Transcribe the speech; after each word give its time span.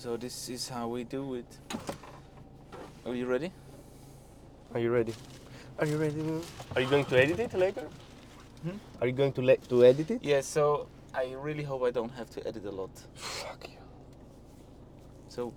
So 0.00 0.16
this 0.16 0.48
is 0.48 0.66
how 0.66 0.88
we 0.88 1.04
do 1.04 1.34
it. 1.34 1.58
Are 3.04 3.14
you 3.14 3.26
ready? 3.26 3.52
Are 4.72 4.80
you 4.80 4.90
ready? 4.90 5.12
Are 5.78 5.84
you 5.84 5.98
ready? 5.98 6.40
Are 6.74 6.80
you 6.80 6.88
going 6.88 7.04
to 7.04 7.20
edit 7.20 7.38
it 7.38 7.52
later? 7.52 7.86
Hmm? 8.62 8.78
Are 8.98 9.06
you 9.06 9.12
going 9.12 9.34
to 9.34 9.42
le- 9.42 9.58
to 9.68 9.84
edit 9.84 10.10
it? 10.10 10.24
Yeah, 10.24 10.40
so 10.40 10.88
I 11.12 11.36
really 11.36 11.64
hope 11.64 11.82
I 11.82 11.90
don't 11.90 12.12
have 12.16 12.30
to 12.30 12.46
edit 12.48 12.64
a 12.64 12.70
lot. 12.70 12.88
Fuck 13.12 13.68
you. 13.68 13.76
So 15.28 15.52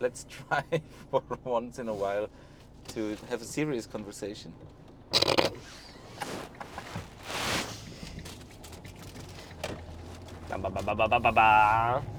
let's 0.00 0.24
try 0.48 0.64
for 1.10 1.22
once 1.44 1.78
in 1.78 1.90
a 1.90 1.94
while 1.94 2.30
to 2.94 3.18
have 3.28 3.42
a 3.42 3.44
serious 3.44 3.84
conversation. 3.84 4.54
Ba 10.48 10.56
ba 10.56 11.20
ba 11.20 12.17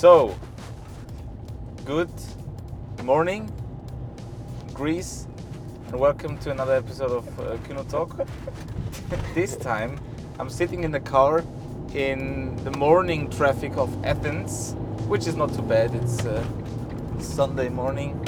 So, 0.00 0.34
good 1.84 2.08
morning, 3.04 3.52
Greece, 4.72 5.26
and 5.88 6.00
welcome 6.00 6.38
to 6.38 6.50
another 6.50 6.72
episode 6.72 7.10
of 7.10 7.38
uh, 7.38 7.58
Kuno 7.66 7.82
Talk. 7.82 8.26
this 9.34 9.56
time, 9.56 10.00
I'm 10.38 10.48
sitting 10.48 10.84
in 10.84 10.90
the 10.90 11.00
car 11.00 11.44
in 11.92 12.56
the 12.64 12.70
morning 12.70 13.28
traffic 13.28 13.76
of 13.76 13.90
Athens, 14.02 14.72
which 15.06 15.26
is 15.26 15.36
not 15.36 15.52
too 15.52 15.60
bad. 15.60 15.94
It's 15.94 16.24
uh, 16.24 16.42
Sunday 17.18 17.68
morning, 17.68 18.26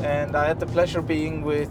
and 0.00 0.34
I 0.34 0.48
had 0.48 0.58
the 0.58 0.66
pleasure 0.66 1.02
being 1.02 1.42
with 1.42 1.70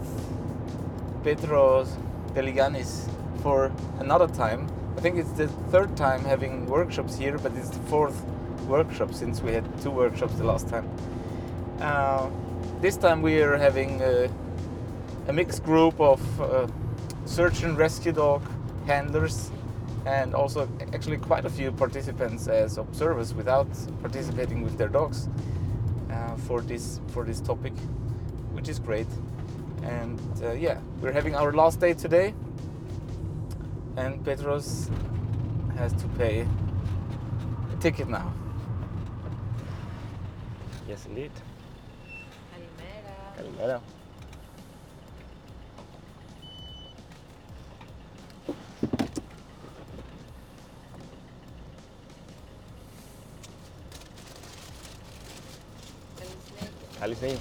Petros 1.24 1.94
Deliganis 2.32 3.06
for 3.42 3.70
another 3.98 4.28
time. 4.28 4.66
I 4.96 5.02
think 5.02 5.18
it's 5.18 5.32
the 5.32 5.48
third 5.70 5.94
time 5.94 6.24
having 6.24 6.64
workshops 6.64 7.18
here, 7.18 7.36
but 7.36 7.52
it's 7.52 7.68
the 7.68 7.84
fourth 7.90 8.24
workshop 8.70 9.12
since 9.12 9.42
we 9.42 9.52
had 9.52 9.64
two 9.82 9.90
workshops 9.90 10.34
the 10.34 10.44
last 10.44 10.68
time. 10.68 10.88
Uh, 11.80 12.30
this 12.80 12.96
time 12.96 13.20
we 13.20 13.42
are 13.42 13.56
having 13.56 14.00
a, 14.00 14.30
a 15.28 15.32
mixed 15.32 15.64
group 15.64 16.00
of 16.00 16.20
uh, 16.40 16.66
search 17.26 17.62
and 17.62 17.76
rescue 17.76 18.12
dog 18.12 18.42
handlers 18.86 19.50
and 20.06 20.34
also 20.34 20.68
actually 20.94 21.18
quite 21.18 21.44
a 21.44 21.50
few 21.50 21.72
participants 21.72 22.48
as 22.48 22.78
observers 22.78 23.34
without 23.34 23.68
participating 24.00 24.62
with 24.62 24.78
their 24.78 24.88
dogs 24.88 25.28
uh, 26.10 26.36
for 26.36 26.60
this 26.60 27.00
for 27.08 27.24
this 27.24 27.40
topic, 27.40 27.72
which 28.52 28.68
is 28.68 28.78
great. 28.78 29.06
And 29.82 30.20
uh, 30.42 30.52
yeah, 30.52 30.78
we're 31.00 31.12
having 31.12 31.34
our 31.34 31.52
last 31.52 31.80
day 31.80 31.94
today, 31.94 32.34
and 33.96 34.24
Petros 34.24 34.90
has 35.76 35.92
to 35.94 36.08
pay 36.18 36.46
a 37.72 37.76
ticket 37.80 38.08
now. 38.08 38.32
Yes, 40.90 41.06
indeed. 41.06 41.30
Calimera. 43.36 43.80
Calimera. 43.80 43.80
Alice 57.00 57.22
Name. 57.22 57.38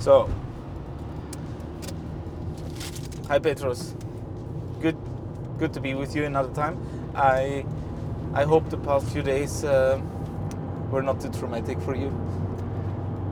So, 0.00 0.28
hi 3.28 3.38
Petros, 3.38 3.94
good, 4.80 4.96
good 5.58 5.72
to 5.72 5.80
be 5.80 5.94
with 5.94 6.16
you 6.16 6.24
another 6.24 6.52
time. 6.52 6.97
I, 7.18 7.64
I 8.32 8.44
hope 8.44 8.70
the 8.70 8.76
past 8.76 9.08
few 9.08 9.22
days 9.22 9.64
uh, 9.64 10.00
were 10.88 11.02
not 11.02 11.20
too 11.20 11.30
traumatic 11.30 11.80
for 11.80 11.96
you. 11.96 12.10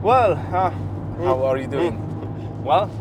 Well, 0.03 0.33
uh, 0.33 0.71
How 1.23 1.43
are 1.45 1.57
you 1.57 1.67
doing? 1.67 1.95
Well, 2.65 2.91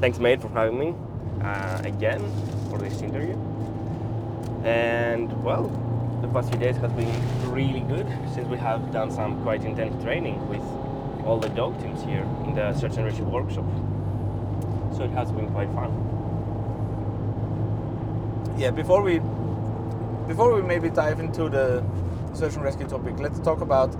thanks, 0.00 0.18
mate, 0.18 0.42
for 0.42 0.48
having 0.48 0.78
me 0.78 0.94
uh, 1.42 1.80
again 1.84 2.20
for 2.68 2.78
this 2.78 3.00
interview. 3.02 3.38
And 4.64 5.32
well, 5.44 5.68
the 6.22 6.28
past 6.28 6.50
few 6.50 6.58
days 6.58 6.76
has 6.78 6.92
been 6.92 7.52
really 7.52 7.80
good 7.80 8.08
since 8.34 8.48
we 8.48 8.56
have 8.58 8.92
done 8.92 9.12
some 9.12 9.40
quite 9.42 9.62
intense 9.64 10.02
training 10.02 10.48
with 10.48 10.62
all 11.24 11.38
the 11.38 11.50
dog 11.50 11.80
teams 11.80 12.02
here 12.02 12.26
in 12.44 12.54
the 12.54 12.74
search 12.74 12.96
and 12.96 13.04
rescue 13.04 13.24
workshop. 13.24 13.64
So 14.96 15.04
it 15.04 15.10
has 15.10 15.30
been 15.30 15.48
quite 15.50 15.70
fun. 15.70 15.90
Yeah. 18.58 18.72
Before 18.72 19.02
we, 19.02 19.20
before 20.32 20.54
we 20.54 20.62
maybe 20.62 20.88
dive 20.88 21.20
into 21.20 21.50
the 21.50 21.84
search 22.32 22.54
and 22.54 22.64
rescue 22.64 22.88
topic, 22.88 23.18
let's 23.18 23.38
talk 23.40 23.60
about 23.60 23.90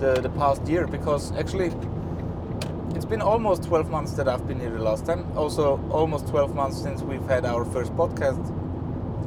the 0.00 0.12
the 0.26 0.32
past 0.40 0.62
year 0.68 0.86
because 0.86 1.32
actually. 1.42 1.70
It's 2.96 3.04
been 3.04 3.20
almost 3.20 3.64
12 3.64 3.90
months 3.90 4.12
that 4.12 4.26
I've 4.26 4.46
been 4.48 4.58
here 4.58 4.70
the 4.70 4.82
last 4.90 5.04
time. 5.04 5.22
Also, 5.36 5.78
almost 5.90 6.28
12 6.28 6.54
months 6.54 6.80
since 6.80 7.02
we've 7.02 7.28
had 7.28 7.44
our 7.44 7.62
first 7.66 7.92
podcast 7.94 8.40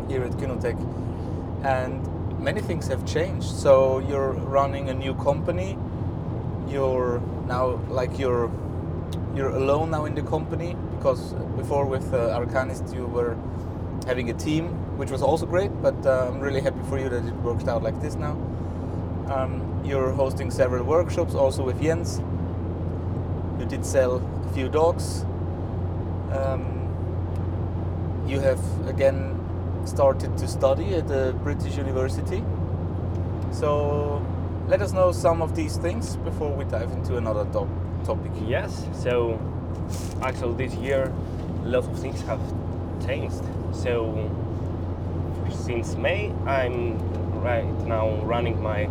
here 0.09 0.23
at 0.23 0.31
Kynotec. 0.39 0.77
And 1.63 2.01
many 2.39 2.61
things 2.61 2.88
have 2.88 3.05
changed. 3.05 3.45
So, 3.45 3.99
you're 3.99 4.33
running 4.57 4.89
a 4.89 4.95
new 4.95 5.13
company. 5.13 5.77
You're 6.67 7.21
now 7.45 7.79
like 7.99 8.17
you're 8.17 8.49
you're 9.35 9.53
alone 9.63 9.91
now 9.91 10.05
in 10.05 10.15
the 10.15 10.23
company 10.23 10.75
because 10.95 11.33
before 11.61 11.85
with 11.85 12.11
uh, 12.13 12.39
Arcanist 12.39 12.95
you 12.95 13.05
were 13.05 13.38
having 14.07 14.31
a 14.31 14.33
team, 14.33 14.65
which 14.99 15.11
was 15.11 15.21
also 15.21 15.45
great. 15.45 15.71
But 15.81 16.05
uh, 16.05 16.27
I'm 16.27 16.41
really 16.41 16.59
happy 16.59 16.83
for 16.89 16.99
you 16.99 17.07
that 17.07 17.25
it 17.25 17.33
worked 17.35 17.69
out 17.69 17.81
like 17.81 17.99
this 18.01 18.15
now. 18.15 18.33
Um, 19.31 19.81
you're 19.85 20.11
hosting 20.11 20.51
several 20.51 20.83
workshops 20.83 21.33
also 21.33 21.63
with 21.63 21.81
Jens. 21.81 22.21
You 23.59 23.65
did 23.65 23.85
sell 23.85 24.21
a 24.45 24.53
few 24.53 24.67
dogs. 24.67 25.23
Um, 26.31 26.75
you 28.27 28.41
have 28.41 28.59
again 28.88 29.35
started 29.85 30.38
to 30.38 30.47
study 30.47 30.95
at 30.95 31.07
the 31.07 31.33
British 31.43 31.77
University. 31.77 32.43
So 33.51 34.21
let 34.67 34.81
us 34.81 34.91
know 34.91 35.13
some 35.13 35.41
of 35.41 35.55
these 35.55 35.77
things 35.77 36.17
before 36.17 36.51
we 36.51 36.65
dive 36.65 36.91
into 36.91 37.15
another 37.15 37.45
top 37.53 37.69
topic. 38.03 38.31
Yes, 38.45 38.85
so 38.93 39.39
actually 40.21 40.67
this 40.67 40.75
year 40.75 41.11
lots 41.63 41.88
of 41.88 41.97
things 41.99 42.21
have 42.21 42.41
changed. 43.05 43.41
So 43.71 44.29
since 45.51 45.95
May 45.95 46.31
I'm 46.45 46.97
right 47.41 47.65
now 47.85 48.09
running 48.23 48.61
my 48.61 48.89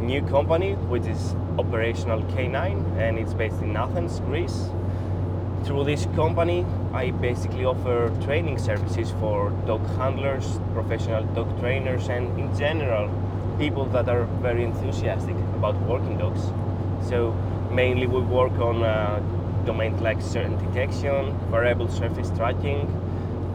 new 0.00 0.22
company 0.22 0.74
which 0.88 1.06
is 1.06 1.34
Operational 1.58 2.22
K9 2.32 2.98
and 2.98 3.18
it's 3.18 3.34
based 3.34 3.60
in 3.62 3.76
Athens, 3.76 4.20
Greece. 4.20 4.70
Through 5.64 5.84
this 5.84 6.06
company 6.16 6.64
I 6.92 7.10
basically 7.10 7.64
offer 7.64 8.10
training 8.22 8.58
services 8.58 9.12
for 9.20 9.50
dog 9.66 9.86
handlers, 9.96 10.58
professional 10.72 11.24
dog 11.34 11.58
trainers 11.60 12.08
and 12.08 12.38
in 12.38 12.56
general 12.56 13.10
people 13.58 13.84
that 13.86 14.08
are 14.08 14.24
very 14.40 14.64
enthusiastic 14.64 15.36
about 15.54 15.80
working 15.82 16.16
dogs. 16.16 16.40
So 17.08 17.32
mainly 17.70 18.06
we 18.06 18.20
work 18.20 18.52
on 18.58 18.82
uh, 18.82 19.20
domains 19.66 20.00
like 20.00 20.20
scent 20.22 20.58
detection, 20.58 21.38
variable 21.50 21.88
surface 21.88 22.30
tracking, 22.36 22.88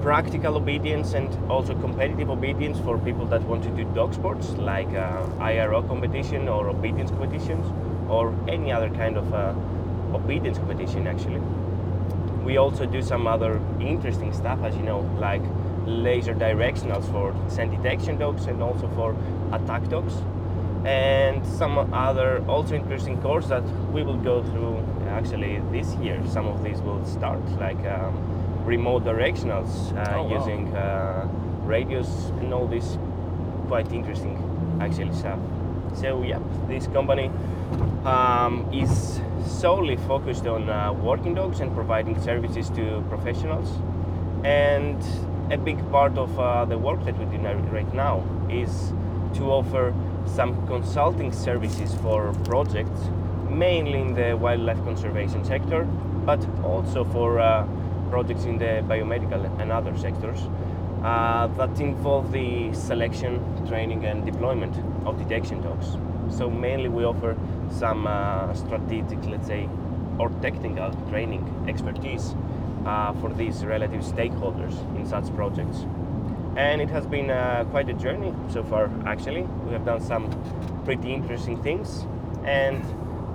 practical 0.05 0.55
obedience, 0.55 1.15
and 1.15 1.35
also 1.49 1.73
competitive 1.81 2.29
obedience 2.29 2.79
for 2.81 2.99
people 2.99 3.25
that 3.25 3.41
want 3.41 3.63
to 3.63 3.71
do 3.71 3.83
dog 3.95 4.13
sports 4.13 4.51
like 4.51 4.87
uh, 4.93 5.27
IRO 5.39 5.81
competition 5.81 6.47
or 6.47 6.69
obedience 6.69 7.09
competitions 7.09 7.65
or 8.07 8.31
any 8.47 8.71
other 8.71 8.91
kind 8.91 9.17
of 9.17 9.33
uh, 9.33 9.51
obedience 10.13 10.59
competition 10.59 11.07
actually. 11.07 11.41
We 12.45 12.57
also 12.57 12.85
do 12.85 13.01
some 13.01 13.25
other 13.25 13.59
interesting 13.79 14.31
stuff, 14.31 14.59
as 14.63 14.75
you 14.75 14.83
know, 14.83 14.99
like 15.17 15.41
laser 15.87 16.35
directionals 16.35 17.11
for 17.11 17.33
scent 17.49 17.71
detection 17.71 18.19
dogs 18.19 18.45
and 18.45 18.61
also 18.61 18.87
for 18.89 19.15
attack 19.53 19.89
dogs 19.89 20.13
and 20.85 21.43
some 21.47 21.79
other 21.91 22.45
also 22.47 22.75
interesting 22.75 23.19
course 23.23 23.47
that 23.47 23.63
we 23.91 24.03
will 24.03 24.17
go 24.17 24.43
through 24.43 24.85
actually 25.07 25.59
this 25.71 25.95
year. 25.95 26.21
Some 26.29 26.45
of 26.45 26.63
these 26.63 26.79
will 26.81 27.03
start 27.07 27.43
like 27.59 27.83
um, 27.87 28.34
remote 28.65 29.03
directionals 29.03 29.95
uh, 29.95 30.15
Oh, 30.17 30.23
wow. 30.23 30.37
using 30.39 30.75
uh, 30.75 31.27
radios 31.63 32.09
and 32.39 32.53
all 32.53 32.67
this 32.67 32.97
quite 33.67 33.91
interesting 33.93 34.35
actually 34.81 35.13
stuff. 35.13 35.39
So 35.93 36.23
yeah, 36.23 36.39
this 36.67 36.87
company 36.87 37.31
um, 38.05 38.67
is 38.73 39.21
solely 39.45 39.95
focused 39.95 40.45
on 40.47 40.69
uh, 40.69 40.91
working 40.93 41.35
dogs 41.35 41.61
and 41.61 41.73
providing 41.73 42.21
services 42.21 42.69
to 42.71 43.03
professionals. 43.09 43.69
And 44.43 45.01
a 45.51 45.57
big 45.57 45.79
part 45.91 46.17
of 46.17 46.37
uh, 46.39 46.65
the 46.65 46.77
work 46.77 47.03
that 47.05 47.17
we 47.17 47.25
do 47.37 47.43
right 47.71 47.93
now 47.93 48.23
is 48.49 48.93
to 49.35 49.43
offer 49.51 49.93
some 50.25 50.67
consulting 50.67 51.31
services 51.31 51.93
for 52.01 52.33
projects, 52.45 52.99
mainly 53.49 54.01
in 54.01 54.13
the 54.13 54.35
wildlife 54.35 54.83
conservation 54.83 55.43
sector, 55.45 55.85
but 56.25 56.45
also 56.63 57.03
for 57.05 57.39
uh, 57.39 57.65
projects 58.09 58.45
in 58.45 58.57
the 58.57 58.83
biomedical 58.87 59.43
and 59.59 59.71
other 59.71 59.97
sectors 59.97 60.39
uh, 61.03 61.47
that 61.47 61.79
involve 61.79 62.31
the 62.31 62.73
selection, 62.73 63.39
training, 63.67 64.05
and 64.05 64.25
deployment 64.25 64.75
of 65.05 65.17
detection 65.17 65.61
dogs. 65.61 65.97
So 66.35 66.49
mainly 66.49 66.89
we 66.89 67.03
offer 67.03 67.37
some 67.69 68.07
uh, 68.07 68.53
strategic, 68.53 69.23
let's 69.25 69.47
say, 69.47 69.69
or 70.17 70.29
technical 70.41 70.91
training 71.09 71.43
expertise 71.67 72.33
uh, 72.85 73.13
for 73.13 73.31
these 73.33 73.63
relative 73.65 74.01
stakeholders 74.01 74.73
in 74.95 75.05
such 75.05 75.33
projects. 75.35 75.85
And 76.55 76.81
it 76.81 76.89
has 76.89 77.05
been 77.05 77.29
uh, 77.29 77.65
quite 77.69 77.89
a 77.89 77.93
journey 77.93 78.33
so 78.49 78.63
far, 78.63 78.89
actually. 79.05 79.41
We 79.41 79.73
have 79.73 79.85
done 79.85 80.01
some 80.01 80.29
pretty 80.85 81.13
interesting 81.13 81.61
things. 81.61 82.05
And 82.45 82.83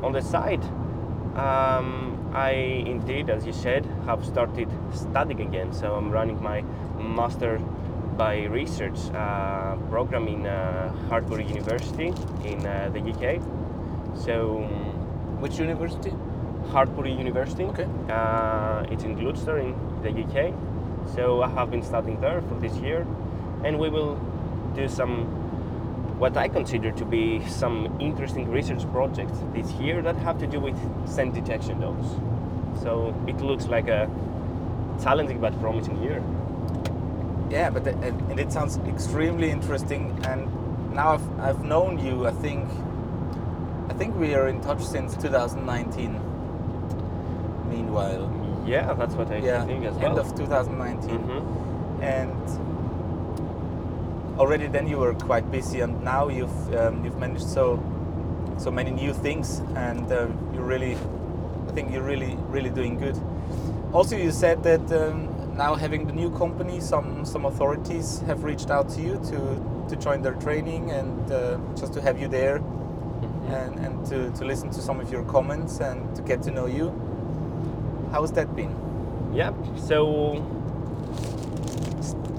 on 0.02 0.12
the 0.12 0.22
side, 0.22 0.64
um, 1.36 2.09
I 2.32 2.50
indeed, 2.50 3.28
as 3.30 3.44
you 3.44 3.52
said, 3.52 3.84
have 4.06 4.24
started 4.24 4.68
studying 4.94 5.40
again. 5.40 5.72
So 5.72 5.94
I'm 5.94 6.10
running 6.10 6.42
my 6.42 6.62
master 6.98 7.58
by 8.16 8.44
research 8.44 8.98
uh, 9.14 9.76
program 9.88 10.28
in 10.28 10.46
uh, 10.46 10.92
University 11.38 12.08
in 12.44 12.66
uh, 12.66 12.90
the 12.92 13.00
UK. 13.00 13.40
So 14.14 14.58
Which 15.40 15.58
university? 15.58 16.12
Hartpury 16.70 17.16
University. 17.16 17.64
Okay. 17.64 17.88
Uh, 18.10 18.84
it's 18.90 19.04
in 19.04 19.14
Gloucester 19.14 19.58
in 19.58 19.74
the 20.02 20.10
UK. 20.10 20.52
So 21.14 21.42
I 21.42 21.48
have 21.48 21.70
been 21.70 21.82
studying 21.82 22.20
there 22.20 22.42
for 22.42 22.54
this 22.60 22.74
year, 22.76 23.06
and 23.64 23.78
we 23.78 23.88
will 23.88 24.20
do 24.74 24.86
some 24.86 25.26
what 26.20 26.36
I 26.36 26.48
consider 26.48 26.92
to 26.92 27.04
be 27.06 27.42
some 27.48 27.96
interesting 27.98 28.50
research 28.50 28.82
projects 28.92 29.38
this 29.54 29.72
year 29.72 30.02
that 30.02 30.16
have 30.16 30.38
to 30.40 30.46
do 30.46 30.60
with 30.60 30.76
scent 31.08 31.32
detection 31.34 31.80
dogs. 31.80 32.06
So 32.82 33.14
it 33.26 33.40
looks 33.40 33.66
like 33.66 33.88
a 33.88 34.06
challenging 35.02 35.40
but 35.40 35.58
promising 35.60 36.02
year. 36.02 36.22
Yeah, 37.48 37.70
but 37.70 37.84
the, 37.84 37.92
and, 38.02 38.38
it 38.38 38.52
sounds 38.52 38.76
extremely 38.86 39.50
interesting. 39.50 40.14
And 40.26 40.46
now 40.94 41.14
I've, 41.14 41.40
I've 41.40 41.64
known 41.64 41.98
you. 41.98 42.26
I 42.26 42.32
think 42.32 42.68
I 43.88 43.94
think 43.94 44.14
we 44.16 44.34
are 44.34 44.46
in 44.48 44.60
touch 44.60 44.82
since 44.84 45.16
2019. 45.16 46.20
Meanwhile, 47.70 48.62
Yeah, 48.66 48.92
that's 48.92 49.14
what 49.14 49.30
I 49.32 49.38
yeah, 49.38 49.64
think 49.64 49.84
as 49.86 49.94
well. 49.94 50.10
end 50.10 50.18
of 50.18 50.34
2019, 50.36 51.18
Mhm. 51.18 52.02
and 52.02 52.69
already 54.40 54.66
then 54.68 54.88
you 54.88 54.96
were 54.98 55.14
quite 55.14 55.50
busy, 55.50 55.80
and 55.80 56.02
now 56.02 56.28
you've 56.28 56.74
um, 56.74 57.04
you've 57.04 57.18
managed 57.18 57.46
so 57.48 57.78
so 58.58 58.70
many 58.70 58.90
new 58.90 59.12
things, 59.12 59.60
and 59.76 60.10
uh, 60.12 60.26
you 60.54 60.60
really, 60.60 60.96
I 61.68 61.72
think 61.74 61.92
you're 61.92 62.08
really 62.12 62.36
really 62.50 62.70
doing 62.70 62.98
good. 62.98 63.16
Also, 63.92 64.16
you 64.16 64.30
said 64.32 64.62
that 64.62 64.80
um, 64.92 65.28
now 65.56 65.74
having 65.74 66.06
the 66.06 66.12
new 66.12 66.30
company, 66.38 66.80
some 66.80 67.24
some 67.24 67.44
authorities 67.44 68.20
have 68.26 68.44
reached 68.44 68.70
out 68.70 68.88
to 68.90 69.00
you 69.00 69.20
to 69.30 69.38
to 69.90 69.96
join 69.96 70.22
their 70.22 70.34
training 70.34 70.90
and 70.90 71.32
uh, 71.32 71.58
just 71.76 71.92
to 71.94 72.00
have 72.00 72.18
you 72.20 72.28
there 72.28 72.60
Mhm. 73.20 73.52
and, 73.52 73.86
and 73.86 74.06
to, 74.06 74.30
to 74.38 74.44
listen 74.44 74.70
to 74.70 74.80
some 74.80 75.00
of 75.00 75.12
your 75.12 75.24
comments 75.24 75.80
and 75.80 76.14
to 76.16 76.22
get 76.22 76.42
to 76.42 76.50
know 76.50 76.66
you. 76.66 76.92
How's 78.12 78.32
that 78.32 78.54
been? 78.56 78.74
Yeah, 79.34 79.52
so 79.76 80.42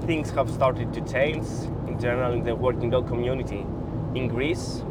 things 0.06 0.30
have 0.30 0.50
started 0.50 0.92
to 0.94 1.00
change 1.02 1.46
in 2.02 2.08
general 2.08 2.32
in 2.32 2.42
the 2.42 2.54
working 2.54 2.90
dog 2.90 3.06
community. 3.06 3.64
In 4.14 4.26
Greece, 4.26 4.82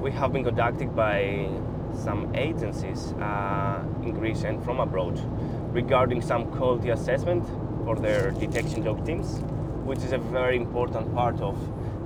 we 0.00 0.10
have 0.10 0.32
been 0.32 0.42
conducted 0.42 0.96
by 0.96 1.48
some 1.94 2.34
agencies 2.34 3.12
uh, 3.20 3.84
in 4.02 4.12
Greece 4.12 4.42
and 4.42 4.62
from 4.64 4.80
abroad 4.80 5.16
regarding 5.72 6.20
some 6.20 6.46
quality 6.46 6.90
assessment 6.90 7.46
for 7.84 7.94
their 7.96 8.32
detection 8.32 8.82
dog 8.82 9.06
teams, 9.06 9.40
which 9.84 9.98
is 9.98 10.12
a 10.12 10.18
very 10.18 10.56
important 10.56 11.14
part 11.14 11.40
of 11.40 11.56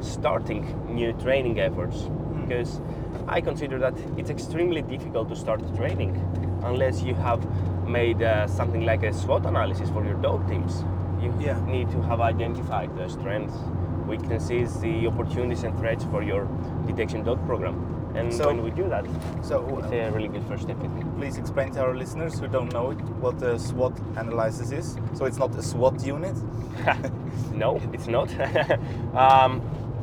starting 0.01 0.63
new 0.95 1.15
training 1.15 1.59
efforts. 1.59 2.09
Because 2.43 2.81
I 3.27 3.41
consider 3.41 3.79
that 3.79 3.95
it's 4.19 4.29
extremely 4.31 4.83
difficult 4.83 5.31
to 5.31 5.37
start 5.37 5.61
training 5.77 6.13
unless 6.65 7.03
you 7.03 7.15
have 7.15 7.41
made 7.89 8.23
uh, 8.23 8.47
something 8.47 8.85
like 8.85 9.05
a 9.05 9.13
SWOT 9.15 9.47
analysis 9.47 9.89
for 9.89 10.05
your 10.05 10.21
dog 10.21 10.47
teams. 10.49 10.85
You 11.23 11.33
Yeah. 11.41 11.59
need 11.67 11.91
to 11.93 12.03
have 12.03 12.21
identified 12.21 12.95
the 12.97 13.09
strengths, 13.09 13.57
weaknesses, 14.07 14.79
the 14.81 15.07
opportunities 15.07 15.65
and 15.65 15.77
threats 15.79 16.05
for 16.05 16.23
your 16.23 16.49
detection 16.87 17.25
dog 17.25 17.45
program. 17.47 17.75
And 18.15 18.33
So- 18.33 18.47
when 18.47 18.63
we 18.63 18.71
do 18.71 18.89
that, 18.89 19.05
So, 19.43 19.79
it's 19.79 19.93
a 19.93 20.11
really 20.13 20.29
good 20.29 20.45
first 20.45 20.63
step. 20.63 20.77
Please 21.19 21.37
explain 21.37 21.73
to 21.73 21.81
our 21.83 21.95
listeners 21.95 22.39
who 22.39 22.47
don't 22.49 22.73
know 22.73 22.91
it 22.91 23.01
what 23.21 23.39
the 23.39 23.59
SWOT 23.59 23.93
analysis 24.17 24.71
is. 24.71 24.97
So, 25.15 25.25
it's 25.27 25.39
not 25.39 25.55
a 25.57 25.63
SWOT 25.63 26.07
unit. 26.07 26.37
no, 27.53 27.81
it's 27.93 28.07
not. 28.07 28.29
um, 29.15 29.61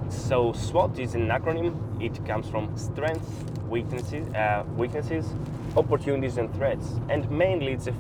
so 0.10 0.52
SWOT 0.52 1.00
is 1.00 1.16
an 1.16 1.28
acronym. 1.30 1.74
It 2.02 2.24
comes 2.26 2.48
from 2.50 2.76
strengths, 2.76 3.30
weaknesses, 3.70 4.28
uh, 4.36 4.64
weaknesses, 4.76 5.34
opportunities, 5.78 6.38
and 6.38 6.54
threats. 6.54 7.00
And 7.10 7.30
mainly, 7.32 7.72
it's 7.72 7.88
a 7.88 7.94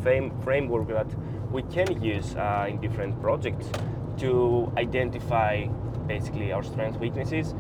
framework 0.44 0.88
that 0.90 1.08
we 1.52 1.64
can 1.64 2.02
use 2.04 2.36
uh, 2.36 2.68
in 2.70 2.82
different 2.82 3.22
projects 3.22 3.70
to 4.18 4.72
identify 4.78 5.66
basically 6.14 6.52
our 6.52 6.64
strengths, 6.64 6.98
weaknesses, 7.00 7.54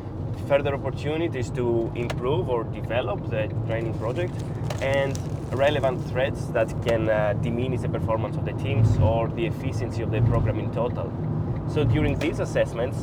further 0.47 0.73
opportunities 0.79 1.49
to 1.59 1.65
improve 1.95 2.49
or 2.49 2.63
develop 2.81 3.19
the 3.29 3.43
training 3.67 3.93
project, 4.03 4.33
and 4.81 5.17
relevant 5.65 5.97
threats 6.09 6.41
that 6.57 6.69
can 6.87 7.09
uh, 7.09 7.33
diminish 7.41 7.81
the 7.81 7.89
performance 7.89 8.35
of 8.37 8.43
the 8.45 8.53
teams 8.65 8.89
or 8.99 9.29
the 9.39 9.45
efficiency 9.45 10.01
of 10.01 10.11
the 10.11 10.21
program 10.31 10.57
in 10.59 10.69
total. 10.71 11.07
So 11.73 11.83
during 11.83 12.17
these 12.19 12.39
assessments, 12.39 12.97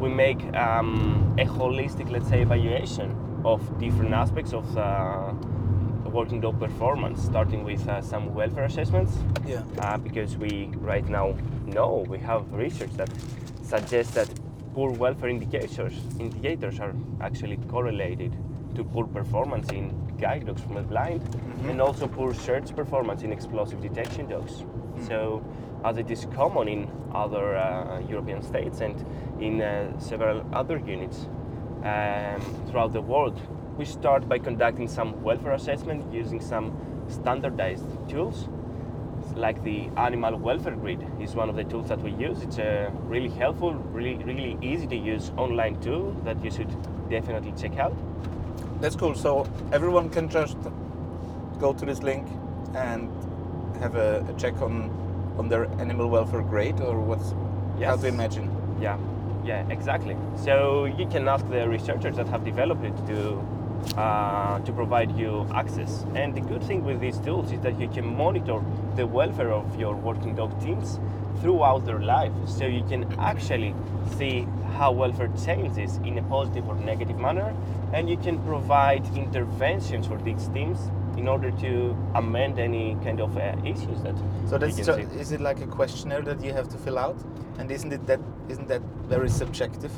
we 0.00 0.08
make 0.08 0.40
um, 0.54 1.34
a 1.38 1.44
holistic, 1.44 2.10
let's 2.10 2.28
say, 2.28 2.42
evaluation 2.42 3.08
of 3.44 3.60
different 3.78 4.12
aspects 4.12 4.52
of 4.52 4.64
uh, 4.76 5.32
working 6.18 6.40
dog 6.40 6.60
performance, 6.60 7.22
starting 7.22 7.64
with 7.64 7.88
uh, 7.88 8.02
some 8.02 8.34
welfare 8.34 8.64
assessments, 8.64 9.12
Yeah. 9.46 9.62
uh, 9.78 9.96
because 9.96 10.36
we 10.36 10.52
right 10.90 11.08
now 11.08 11.34
know 11.66 12.04
we 12.08 12.18
have 12.18 12.42
research 12.52 12.92
that 12.96 13.10
suggests 13.62 14.14
that 14.14 14.28
poor 14.74 14.90
welfare 14.90 15.28
indicators 15.28 15.94
indicators 16.18 16.80
are 16.80 16.94
actually 17.20 17.58
correlated 17.68 18.32
to 18.74 18.84
poor 18.84 19.06
performance 19.06 19.68
in 19.70 19.90
guide 20.18 20.46
dogs 20.46 20.62
from 20.62 20.74
the 20.74 20.82
blind 20.82 21.22
and 21.68 21.80
also 21.80 22.06
poor 22.06 22.32
search 22.32 22.74
performance 22.74 23.22
in 23.22 23.32
explosive 23.32 23.82
detection 23.82 24.28
dogs. 24.28 24.64
So, 25.06 25.44
as 25.84 25.98
it 25.98 26.10
is 26.10 26.26
common 26.34 26.68
in 26.68 26.90
other 27.12 27.56
uh, 27.56 28.00
European 28.08 28.42
states 28.42 28.80
and 28.80 28.96
in 29.40 29.60
uh, 29.60 29.98
several 29.98 30.46
other 30.52 30.78
units 30.78 31.26
um, 31.84 32.40
throughout 32.68 32.92
the 32.92 33.00
world, 33.00 33.40
we 33.76 33.84
start 33.84 34.28
by 34.28 34.38
conducting 34.38 34.86
some 34.88 35.22
welfare 35.22 35.52
assessment 35.52 36.12
using 36.12 36.40
some 36.40 36.72
standardized 37.08 37.86
tools 38.08 38.48
like 39.42 39.62
the 39.64 39.90
animal 39.96 40.38
welfare 40.38 40.76
grid 40.76 41.04
is 41.20 41.34
one 41.34 41.50
of 41.50 41.56
the 41.56 41.64
tools 41.64 41.88
that 41.88 42.00
we 42.00 42.12
use. 42.12 42.42
It's 42.42 42.58
a 42.58 42.92
really 43.14 43.28
helpful, 43.28 43.74
really 43.98 44.14
really 44.24 44.56
easy 44.62 44.86
to 44.86 44.96
use 44.96 45.32
online 45.36 45.80
tool 45.80 46.12
that 46.24 46.42
you 46.44 46.50
should 46.50 46.70
definitely 47.10 47.52
check 47.60 47.76
out. 47.76 47.96
That's 48.80 48.94
cool. 48.94 49.14
So, 49.16 49.46
everyone 49.72 50.10
can 50.10 50.28
just 50.28 50.56
go 51.58 51.72
to 51.72 51.84
this 51.84 52.02
link 52.02 52.28
and 52.74 53.10
have 53.80 53.96
a, 53.96 54.24
a 54.28 54.32
check 54.38 54.62
on 54.62 54.90
on 55.38 55.48
their 55.48 55.64
animal 55.80 56.08
welfare 56.08 56.42
grade 56.42 56.80
or 56.80 57.00
what's 57.00 57.34
how 57.84 57.96
to 57.96 58.06
imagine. 58.06 58.48
Yeah, 58.80 58.96
yeah, 59.44 59.66
exactly. 59.76 60.16
So 60.36 60.84
you 60.84 61.06
can 61.08 61.26
ask 61.26 61.48
the 61.48 61.68
researchers 61.68 62.16
that 62.16 62.28
have 62.28 62.44
developed 62.44 62.84
it 62.84 62.96
to 63.08 63.18
uh, 63.96 64.58
to 64.60 64.72
provide 64.72 65.16
you 65.18 65.46
access. 65.54 66.04
And 66.14 66.34
the 66.34 66.40
good 66.40 66.62
thing 66.62 66.84
with 66.84 67.00
these 67.00 67.18
tools 67.18 67.52
is 67.52 67.60
that 67.60 67.78
you 67.80 67.88
can 67.88 68.06
monitor 68.16 68.60
the 68.96 69.06
welfare 69.06 69.52
of 69.52 69.78
your 69.78 69.94
working 69.94 70.34
dog 70.34 70.58
teams 70.62 70.98
throughout 71.40 71.84
their 71.84 72.00
life. 72.00 72.32
So 72.46 72.66
you 72.66 72.84
can 72.84 73.12
actually 73.18 73.74
see 74.16 74.46
how 74.76 74.92
welfare 74.92 75.30
changes 75.44 75.96
in 75.98 76.18
a 76.18 76.22
positive 76.22 76.68
or 76.68 76.74
negative 76.76 77.18
manner, 77.18 77.54
and 77.92 78.08
you 78.08 78.16
can 78.16 78.38
provide 78.44 79.04
interventions 79.16 80.06
for 80.06 80.18
these 80.18 80.48
teams 80.48 80.78
in 81.16 81.28
order 81.28 81.50
to 81.50 81.96
amend 82.14 82.58
any 82.58 82.96
kind 83.04 83.20
of 83.20 83.36
uh, 83.36 83.54
issues 83.64 84.00
that 84.02 84.14
So 84.48 84.56
that's 84.58 84.78
you 84.78 84.84
can 84.84 85.10
see. 85.10 85.20
is 85.20 85.32
it 85.32 85.40
like 85.40 85.60
a 85.60 85.66
questionnaire 85.66 86.22
that 86.22 86.42
you 86.42 86.52
have 86.52 86.68
to 86.70 86.78
fill 86.78 86.98
out? 86.98 87.16
And 87.58 87.70
isn't 87.70 87.92
it 87.92 88.06
that 88.06 88.20
isn't 88.48 88.68
that 88.68 88.80
very 89.08 89.28
subjective? 89.28 89.92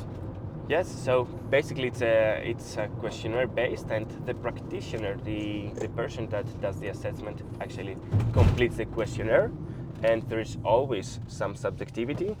Yes, 0.67 0.87
so 0.89 1.25
basically 1.51 1.87
it's 1.89 2.01
a 2.01 2.41
it's 2.43 2.77
a 2.77 2.87
questionnaire 2.99 3.45
based, 3.45 3.91
and 3.91 4.07
the 4.25 4.33
practitioner, 4.33 5.15
the 5.23 5.69
the 5.75 5.87
person 5.89 6.27
that 6.29 6.45
does 6.59 6.79
the 6.79 6.87
assessment, 6.87 7.43
actually 7.61 7.95
completes 8.33 8.77
the 8.77 8.85
questionnaire, 8.85 9.51
and 10.03 10.23
there 10.23 10.39
is 10.39 10.57
always 10.63 11.19
some 11.27 11.55
subjectivity, 11.55 12.35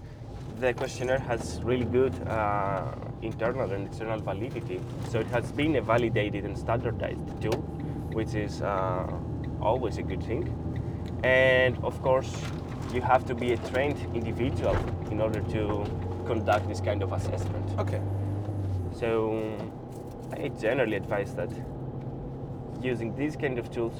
the 0.59 0.73
questionnaire 0.73 1.19
has 1.19 1.61
really 1.63 1.85
good 1.85 2.13
uh, 2.27 2.95
internal 3.21 3.71
and 3.71 3.87
external 3.87 4.19
validity. 4.19 4.79
So 5.09 5.19
it 5.19 5.27
has 5.27 5.51
been 5.51 5.75
a 5.75 5.81
validated 5.81 6.45
and 6.45 6.57
standardized 6.57 7.41
tool, 7.41 7.61
which 8.13 8.33
is 8.33 8.61
uh, 8.61 9.05
always 9.61 9.97
a 9.97 10.03
good 10.03 10.23
thing. 10.23 10.49
And 11.23 11.77
of 11.83 12.01
course, 12.01 12.33
you 12.93 13.01
have 13.01 13.25
to 13.25 13.35
be 13.35 13.53
a 13.53 13.57
trained 13.69 13.99
individual 14.15 14.75
in 15.11 15.21
order 15.21 15.41
to 15.41 15.85
conduct 16.25 16.67
this 16.67 16.81
kind 16.81 17.03
of 17.03 17.11
assessment. 17.13 17.79
Okay. 17.79 18.01
So 18.99 19.55
I 20.33 20.47
generally 20.49 20.95
advise 20.95 21.35
that 21.35 21.49
using 22.81 23.15
these 23.15 23.35
kind 23.35 23.57
of 23.59 23.71
tools 23.71 23.93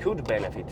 could 0.00 0.24
benefit 0.24 0.66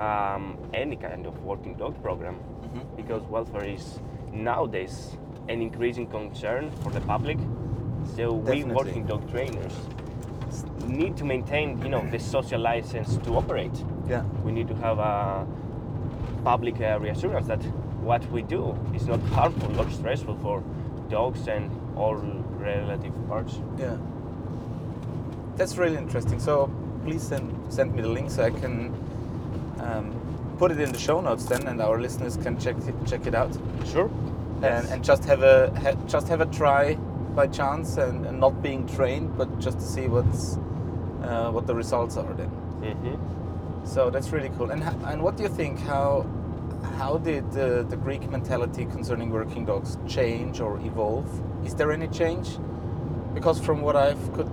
um, 0.00 0.58
any 0.74 0.96
kind 0.96 1.26
of 1.26 1.42
working 1.44 1.74
dog 1.74 2.00
program 2.02 2.36
Mhm. 2.62 2.96
because 2.96 3.22
welfare 3.28 3.64
is 3.64 4.00
nowadays 4.32 5.16
an 5.48 5.60
increasing 5.62 6.06
concern 6.06 6.70
for 6.82 6.90
the 6.90 7.00
public. 7.00 7.38
So 8.16 8.32
we 8.32 8.64
working 8.64 9.06
dog 9.06 9.28
trainers 9.30 9.74
need 10.86 11.16
to 11.16 11.24
maintain, 11.24 11.78
you 11.82 11.88
know, 11.88 12.02
the 12.10 12.18
social 12.18 12.60
license 12.60 13.16
to 13.18 13.36
operate. 13.36 13.84
Yeah. 14.08 14.22
We 14.44 14.52
need 14.52 14.68
to 14.68 14.74
have 14.76 14.98
a 14.98 15.46
public 16.44 16.80
uh, 16.80 16.98
reassurance 17.00 17.46
that 17.48 17.60
what 18.08 18.24
we 18.32 18.40
do 18.42 18.74
is 18.94 19.06
not 19.06 19.20
harmful 19.36 19.78
or 19.80 19.90
stressful 19.90 20.36
for 20.42 20.62
dogs 21.10 21.46
and 21.46 21.70
all 21.96 22.14
relative 22.58 23.12
parts. 23.28 23.58
Yeah. 23.78 23.96
That's 25.56 25.76
really 25.76 25.96
interesting. 25.96 26.38
So 26.40 26.70
please 27.04 27.22
send 27.22 27.52
send 27.72 27.94
me 27.94 28.02
the 28.02 28.08
link 28.08 28.30
so 28.30 28.44
I 28.44 28.50
can 28.50 28.94
um, 29.80 30.06
put 30.58 30.72
it 30.72 30.80
in 30.80 30.90
the 30.92 30.98
show 30.98 31.20
notes 31.20 31.44
then, 31.44 31.66
and 31.66 31.80
our 31.82 32.00
listeners 32.00 32.36
can 32.36 32.58
check 32.58 32.76
it, 32.88 32.94
check 33.06 33.26
it 33.26 33.34
out 33.34 33.52
Sure. 33.92 34.10
and, 34.62 34.88
and 34.88 35.04
just 35.04 35.24
have 35.24 35.42
a 35.42 35.70
ha, 35.82 35.92
just 36.06 36.28
have 36.28 36.40
a 36.40 36.46
try 36.46 36.94
by 37.36 37.46
chance 37.46 37.98
and, 37.98 38.26
and 38.26 38.40
not 38.40 38.62
being 38.62 38.86
trained, 38.96 39.36
but 39.36 39.48
just 39.60 39.78
to 39.78 39.84
see 39.84 40.06
what's 40.08 40.56
uh, 41.22 41.50
what 41.50 41.66
the 41.66 41.74
results 41.74 42.16
are 42.16 42.34
then. 42.34 42.48
hmm 42.48 43.16
So 43.84 44.10
that's 44.10 44.32
really 44.32 44.50
cool. 44.56 44.70
And 44.70 44.82
and 45.10 45.22
what 45.22 45.36
do 45.36 45.42
you 45.42 45.48
think? 45.60 45.78
How 45.80 46.24
how 46.98 47.18
did 47.18 47.50
the, 47.52 47.86
the 47.88 47.96
Greek 47.96 48.28
mentality 48.30 48.84
concerning 48.86 49.30
working 49.30 49.64
dogs 49.64 49.98
change 50.06 50.60
or 50.60 50.78
evolve? 50.80 51.28
Is 51.64 51.74
there 51.74 51.92
any 51.92 52.08
change? 52.08 52.58
Because 53.34 53.60
from 53.60 53.80
what 53.80 53.96
I've 53.96 54.32
could 54.32 54.50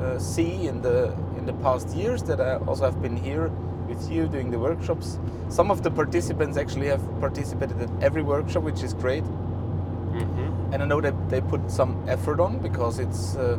uh, 0.00 0.18
see 0.18 0.66
in 0.66 0.82
the 0.82 1.12
in 1.38 1.46
the 1.46 1.52
past 1.54 1.88
years 1.96 2.22
that 2.24 2.40
I 2.40 2.56
also 2.56 2.84
have 2.84 3.00
been 3.02 3.16
here 3.16 3.48
with 3.88 4.10
you 4.10 4.28
doing 4.28 4.50
the 4.50 4.58
workshops, 4.58 5.18
some 5.48 5.70
of 5.70 5.82
the 5.82 5.90
participants 5.90 6.56
actually 6.58 6.88
have 6.88 7.02
participated 7.20 7.80
at 7.80 7.90
every 8.02 8.22
workshop, 8.22 8.62
which 8.62 8.82
is 8.82 8.94
great. 8.94 9.24
hmm 9.24 10.72
And 10.72 10.82
I 10.82 10.86
know 10.86 11.00
that 11.00 11.14
they 11.30 11.40
put 11.40 11.70
some 11.70 12.04
effort 12.08 12.40
on 12.40 12.58
because 12.58 12.98
it's 12.98 13.36
uh, 13.36 13.58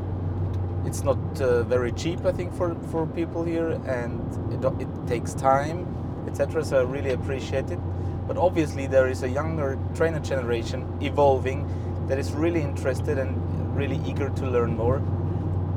it's 0.85 1.03
not 1.03 1.17
uh, 1.41 1.63
very 1.63 1.91
cheap, 1.91 2.25
I 2.25 2.31
think, 2.31 2.53
for, 2.53 2.75
for 2.91 3.05
people 3.05 3.43
here, 3.43 3.71
and 3.85 4.21
it, 4.53 4.63
it 4.81 5.07
takes 5.07 5.33
time, 5.33 5.85
etc. 6.29 6.63
So 6.63 6.79
I 6.79 6.83
really 6.83 7.11
appreciate 7.11 7.69
it. 7.71 7.79
But 8.27 8.37
obviously, 8.37 8.85
there 8.87 9.07
is 9.07 9.23
a 9.23 9.29
younger 9.29 9.77
trainer 9.95 10.19
generation 10.19 10.85
evolving 11.01 11.67
that 12.07 12.19
is 12.19 12.31
really 12.31 12.61
interested 12.61 13.17
and 13.17 13.31
really 13.75 13.99
eager 14.05 14.29
to 14.29 14.49
learn 14.49 14.75
more. 14.77 14.97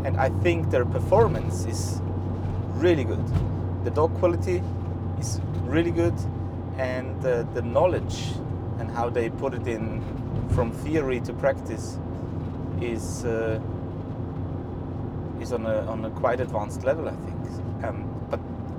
And 0.04 0.16
I 0.16 0.28
think 0.42 0.71
their 0.71 0.85
performance 0.85 1.64
is 1.64 2.00
really 2.75 3.04
good. 3.04 3.25
The 3.85 3.90
dog 3.90 4.14
quality 4.18 4.62
is 5.18 5.40
really 5.64 5.90
good, 5.90 6.14
and 6.76 7.25
uh, 7.25 7.44
the 7.54 7.62
knowledge 7.62 8.32
and 8.78 8.90
how 8.90 9.09
they 9.09 9.30
put 9.30 9.54
it 9.54 9.66
in 9.66 10.02
from 10.54 10.73
theory 10.73 11.21
to 11.21 11.32
practice 11.32 11.99
is 12.80 13.25
uh, 13.25 13.61
is 15.40 15.52
on 15.52 15.66
a 15.66 15.76
on 15.87 16.04
a 16.04 16.11
quite 16.11 16.40
advanced 16.40 16.85
level, 16.85 17.09
I 17.09 17.16
think. 17.25 17.85
Um, 17.85 18.12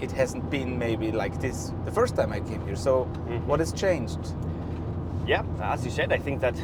it 0.02 0.12
hasn't 0.12 0.50
been 0.50 0.78
maybe 0.78 1.12
like 1.12 1.40
this 1.40 1.72
the 1.86 1.92
first 1.92 2.16
time 2.16 2.32
I 2.32 2.40
came 2.40 2.66
here. 2.66 2.76
So 2.76 3.08
Mhm. 3.28 3.46
what 3.46 3.60
has 3.60 3.72
changed? 3.74 4.20
Yeah, 5.26 5.44
as 5.62 5.86
you 5.86 5.92
said, 5.92 6.12
I 6.12 6.18
think 6.18 6.42
that 6.42 6.56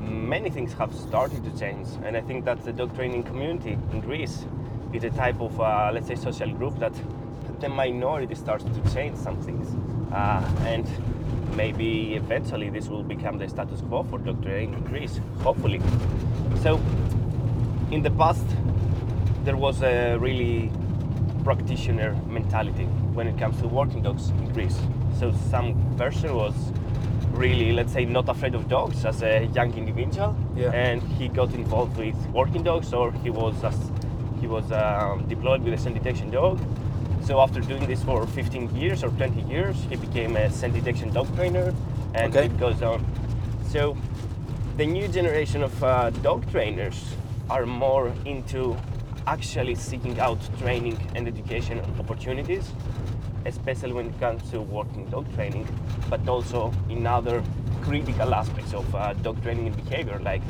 many 0.00 0.50
things 0.50 0.72
have 0.74 0.92
started 0.94 1.44
to 1.44 1.50
change, 1.58 1.86
and 2.04 2.16
I 2.16 2.20
think 2.20 2.44
that 2.44 2.64
the 2.64 2.72
dog 2.72 2.94
training 2.94 3.22
community 3.22 3.78
in 3.92 4.00
Greece 4.00 4.46
is 4.92 5.04
a 5.04 5.10
type 5.10 5.40
of, 5.40 5.60
uh, 5.60 5.90
let's 5.92 6.08
say, 6.08 6.16
social 6.16 6.50
group 6.50 6.78
that 6.78 6.92
the 7.60 7.68
minority 7.68 8.34
starts 8.34 8.64
to 8.64 8.94
change 8.94 9.16
some 9.16 9.36
things, 9.36 9.76
uh, 10.12 10.42
and 10.66 10.86
maybe 11.56 12.14
eventually 12.14 12.70
this 12.70 12.88
will 12.88 13.02
become 13.02 13.38
the 13.38 13.48
status 13.48 13.80
quo 13.82 14.02
for 14.04 14.18
dog 14.18 14.42
training 14.42 14.74
in 14.74 14.82
Greece. 14.84 15.20
Hopefully. 15.42 15.80
So, 16.62 16.80
in 17.90 18.02
the 18.02 18.10
past, 18.10 18.46
there 19.44 19.56
was 19.56 19.82
a 19.82 20.16
really 20.18 20.70
practitioner 21.48 22.10
mentality 22.28 22.84
when 23.16 23.26
it 23.26 23.38
comes 23.38 23.58
to 23.62 23.66
working 23.68 24.02
dogs 24.02 24.28
in 24.40 24.52
Greece. 24.52 24.78
So 25.18 25.32
some 25.50 25.68
person 25.96 26.34
was 26.34 26.54
really, 27.32 27.72
let's 27.72 27.92
say, 27.92 28.04
not 28.04 28.28
afraid 28.28 28.54
of 28.54 28.68
dogs 28.68 29.06
as 29.06 29.22
a 29.22 29.46
young 29.58 29.72
individual, 29.82 30.36
Yeah. 30.56 30.84
and 30.86 31.00
he 31.18 31.28
got 31.28 31.50
involved 31.54 31.96
with 31.96 32.16
working 32.40 32.62
dogs, 32.64 32.92
or 32.92 33.12
he 33.24 33.30
was 33.30 33.54
as, 33.64 33.78
he 34.42 34.46
was 34.46 34.66
um, 34.72 35.24
deployed 35.34 35.62
with 35.64 35.72
a 35.72 35.78
scent 35.78 35.94
detection 35.94 36.30
dog. 36.30 36.58
So 37.22 37.40
after 37.40 37.60
doing 37.60 37.86
this 37.86 38.02
for 38.02 38.26
15 38.26 38.76
years 38.76 39.02
or 39.02 39.10
20 39.10 39.40
years, 39.54 39.76
he 39.90 39.96
became 39.96 40.36
a 40.36 40.50
scent 40.50 40.74
detection 40.74 41.12
dog 41.14 41.26
trainer, 41.34 41.72
and 42.14 42.36
Okay. 42.36 42.46
it 42.46 42.58
goes 42.58 42.82
on. 42.82 43.00
So 43.72 43.96
the 44.76 44.84
new 44.86 45.08
generation 45.08 45.62
of 45.62 45.72
uh, 45.82 46.10
dog 46.28 46.40
trainers 46.50 46.98
are 47.48 47.64
more 47.64 48.12
into 48.26 48.76
actually 49.28 49.74
seeking 49.74 50.18
out 50.18 50.38
training 50.58 50.96
and 51.14 51.28
education 51.28 51.78
opportunities, 51.98 52.72
especially 53.44 53.92
when 53.92 54.06
it 54.06 54.18
comes 54.18 54.50
to 54.50 54.62
working 54.62 55.04
dog 55.10 55.26
training, 55.34 55.68
but 56.08 56.26
also 56.26 56.72
in 56.88 57.06
other 57.06 57.42
critical 57.82 58.34
aspects 58.34 58.72
of 58.72 58.94
uh, 58.94 59.12
dog 59.24 59.40
training 59.42 59.66
and 59.66 59.76
behavior, 59.84 60.18
like 60.20 60.40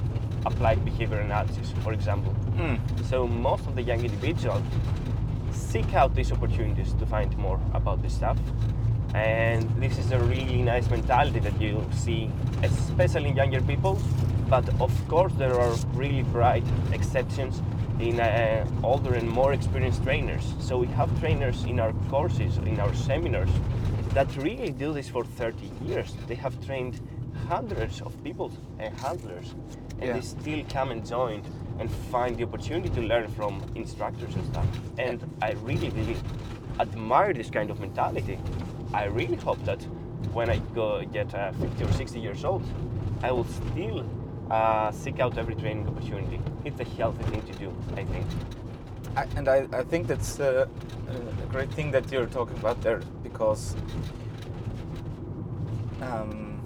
applied 0.47 0.85
behavior 0.85 1.19
analysis, 1.19 1.75
for 1.83 1.93
example. 1.93 2.33
Mm. 2.57 2.79
So 3.07 3.27
most 3.27 3.67
of 3.67 3.75
the 3.75 3.83
young 3.83 4.01
individuals 4.05 4.63
seek 5.51 5.93
out 5.95 6.15
these 6.15 6.31
opportunities 6.31 6.93
to 6.95 7.07
find 7.07 7.37
more 7.37 7.61
about 7.75 8.01
this 8.01 8.15
stuff. 8.15 8.39
And 9.15 9.69
this 9.83 9.99
is 9.99 10.13
a 10.13 10.21
really 10.21 10.63
nice 10.63 10.89
mentality 10.89 11.41
that 11.41 11.61
you 11.61 11.85
see, 11.93 12.31
especially 12.63 13.31
in 13.31 13.37
younger 13.37 13.61
people. 13.61 13.99
But 14.49 14.69
of 14.81 14.93
course, 15.09 15.33
there 15.37 15.59
are 15.59 15.75
really 15.95 16.23
bright 16.23 16.65
exceptions 16.93 17.61
in 18.01 18.21
uh, 18.21 18.67
older 18.83 19.15
and 19.15 19.29
more 19.29 19.53
experienced 19.53 20.03
trainers. 20.05 20.55
So 20.61 20.79
we 20.79 20.87
have 20.89 21.09
trainers 21.21 21.65
in 21.65 21.81
our 21.81 21.93
courses, 22.09 22.57
in 22.59 22.79
our 22.81 22.95
seminars, 22.95 23.51
that 24.15 24.35
really 24.37 24.71
do 24.71 24.93
this 24.93 25.09
for 25.09 25.25
30 25.25 25.71
years. 25.85 26.15
They 26.27 26.37
have 26.37 26.65
trained 26.65 27.01
hundreds 27.49 28.01
of 28.01 28.13
people 28.23 28.53
and 28.79 28.95
handlers, 28.99 29.55
and 30.01 30.09
Yeah. 30.09 30.13
they 30.15 30.21
still 30.21 30.63
come 30.69 30.91
and 30.91 31.05
join 31.07 31.43
and 31.79 31.91
find 32.11 32.37
the 32.37 32.45
opportunity 32.45 32.89
to 32.91 33.01
learn 33.01 33.29
from 33.29 33.63
instructors 33.75 34.35
and 34.35 34.45
stuff. 34.47 34.67
And 34.99 35.19
I 35.43 35.53
really, 35.63 35.91
really 35.91 36.17
admire 36.81 37.33
this 37.33 37.51
kind 37.51 37.71
of 37.71 37.81
mentality. 37.81 38.39
I 38.93 39.05
really 39.07 39.37
hope 39.37 39.63
that 39.65 39.83
when 40.33 40.51
I 40.51 40.59
go 40.75 41.05
get 41.05 41.35
uh, 41.35 41.53
50 41.53 41.85
or 41.85 41.93
60 41.93 42.21
years 42.21 42.45
old, 42.45 42.65
I 43.23 43.33
will 43.33 43.45
still 43.45 44.05
uh, 44.51 44.91
seek 44.93 45.21
out 45.21 45.39
every 45.39 45.55
training 45.55 45.87
opportunity. 45.89 46.41
It's 46.69 46.81
a 46.81 46.85
healthy 46.85 47.25
thing 47.31 47.43
to 47.51 47.53
do, 47.55 47.75
I 47.97 48.05
think. 48.05 48.27
I, 49.17 49.23
and 49.37 49.49
I, 49.49 49.67
I 49.73 49.83
think 49.85 50.07
that's 50.07 50.39
uh, 50.39 50.67
a 51.09 51.47
great 51.47 51.73
thing 51.73 51.91
that 51.93 52.13
you're 52.13 52.27
talking 52.27 52.59
about 52.59 52.83
there 52.83 53.01
because 53.23 53.75
um, 56.03 56.61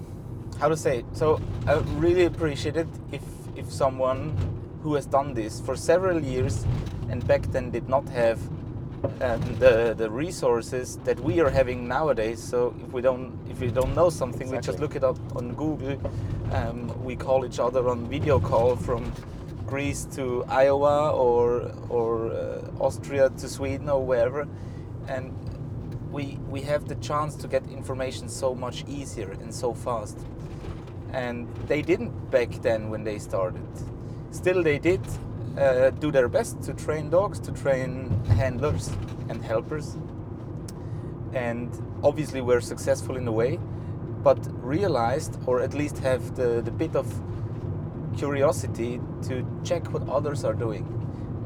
how 0.59 0.69
to 0.69 0.77
say 0.77 0.99
it? 0.99 1.05
so 1.13 1.41
I 1.69 1.75
really 2.05 2.25
appreciate 2.25 2.77
it 2.77 2.89
if 3.13 3.23
if 3.55 3.73
someone 3.73 4.37
who 4.83 4.95
has 4.95 5.07
done 5.07 5.35
this 5.35 5.61
for 5.61 5.77
several 5.77 6.21
years 6.21 6.67
and 7.09 7.25
back 7.29 7.43
then 7.53 7.71
did 7.71 7.89
not 7.89 8.09
have 8.09 8.41
um, 9.21 9.41
the 9.61 9.95
the 9.97 10.11
resources 10.11 10.97
that 11.05 11.21
we 11.21 11.39
are 11.39 11.51
having 11.51 11.87
nowadays 11.87 12.43
so 12.43 12.75
if 12.85 12.93
we 12.93 13.03
don't 13.03 13.39
if 13.49 13.61
we 13.61 13.69
don't 13.69 13.95
know 13.95 14.11
something 14.11 14.51
we 14.51 14.59
just 14.59 14.81
look 14.81 14.97
it 14.97 15.05
up 15.05 15.19
on 15.37 15.55
Google 15.55 15.97
um, 16.53 16.91
we 17.05 17.15
call 17.15 17.47
each 17.47 17.61
other 17.61 17.89
on 17.89 18.09
video 18.09 18.41
call 18.41 18.75
from 18.75 19.13
Greece 19.73 20.05
to 20.17 20.45
Iowa 20.49 20.99
or 21.27 21.73
or 21.89 22.31
uh, 22.31 22.87
Austria 22.87 23.31
to 23.41 23.49
Sweden 23.49 23.89
or 23.89 24.05
wherever, 24.11 24.47
and 25.09 25.33
we 26.13 26.25
we 26.55 26.61
have 26.63 26.83
the 26.93 26.97
chance 26.97 27.33
to 27.43 27.49
get 27.49 27.63
information 27.81 28.29
so 28.29 28.55
much 28.55 28.85
easier 28.87 29.31
and 29.43 29.51
so 29.55 29.73
fast. 29.73 30.19
And 31.13 31.47
they 31.69 31.83
didn't 31.83 32.13
back 32.31 32.51
then 32.63 32.91
when 32.91 33.05
they 33.05 33.19
started. 33.19 33.69
Still, 34.31 34.63
they 34.63 34.79
did 34.79 35.01
uh, 35.59 35.91
do 36.05 36.11
their 36.11 36.29
best 36.29 36.63
to 36.67 36.75
train 36.75 37.11
dogs, 37.11 37.41
to 37.41 37.53
train 37.53 38.11
handlers 38.39 38.91
and 39.31 39.43
helpers, 39.43 39.97
and 41.33 41.69
obviously 42.03 42.41
were 42.43 42.61
successful 42.61 43.17
in 43.17 43.27
a 43.29 43.33
way. 43.33 43.59
but 44.23 44.39
realized 44.63 45.39
or 45.47 45.61
at 45.61 45.75
least 45.75 45.99
have 45.99 46.37
the, 46.37 46.63
the 46.63 46.71
bit 46.71 46.95
of 46.97 47.07
curiosity 48.17 49.01
to 49.23 49.47
check 49.65 49.93
what 49.93 50.09
others 50.09 50.45
are 50.45 50.55
doing. 50.55 50.87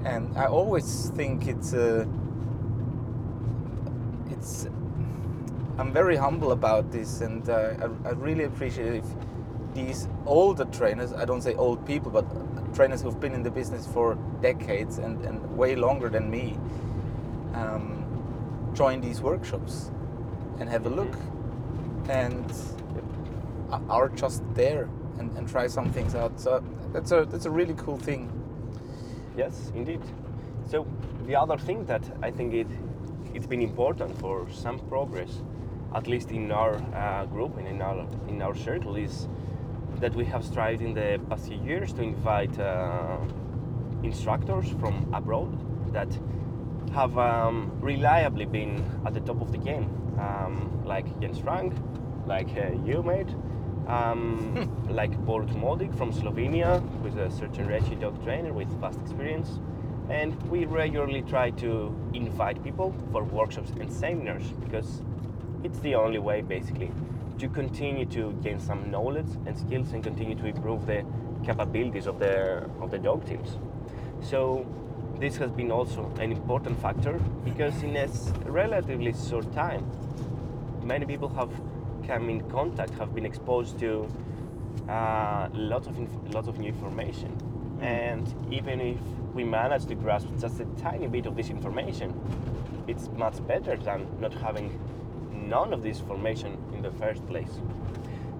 And 0.04 0.36
I 0.36 0.46
always 0.46 1.10
think 1.16 1.46
it's 1.46 1.74
uh, 1.74 2.06
it's 4.30 4.68
I'm 5.78 5.92
very 5.92 6.16
humble 6.16 6.52
about 6.52 6.90
this, 6.90 7.20
and 7.20 7.48
uh, 7.48 7.74
I, 8.04 8.08
I 8.08 8.12
really 8.12 8.44
appreciate 8.44 8.94
if 8.94 9.04
these 9.74 10.08
older 10.24 10.64
trainers, 10.66 11.12
I 11.12 11.24
don't 11.26 11.42
say 11.42 11.54
old 11.54 11.84
people, 11.86 12.10
but 12.10 12.24
trainers 12.74 13.02
who've 13.02 13.20
been 13.20 13.34
in 13.34 13.42
the 13.42 13.50
business 13.50 13.86
for 13.86 14.16
decades 14.40 14.98
and, 14.98 15.22
and 15.26 15.56
way 15.56 15.76
longer 15.76 16.08
than 16.08 16.30
me, 16.30 16.58
um, 17.52 18.72
join 18.74 19.02
these 19.02 19.20
workshops 19.20 19.90
and 20.58 20.68
have 20.68 20.86
a 20.86 20.90
look. 20.90 21.14
And 22.08 22.52
are 23.90 24.08
just 24.08 24.42
there 24.54 24.88
and, 25.18 25.36
and 25.36 25.48
try 25.48 25.66
some 25.66 25.92
things 25.92 26.14
out. 26.14 26.38
So 26.40 26.62
that's 26.92 27.12
a 27.12 27.26
that's 27.30 27.46
a 27.46 27.50
really 27.50 27.74
cool 27.74 27.98
thing. 27.98 28.30
Yes, 29.36 29.72
indeed. 29.74 30.00
So 30.70 30.86
the 31.26 31.36
other 31.36 31.58
thing 31.58 31.84
that 31.86 32.02
I 32.22 32.30
think 32.30 32.54
it 32.54 32.66
it's 33.34 33.46
been 33.46 33.62
important 33.62 34.18
for 34.18 34.48
some 34.50 34.78
progress, 34.88 35.42
at 35.94 36.06
least 36.06 36.30
in 36.30 36.50
our 36.50 36.76
uh, 36.94 37.26
group 37.26 37.58
and 37.58 37.68
in 37.68 37.82
our 37.82 38.06
in 38.28 38.42
our 38.42 38.54
circle, 38.54 38.96
is 38.96 39.28
that 40.00 40.14
we 40.14 40.24
have 40.24 40.44
strived 40.44 40.82
in 40.82 40.94
the 40.94 41.20
past 41.28 41.48
few 41.48 41.62
years 41.62 41.92
to 41.94 42.02
invite 42.02 42.58
uh, 42.58 43.18
instructors 44.02 44.68
from 44.80 45.08
abroad 45.14 45.52
that 45.92 46.08
have 46.92 47.18
um, 47.18 47.70
reliably 47.80 48.44
been 48.44 48.84
at 49.04 49.14
the 49.14 49.20
top 49.20 49.40
of 49.40 49.52
the 49.52 49.58
game, 49.58 49.84
um, 50.18 50.82
like 50.84 51.06
Jens 51.20 51.38
Frank, 51.38 51.74
like 52.26 52.48
uh, 52.56 52.72
you, 52.84 53.02
mate, 53.02 53.28
um, 53.86 54.68
like 54.88 55.12
Borut 55.24 55.52
Modik 55.54 55.96
from 55.96 56.12
Slovenia, 56.12 56.80
who 57.00 57.08
is 57.08 57.16
a 57.16 57.30
search 57.30 57.58
and 57.58 57.68
rescue 57.68 57.96
dog 57.96 58.22
trainer 58.24 58.52
with 58.52 58.68
vast 58.80 58.98
experience. 59.00 59.58
And 60.08 60.40
we 60.50 60.64
regularly 60.66 61.22
try 61.22 61.50
to 61.50 61.94
invite 62.14 62.62
people 62.62 62.94
for 63.12 63.24
workshops 63.24 63.70
and 63.80 63.92
seminars 63.92 64.44
because 64.64 65.02
it's 65.64 65.78
the 65.80 65.94
only 65.94 66.18
way, 66.18 66.42
basically, 66.42 66.90
to 67.38 67.48
continue 67.48 68.06
to 68.06 68.32
gain 68.42 68.60
some 68.60 68.90
knowledge 68.90 69.26
and 69.46 69.58
skills 69.58 69.92
and 69.92 70.02
continue 70.02 70.36
to 70.36 70.46
improve 70.46 70.86
the 70.86 71.04
capabilities 71.44 72.06
of 72.06 72.18
the 72.18 72.64
of 72.80 72.90
the 72.90 72.98
dog 72.98 73.26
teams. 73.26 73.58
So 74.20 74.66
this 75.18 75.36
has 75.36 75.50
been 75.50 75.70
also 75.70 76.12
an 76.20 76.30
important 76.30 76.80
factor 76.80 77.18
because 77.44 77.82
in 77.82 77.96
a 77.96 78.08
relatively 78.44 79.12
short 79.28 79.52
time, 79.52 79.90
many 80.82 81.04
people 81.04 81.28
have 81.30 81.50
come 82.06 82.30
in 82.30 82.40
contact, 82.50 82.92
have 82.94 83.14
been 83.14 83.26
exposed 83.26 83.78
to 83.80 84.08
uh, 84.88 85.48
lots 85.52 85.86
of 85.88 85.98
inf- 85.98 86.34
lots 86.34 86.48
of 86.48 86.58
new 86.58 86.68
information, 86.68 87.30
and 87.80 88.34
even 88.52 88.80
if 88.80 89.00
we 89.34 89.44
manage 89.44 89.86
to 89.86 89.94
grasp 89.94 90.28
just 90.40 90.60
a 90.60 90.64
tiny 90.80 91.06
bit 91.08 91.26
of 91.26 91.36
this 91.36 91.50
information, 91.50 92.14
it's 92.86 93.08
much 93.16 93.44
better 93.46 93.76
than 93.76 94.06
not 94.20 94.32
having 94.34 94.78
none 95.32 95.72
of 95.72 95.82
this 95.82 96.00
information 96.00 96.56
in 96.74 96.82
the 96.82 96.90
first 96.92 97.26
place. 97.26 97.60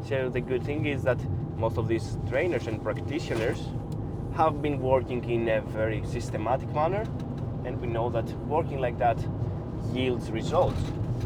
So 0.08 0.28
the 0.28 0.40
good 0.40 0.62
thing 0.62 0.86
is 0.86 1.02
that 1.02 1.18
most 1.56 1.78
of 1.78 1.88
these 1.88 2.18
trainers 2.28 2.66
and 2.66 2.82
practitioners 2.82 3.60
have 4.34 4.62
been 4.62 4.80
working 4.80 5.28
in 5.28 5.48
a 5.48 5.60
very 5.62 6.02
systematic 6.06 6.72
manner, 6.74 7.04
and 7.64 7.80
we 7.80 7.88
know 7.88 8.10
that 8.10 8.28
working 8.46 8.80
like 8.80 8.98
that 8.98 9.18
yields 9.92 10.30
results 10.30 10.80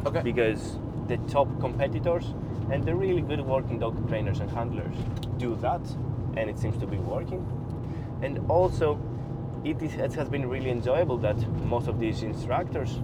Okay. 0.06 0.23
because 0.23 0.78
the 1.10 1.16
top 1.28 1.48
competitors 1.60 2.24
and 2.70 2.84
the 2.84 2.94
really 2.94 3.20
good 3.20 3.40
working 3.40 3.80
dog 3.80 4.08
trainers 4.08 4.38
and 4.38 4.48
handlers 4.50 4.96
do 5.38 5.56
that, 5.56 5.80
and 6.36 6.48
it 6.48 6.56
seems 6.56 6.78
to 6.78 6.86
be 6.86 6.98
working. 6.98 7.44
And 8.22 8.38
also, 8.48 8.98
it, 9.64 9.82
is, 9.82 9.94
it 9.94 10.12
has 10.14 10.28
been 10.28 10.48
really 10.48 10.70
enjoyable 10.70 11.18
that 11.18 11.36
most 11.64 11.88
of 11.88 11.98
these 11.98 12.22
instructors 12.22 13.00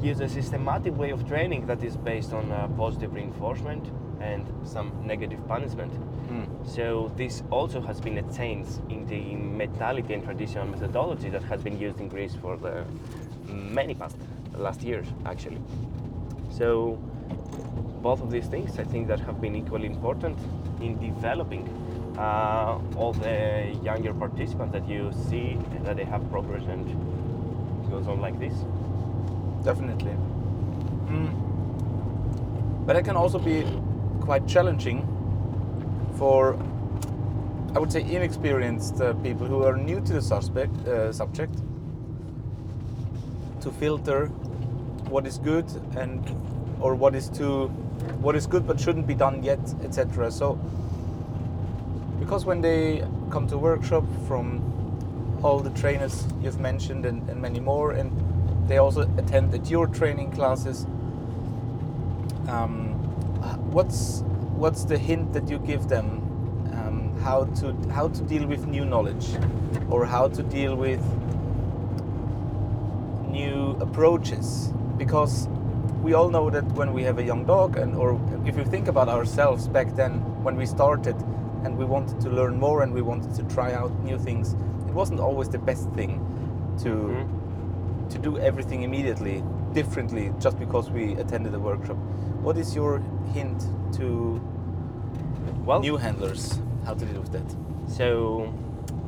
use 0.00 0.20
a 0.20 0.28
systematic 0.28 0.96
way 0.96 1.10
of 1.10 1.28
training 1.28 1.66
that 1.66 1.84
is 1.84 1.96
based 1.96 2.32
on 2.32 2.50
uh, 2.50 2.68
positive 2.68 3.12
reinforcement 3.12 3.86
and 4.20 4.46
some 4.64 4.90
negative 5.04 5.46
punishment. 5.46 5.92
Mm. 5.92 6.66
So 6.66 7.12
this 7.16 7.42
also 7.50 7.82
has 7.82 8.00
been 8.00 8.16
a 8.16 8.32
change 8.32 8.66
in 8.88 9.06
the 9.06 9.34
mentality 9.34 10.14
and 10.14 10.24
traditional 10.24 10.66
methodology 10.66 11.28
that 11.28 11.42
has 11.44 11.62
been 11.62 11.78
used 11.78 12.00
in 12.00 12.08
Greece 12.08 12.34
for 12.34 12.56
the 12.56 12.84
many 13.52 13.94
past 13.94 14.16
last 14.56 14.82
years 14.82 15.06
actually. 15.26 15.60
So 16.56 16.98
both 18.00 18.22
of 18.22 18.30
these 18.30 18.46
things 18.46 18.78
I 18.78 18.84
think 18.84 19.08
that 19.08 19.18
have 19.20 19.40
been 19.40 19.56
equally 19.56 19.86
important 19.86 20.38
in 20.80 20.98
developing 21.00 21.68
uh, 22.16 22.78
all 22.96 23.12
the 23.12 23.76
younger 23.82 24.14
participants 24.14 24.72
that 24.72 24.88
you 24.88 25.12
see 25.28 25.58
that 25.82 25.96
they 25.96 26.04
have 26.04 26.30
progress 26.30 26.62
and 26.68 26.88
it 26.88 27.90
goes 27.90 28.06
on 28.06 28.20
like 28.20 28.38
this. 28.38 28.54
Definitely. 29.64 30.12
Mm. 31.08 32.86
But 32.86 32.96
it 32.96 33.04
can 33.04 33.16
also 33.16 33.38
be 33.38 33.64
quite 34.20 34.46
challenging 34.46 35.02
for, 36.16 36.56
I 37.74 37.78
would 37.80 37.90
say, 37.90 38.02
inexperienced 38.02 39.00
uh, 39.00 39.14
people 39.14 39.46
who 39.46 39.64
are 39.64 39.76
new 39.76 40.00
to 40.00 40.12
the 40.12 40.22
suspect, 40.22 40.76
uh, 40.86 41.12
subject 41.12 41.56
to 43.62 43.72
filter 43.72 44.30
what 45.14 45.28
is 45.28 45.38
good 45.38 45.64
and 45.96 46.18
or 46.80 46.96
what 46.96 47.14
is 47.14 47.28
too 47.28 47.68
what 48.20 48.34
is 48.34 48.48
good 48.48 48.66
but 48.66 48.80
shouldn't 48.80 49.06
be 49.06 49.14
done 49.14 49.40
yet 49.44 49.60
etc 49.84 50.28
so 50.28 50.54
because 52.18 52.44
when 52.44 52.60
they 52.60 53.06
come 53.30 53.46
to 53.46 53.56
workshop 53.56 54.04
from 54.26 54.60
all 55.44 55.60
the 55.60 55.70
trainers 55.80 56.26
you've 56.42 56.58
mentioned 56.58 57.06
and, 57.06 57.28
and 57.30 57.40
many 57.40 57.60
more 57.60 57.92
and 57.92 58.10
they 58.68 58.78
also 58.78 59.02
attend 59.16 59.54
at 59.54 59.70
your 59.70 59.86
training 59.86 60.32
classes 60.32 60.84
um, 62.48 62.88
what's 63.70 64.22
what's 64.62 64.82
the 64.82 64.98
hint 64.98 65.32
that 65.32 65.48
you 65.48 65.60
give 65.60 65.86
them 65.86 66.06
um, 66.72 67.16
how 67.22 67.44
to 67.60 67.72
how 67.92 68.08
to 68.08 68.20
deal 68.22 68.46
with 68.48 68.66
new 68.66 68.84
knowledge 68.84 69.28
or 69.90 70.04
how 70.04 70.26
to 70.26 70.42
deal 70.42 70.74
with 70.74 71.02
new 73.30 73.76
approaches 73.80 74.72
because 74.98 75.48
we 76.02 76.14
all 76.14 76.28
know 76.28 76.50
that 76.50 76.64
when 76.72 76.92
we 76.92 77.02
have 77.02 77.18
a 77.18 77.22
young 77.22 77.44
dog 77.44 77.76
and 77.76 77.94
or 77.96 78.20
if 78.46 78.56
you 78.56 78.64
think 78.64 78.88
about 78.88 79.08
ourselves 79.08 79.68
back 79.68 79.94
then 79.96 80.12
when 80.44 80.56
we 80.56 80.66
started 80.66 81.16
and 81.64 81.76
we 81.78 81.84
wanted 81.84 82.20
to 82.20 82.28
learn 82.30 82.58
more 82.58 82.82
and 82.82 82.92
we 82.92 83.02
wanted 83.02 83.34
to 83.34 83.42
try 83.54 83.72
out 83.72 83.90
new 84.04 84.18
things 84.18 84.54
it 84.86 84.92
wasn't 84.94 85.18
always 85.18 85.48
the 85.48 85.58
best 85.58 85.88
thing 85.92 86.20
to 86.82 86.90
Mhm. 86.90 88.10
to 88.10 88.18
do 88.18 88.38
everything 88.38 88.82
immediately 88.82 89.42
differently 89.72 90.30
just 90.38 90.58
because 90.58 90.90
we 90.90 91.14
attended 91.22 91.54
a 91.54 91.58
workshop 91.58 91.96
what 92.42 92.56
is 92.56 92.74
your 92.76 93.00
hint 93.32 93.66
to 93.92 94.40
Well, 95.66 95.80
new 95.80 95.96
handlers 95.96 96.60
how 96.84 96.94
to 96.94 97.04
deal 97.06 97.20
with 97.20 97.32
that 97.32 97.48
So, 97.86 98.48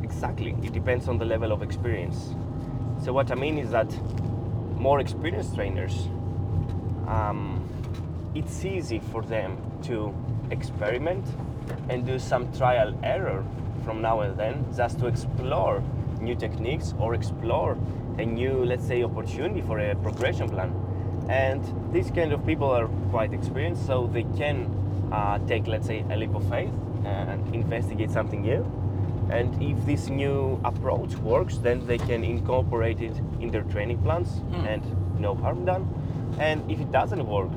exactly, 0.03 0.55
it 0.63 0.73
depends 0.73 1.09
on 1.09 1.19
the 1.19 1.25
level 1.25 1.51
of 1.53 1.63
experience. 1.63 2.35
So, 3.03 3.13
what 3.13 3.31
I 3.31 3.35
mean 3.35 3.59
is 3.59 3.71
that 3.71 3.91
more 4.77 5.01
experienced 5.01 5.55
trainers, 5.55 6.09
um, 7.09 7.63
it's 8.35 8.65
easy 8.65 8.99
for 8.99 9.23
them 9.23 9.57
to 9.83 10.15
experiment 10.51 11.25
and 11.89 12.07
do 12.07 12.19
some 12.19 12.53
trial 12.53 12.99
error 13.03 13.45
from 13.85 14.01
now 14.01 14.21
and 14.21 14.37
then 14.39 14.65
just 14.77 14.99
to 14.99 15.07
explore 15.07 15.83
new 16.21 16.35
techniques 16.35 16.95
or 16.99 17.15
explore 17.15 17.77
a 18.19 18.25
new, 18.25 18.65
let's 18.65 18.87
say, 18.87 19.03
opportunity 19.03 19.61
for 19.61 19.79
a 19.79 19.95
progression 19.97 20.49
plan. 20.49 20.75
And 21.29 21.93
these 21.93 22.11
kind 22.11 22.33
of 22.33 22.45
people 22.47 22.71
are 22.71 22.89
quite 23.11 23.33
experienced, 23.33 23.87
so 23.87 24.07
they 24.13 24.25
can 24.37 25.11
uh, 25.13 25.39
take, 25.47 25.67
let's 25.67 25.87
say, 25.87 26.05
a 26.11 26.17
leap 26.17 26.35
of 26.35 26.49
faith 26.49 26.73
and 27.05 27.55
investigate 27.55 28.11
something 28.11 28.43
new. 28.43 28.65
And 29.31 29.61
if 29.63 29.85
this 29.87 30.09
new 30.09 30.61
approach 30.65 31.17
works, 31.17 31.59
then 31.59 31.87
they 31.87 31.99
can 31.99 32.23
incorporate 32.25 33.01
it 33.01 33.17
in 33.41 33.51
their 33.51 33.63
training 33.65 33.99
plans 34.03 34.41
Mm. 34.53 34.67
and 34.73 34.83
no 35.21 35.35
harm 35.35 35.65
done. 35.65 35.85
And 36.39 36.71
if 36.71 36.81
it 36.81 36.93
doesn't 36.93 37.27
work, 37.27 37.51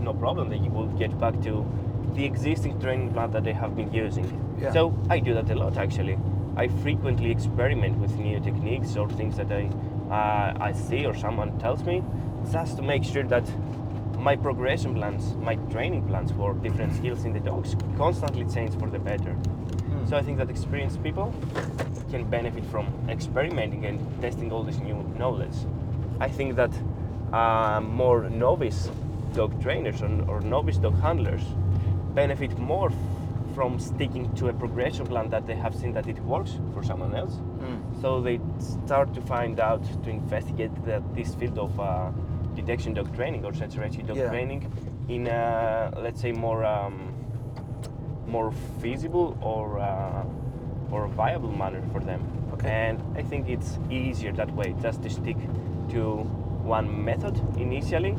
no 0.00 0.12
problem, 0.12 0.50
then 0.50 0.64
you 0.64 0.70
will 0.70 0.88
get 0.98 1.18
back 1.18 1.40
to 1.42 1.64
the 2.14 2.24
existing 2.24 2.78
training 2.80 3.12
plan 3.12 3.30
that 3.30 3.44
they 3.44 3.54
have 3.54 3.74
been 3.74 3.90
using. 3.92 4.26
Yeah. 4.60 4.72
So 4.72 4.92
I 5.08 5.18
do 5.20 5.32
that 5.34 5.50
a 5.50 5.54
lot 5.54 5.76
actually. 5.78 6.18
I 6.56 6.68
frequently 6.68 7.30
experiment 7.30 7.96
with 7.98 8.16
new 8.18 8.38
techniques 8.40 8.96
or 8.96 9.08
things 9.08 9.36
that 9.36 9.50
I 9.50 9.70
uh, 10.10 10.68
I 10.68 10.72
see 10.72 11.06
or 11.06 11.14
someone 11.14 11.58
tells 11.58 11.82
me, 11.84 12.02
just 12.52 12.76
to 12.76 12.82
make 12.82 13.02
sure 13.02 13.22
that 13.24 13.44
my 14.18 14.36
progression 14.36 14.94
plans, 14.94 15.34
my 15.36 15.54
training 15.72 16.06
plans 16.06 16.30
for 16.32 16.52
different 16.54 16.94
skills 16.94 17.24
in 17.24 17.32
the 17.32 17.40
dogs 17.40 17.74
constantly 17.96 18.44
change 18.44 18.78
for 18.78 18.90
the 18.90 18.98
better. 18.98 19.34
So 20.12 20.18
I 20.18 20.22
think 20.22 20.36
that 20.36 20.50
experienced 20.50 21.02
people 21.02 21.34
can 22.10 22.28
benefit 22.28 22.66
from 22.66 22.86
experimenting 23.08 23.86
and 23.86 23.98
testing 24.20 24.52
all 24.52 24.62
this 24.62 24.76
new 24.76 25.02
knowledge. 25.16 25.56
I 26.20 26.28
think 26.28 26.54
that 26.56 26.70
uh, 27.32 27.80
more 27.80 28.28
novice 28.28 28.90
dog 29.32 29.58
trainers 29.62 30.02
or, 30.02 30.10
or 30.28 30.42
novice 30.42 30.76
dog 30.76 31.00
handlers 31.00 31.40
benefit 32.14 32.58
more 32.58 32.90
f- 32.90 33.54
from 33.54 33.78
sticking 33.78 34.30
to 34.34 34.48
a 34.48 34.52
progression 34.52 35.06
plan 35.06 35.30
that 35.30 35.46
they 35.46 35.54
have 35.54 35.74
seen 35.74 35.94
that 35.94 36.06
it 36.06 36.18
works 36.24 36.58
for 36.74 36.82
someone 36.82 37.14
else. 37.14 37.36
Mm. 37.60 38.02
So 38.02 38.20
they 38.20 38.38
start 38.58 39.14
to 39.14 39.22
find 39.22 39.60
out 39.60 39.82
to 40.04 40.10
investigate 40.10 40.72
that 40.84 41.02
this 41.14 41.34
field 41.36 41.58
of 41.58 41.80
uh, 41.80 42.10
detection 42.54 42.92
dog 42.92 43.14
training 43.16 43.46
or 43.46 43.54
sensory 43.54 43.88
dog 43.88 44.18
Yeah. 44.18 44.28
training 44.28 44.70
in 45.08 45.26
a, 45.26 45.90
let's 45.96 46.20
say 46.20 46.32
more 46.32 46.66
um, 46.66 47.11
more 48.32 48.50
feasible 48.80 49.36
or 49.42 49.78
uh, 49.78 50.24
or 50.90 51.06
viable 51.08 51.52
manner 51.52 51.82
for 51.92 52.00
them. 52.00 52.20
Okay. 52.54 52.68
And 52.68 52.96
I 53.16 53.22
think 53.22 53.48
it's 53.48 53.78
easier 53.90 54.32
that 54.32 54.50
way, 54.54 54.74
just 54.82 55.02
to 55.02 55.10
stick 55.10 55.36
to 55.90 56.02
one 56.76 57.04
method 57.04 57.34
initially, 57.56 58.14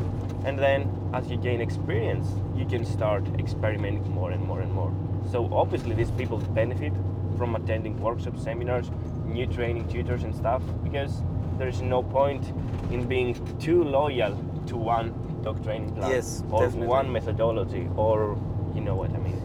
and 0.45 0.59
then 0.59 0.79
as 1.13 1.29
you 1.31 1.37
gain 1.37 1.61
experience, 1.61 2.27
you 2.55 2.65
can 2.65 2.85
start 2.85 3.23
experimenting 3.39 4.11
more 4.11 4.31
and 4.31 4.43
more 4.43 4.61
and 4.61 4.71
more. 4.73 4.91
So 5.31 5.49
obviously, 5.51 5.95
these 5.95 6.11
people 6.11 6.37
benefit 6.61 6.93
from 7.37 7.55
attending 7.55 7.99
workshops, 8.01 8.43
seminars, 8.43 8.91
new 9.25 9.47
training 9.47 9.87
tutors 9.87 10.23
and 10.23 10.35
stuff, 10.35 10.61
because 10.83 11.21
there 11.57 11.67
is 11.67 11.81
no 11.81 12.03
point 12.03 12.43
in 12.91 13.07
being 13.07 13.33
too 13.59 13.83
loyal 13.83 14.35
to 14.67 14.77
one 14.77 15.13
dog 15.43 15.63
training 15.63 15.93
plan 15.95 16.11
Yes, 16.11 16.43
or 16.51 16.65
definitely. 16.65 16.87
one 16.87 17.11
methodology, 17.11 17.87
or 17.95 18.37
you 18.75 18.81
know 18.81 18.95
what 18.95 19.11
I 19.13 19.19
mean. 19.19 19.39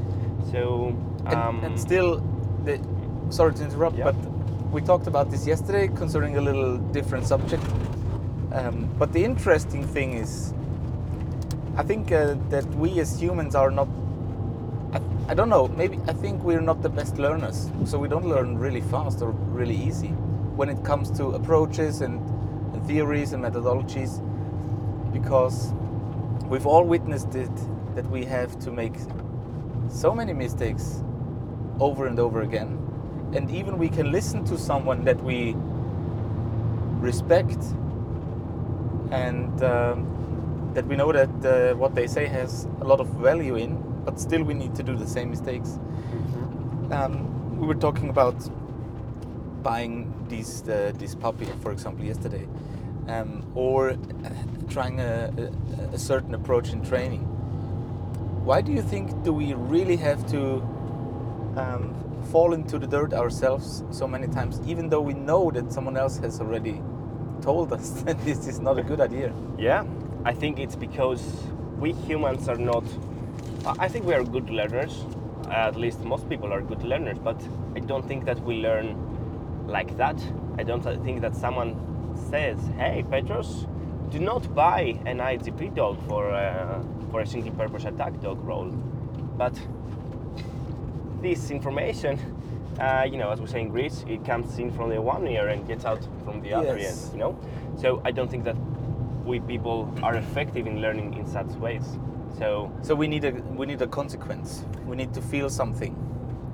So 0.50 0.94
And, 1.26 1.34
um, 1.34 1.64
and 1.64 1.78
still, 1.78 2.22
the, 2.64 2.80
sorry 3.30 3.54
to 3.54 3.64
interrupt, 3.64 3.96
Yeah. 3.98 4.04
but 4.04 4.16
we 4.72 4.80
talked 4.80 5.06
about 5.06 5.30
this 5.30 5.46
yesterday 5.46 5.88
concerning 5.88 6.36
a 6.36 6.40
little 6.40 6.78
different 6.92 7.26
subject. 7.26 7.62
Um, 8.52 8.88
but 8.98 9.12
the 9.12 9.24
interesting 9.24 9.84
thing 9.84 10.14
is, 10.14 10.54
I 11.76 11.82
think 11.82 12.12
uh, 12.12 12.36
that 12.48 12.64
we 12.74 12.98
as 13.00 13.20
humans 13.20 13.54
are 13.54 13.70
not. 13.70 13.88
I, 14.92 15.00
I 15.32 15.34
don't 15.34 15.50
know. 15.50 15.68
Maybe 15.68 15.98
I 16.08 16.12
think 16.12 16.42
we're 16.42 16.62
not 16.62 16.82
the 16.82 16.88
best 16.88 17.18
learners, 17.18 17.70
so 17.84 17.98
we 17.98 18.08
don't 18.08 18.26
learn 18.26 18.58
really 18.58 18.80
fast 18.80 19.22
or 19.22 19.30
really 19.30 19.76
easy 19.76 20.08
when 20.56 20.68
it 20.68 20.82
comes 20.82 21.10
to 21.18 21.26
approaches 21.34 22.00
and, 22.00 22.20
and 22.74 22.86
theories 22.86 23.32
and 23.32 23.44
methodologies, 23.44 24.20
because 25.12 25.72
we've 26.48 26.66
all 26.66 26.84
witnessed 26.84 27.34
it 27.34 27.54
that 27.94 28.08
we 28.10 28.24
have 28.24 28.58
to 28.60 28.70
make 28.72 28.94
so 29.88 30.14
many 30.14 30.32
mistakes 30.32 31.02
over 31.80 32.06
and 32.06 32.18
over 32.18 32.42
again. 32.42 32.78
And 33.34 33.50
even 33.50 33.78
we 33.78 33.88
can 33.88 34.10
listen 34.10 34.44
to 34.46 34.58
someone 34.58 35.04
that 35.04 35.22
we 35.22 35.54
respect 37.00 37.58
and 39.10 39.62
um, 39.62 40.70
that 40.74 40.86
we 40.86 40.96
know 40.96 41.12
that 41.12 41.30
uh, 41.44 41.76
what 41.76 41.94
they 41.94 42.06
say 42.06 42.26
has 42.26 42.66
a 42.80 42.84
lot 42.84 43.00
of 43.00 43.08
value 43.08 43.56
in, 43.56 43.76
but 44.04 44.18
still 44.18 44.42
we 44.42 44.54
need 44.54 44.74
to 44.74 44.82
do 44.82 44.96
the 44.96 45.06
same 45.06 45.30
mistakes. 45.30 45.78
Um, 46.90 47.58
we 47.58 47.66
were 47.66 47.74
talking 47.74 48.08
about 48.08 48.36
buying 49.62 50.12
these 50.28 50.62
uh, 50.68 50.92
this 50.98 51.14
puppy, 51.14 51.46
for 51.62 51.72
example, 51.72 52.04
yesterday, 52.04 52.46
um, 53.08 53.44
or 53.54 53.96
trying 54.68 55.00
a, 55.00 55.32
a, 55.36 55.94
a 55.94 55.98
certain 55.98 56.34
approach 56.34 56.70
in 56.70 56.82
training. 56.82 57.26
Why 58.48 58.62
do 58.62 58.72
you 58.72 58.80
think 58.80 59.24
do 59.24 59.34
we 59.34 59.52
really 59.52 59.96
have 59.96 60.26
to 60.30 60.62
um, 61.58 61.94
fall 62.32 62.54
into 62.54 62.78
the 62.78 62.86
dirt 62.86 63.12
ourselves 63.12 63.84
so 63.90 64.08
many 64.08 64.26
times, 64.26 64.58
even 64.66 64.88
though 64.88 65.02
we 65.02 65.12
know 65.12 65.50
that 65.50 65.70
someone 65.70 65.98
else 65.98 66.16
has 66.20 66.40
already 66.40 66.80
told 67.42 67.74
us 67.74 67.90
that 68.04 68.18
this 68.24 68.46
is 68.46 68.58
not 68.58 68.78
a 68.78 68.82
good 68.82 69.02
idea? 69.02 69.34
Yeah, 69.58 69.84
I 70.24 70.32
think 70.32 70.58
it's 70.58 70.76
because 70.76 71.44
we 71.78 71.92
humans 71.92 72.48
are 72.48 72.56
not. 72.56 72.84
I 73.78 73.86
think 73.86 74.06
we 74.06 74.14
are 74.14 74.24
good 74.24 74.48
learners. 74.48 75.04
At 75.50 75.76
least 75.76 76.00
most 76.00 76.26
people 76.26 76.50
are 76.50 76.62
good 76.62 76.82
learners, 76.84 77.18
but 77.18 77.36
I 77.76 77.80
don't 77.80 78.08
think 78.08 78.24
that 78.24 78.40
we 78.40 78.62
learn 78.62 79.66
like 79.66 79.94
that. 79.98 80.18
I 80.56 80.62
don't 80.62 80.82
think 81.04 81.20
that 81.20 81.36
someone 81.36 81.76
says, 82.30 82.58
"Hey, 82.78 83.04
Petros, 83.10 83.66
do 84.10 84.18
not 84.18 84.54
buy 84.54 84.98
an 85.06 85.18
IGP 85.18 85.74
dog 85.74 85.96
for 86.08 86.32
uh, 86.32 86.82
for 87.10 87.20
a 87.20 87.26
single-purpose 87.26 87.84
attack 87.84 88.20
dog 88.20 88.38
role." 88.44 88.70
But 89.36 89.54
this 91.22 91.50
information, 91.50 92.18
uh, 92.80 93.06
you 93.10 93.16
know, 93.18 93.30
as 93.30 93.40
we 93.40 93.46
say 93.46 93.60
in 93.60 93.68
Greece, 93.68 94.04
it 94.08 94.24
comes 94.24 94.58
in 94.58 94.70
from 94.72 94.90
the 94.90 95.00
one 95.00 95.26
ear 95.26 95.48
and 95.48 95.66
gets 95.66 95.84
out 95.84 96.00
from 96.24 96.40
the 96.40 96.52
other 96.54 96.78
Yes. 96.78 97.04
end. 97.04 97.12
You 97.14 97.18
know, 97.20 97.38
so 97.76 98.00
I 98.04 98.10
don't 98.12 98.30
think 98.30 98.44
that 98.44 98.56
we 99.24 99.40
people 99.40 99.88
are 100.02 100.16
effective 100.16 100.66
in 100.66 100.80
learning 100.80 101.14
in 101.14 101.26
such 101.26 101.48
ways. 101.60 101.98
So, 102.38 102.70
So 102.82 102.94
we 102.94 103.08
need 103.08 103.24
a 103.24 103.32
we 103.56 103.66
need 103.66 103.82
a 103.82 103.86
consequence. 103.86 104.64
We 104.86 104.96
need 104.96 105.12
to 105.14 105.20
feel 105.20 105.48
something. 105.50 105.94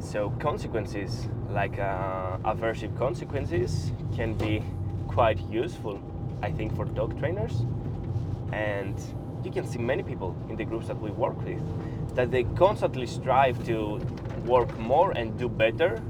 so 0.01 0.31
consequences 0.39 1.29
like 1.55 1.79
uh, 1.79 2.37
aversive 2.53 2.93
consequences 2.99 3.93
can 4.17 4.35
be 4.35 4.63
quite 5.09 5.39
useful, 5.65 5.99
I 6.45 6.53
think, 6.53 6.77
for 6.77 6.85
dog 6.85 7.19
trainers. 7.19 7.65
And 8.53 8.97
you 9.45 9.51
can 9.51 9.67
see 9.67 9.79
many 9.79 10.03
people 10.03 10.37
in 10.49 10.57
the 10.57 10.65
groups 10.65 10.87
that 10.89 11.01
we 11.01 11.11
work 11.11 11.39
with 11.45 11.63
that 12.15 12.31
they 12.31 12.45
constantly 12.57 13.07
strive 13.07 13.65
to 13.67 13.77
work 14.45 14.79
more 14.79 15.13
and 15.13 15.37
do 15.39 15.49
better. 15.49 16.03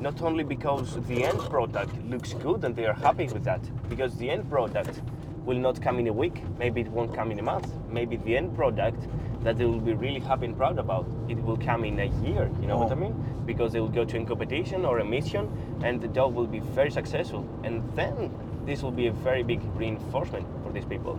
Not 0.00 0.20
only 0.22 0.44
because 0.44 0.96
the 1.06 1.22
end 1.22 1.38
product 1.54 1.94
looks 2.10 2.32
good 2.32 2.64
and 2.64 2.74
they 2.74 2.86
are 2.86 2.94
happy 2.94 3.28
with 3.28 3.44
that, 3.44 3.62
because 3.88 4.16
the 4.16 4.28
end 4.30 4.48
product 4.50 5.00
will 5.44 5.58
not 5.58 5.80
come 5.80 5.98
in 5.98 6.06
a 6.08 6.12
week, 6.12 6.42
maybe 6.58 6.80
it 6.80 6.88
won't 6.88 7.14
come 7.14 7.30
in 7.30 7.38
a 7.38 7.42
month, 7.42 7.68
maybe 7.88 8.16
the 8.16 8.36
end 8.36 8.56
product 8.56 9.06
that 9.44 9.58
they 9.58 9.64
will 9.64 9.80
be 9.80 9.92
really 9.92 10.20
happy 10.20 10.46
and 10.46 10.56
proud 10.56 10.78
about, 10.78 11.06
it 11.28 11.36
will 11.42 11.56
come 11.56 11.84
in 11.84 11.98
a 12.00 12.06
year, 12.24 12.50
you 12.60 12.66
know 12.66 12.78
what 12.78 12.90
I 12.90 12.94
Oh. 12.94 13.04
mean? 13.04 13.14
Because 13.44 13.72
they 13.72 13.80
will 13.80 13.94
go 14.00 14.04
to 14.04 14.18
a 14.20 14.24
competition 14.24 14.84
or 14.84 14.98
a 15.00 15.04
mission 15.04 15.48
and 15.84 16.00
the 16.00 16.08
dog 16.08 16.34
will 16.34 16.46
be 16.46 16.60
very 16.60 16.90
successful. 16.90 17.44
And 17.64 17.82
then 17.94 18.30
this 18.66 18.82
will 18.82 18.92
be 18.92 19.06
a 19.08 19.12
very 19.12 19.42
big 19.42 19.60
reinforcement 19.76 20.46
for 20.64 20.72
these 20.72 20.84
people. 20.84 21.18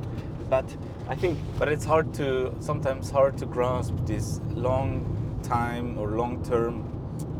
But 0.49 0.65
I 1.09 1.15
think 1.15 1.37
But 1.59 1.67
it's 1.69 1.85
hard 1.85 2.13
to 2.15 2.53
sometimes 2.59 3.09
hard 3.11 3.37
to 3.37 3.45
grasp 3.45 3.93
this 4.05 4.39
long 4.53 5.01
time 5.43 5.97
or 5.97 6.07
long 6.09 6.43
term 6.43 6.83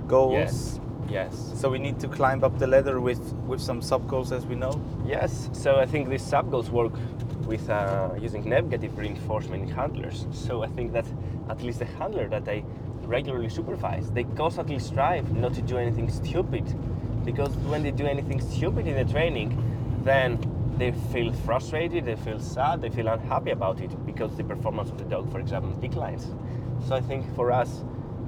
goals. 0.08 0.34
yes, 0.34 0.80
yes, 1.10 1.52
So 1.56 1.70
we 1.70 1.80
need 1.80 2.00
to 2.00 2.08
climb 2.08 2.44
up 2.44 2.58
the 2.60 2.68
ladder 2.68 3.00
with 3.00 3.22
with 3.48 3.62
some 3.62 3.82
sub 3.82 4.08
goals, 4.08 4.32
as 4.32 4.46
we 4.46 4.56
know. 4.56 4.74
yes. 5.06 5.50
So 5.54 5.70
I 5.84 5.86
think 5.86 6.10
these 6.10 6.24
sub 6.24 6.50
goals 6.52 6.70
work 6.70 6.94
with 7.48 7.70
uh, 7.70 8.10
using 8.22 8.48
negative 8.50 8.98
reinforcement 8.98 9.64
in 9.64 9.70
handlers. 9.70 10.28
So 10.32 10.64
I 10.64 10.68
think 10.76 10.94
that 10.94 11.06
at 11.50 11.62
least 11.62 11.80
the 11.80 11.86
handler 12.00 12.28
that 12.30 12.48
I 12.48 12.64
regularly 13.06 13.50
supervise, 13.50 14.10
they 14.12 14.24
constantly 14.36 14.80
strive 14.80 15.26
not 15.36 15.54
to 15.54 15.62
do 15.62 15.78
anything 15.78 16.10
stupid, 16.10 16.64
because 17.26 17.54
when 17.72 17.84
they 17.84 17.92
do 17.92 18.06
anything 18.06 18.40
stupid 18.42 18.88
in 18.88 18.96
the 18.96 19.14
training, 19.14 19.50
then 20.04 20.40
they 20.78 20.92
feel 21.12 21.32
frustrated, 21.32 22.06
they 22.06 22.16
feel 22.16 22.40
sad, 22.40 22.82
they 22.82 22.90
feel 22.90 23.08
unhappy 23.08 23.52
about 23.52 23.80
it 23.80 23.92
because 24.06 24.36
the 24.36 24.44
performance 24.44 24.90
of 24.90 24.98
the 24.98 25.04
dog, 25.06 25.32
for 25.32 25.40
example, 25.40 25.72
declines. 25.80 26.28
So 26.88 26.96
I 26.96 27.02
think 27.02 27.34
for 27.36 27.52
us, 27.52 27.84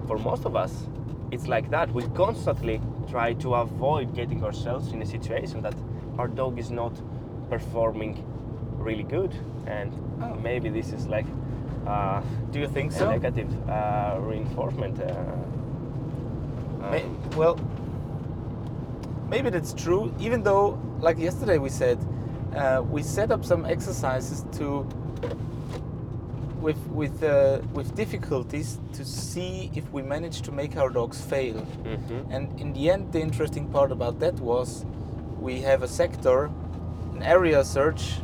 for 0.08 0.18
most 0.18 0.46
of 0.46 0.56
us, 0.56 0.88
it's 1.32 1.48
like 1.48 1.70
that. 1.72 1.92
We 1.92 2.04
constantly 2.10 2.80
try 3.10 3.34
to 3.34 3.56
avoid 3.56 4.14
getting 4.16 4.44
ourselves 4.44 4.92
in 4.94 5.02
a 5.02 5.06
situation 5.06 5.62
that 5.64 5.74
our 6.18 6.28
dog 6.28 6.60
is 6.60 6.72
not 6.72 6.94
performing 7.50 8.24
really 8.78 9.04
good, 9.04 9.34
and 9.68 9.92
Oh. 10.22 10.36
maybe 10.42 10.70
this 10.70 10.94
is 10.94 11.08
like 11.08 11.26
uh, 11.88 12.22
Do 12.52 12.60
you 12.60 12.68
think 12.68 12.92
a 12.92 12.96
so? 12.96 13.10
negative 13.10 13.50
uh, 13.70 14.18
reinforcement. 14.22 15.00
Uh, 15.00 15.14
um, 16.82 17.18
well, 17.36 17.58
maybe 19.30 19.50
that's 19.50 19.74
true. 19.74 20.14
Even 20.20 20.44
though, 20.44 20.78
like 21.00 21.18
yesterday, 21.18 21.58
we 21.58 21.70
said 21.70 21.98
uh, 22.56 22.82
we 22.90 23.02
set 23.04 23.32
up 23.32 23.44
some 23.44 23.66
exercises 23.66 24.46
to 24.58 24.86
with 26.62 26.78
with 26.88 27.24
uh, 27.24 27.60
with 27.74 27.96
difficulties 27.96 28.80
to 28.94 29.06
see 29.06 29.72
if 29.76 29.84
we 29.92 30.02
manage 30.02 30.42
to 30.42 30.52
make 30.52 30.78
our 30.78 30.90
dogs 30.90 31.22
fail. 31.22 31.66
mhm. 31.84 32.26
And 32.32 32.60
in 32.60 32.74
the 32.74 32.90
end, 32.92 33.12
the 33.12 33.20
interesting 33.22 33.68
part 33.68 33.92
about 33.92 34.20
that 34.20 34.40
was 34.40 34.86
we 35.40 35.62
have 35.62 35.84
a 35.84 35.88
sector, 35.88 36.50
an 37.16 37.22
area 37.24 37.64
search, 37.64 38.20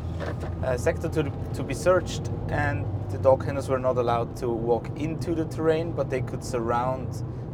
a 0.64 0.78
sector 0.78 1.10
to, 1.10 1.24
to 1.54 1.64
be 1.64 1.74
searched, 1.74 2.30
and 2.50 2.86
the 3.12 3.18
dog 3.18 3.44
handlers 3.46 3.70
were 3.70 3.80
not 3.80 3.98
allowed 3.98 4.36
to 4.38 4.48
walk 4.50 4.88
into 4.96 5.36
the 5.36 5.46
terrain, 5.46 5.92
but 5.92 6.10
they 6.10 6.22
could 6.22 6.44
surround 6.44 7.08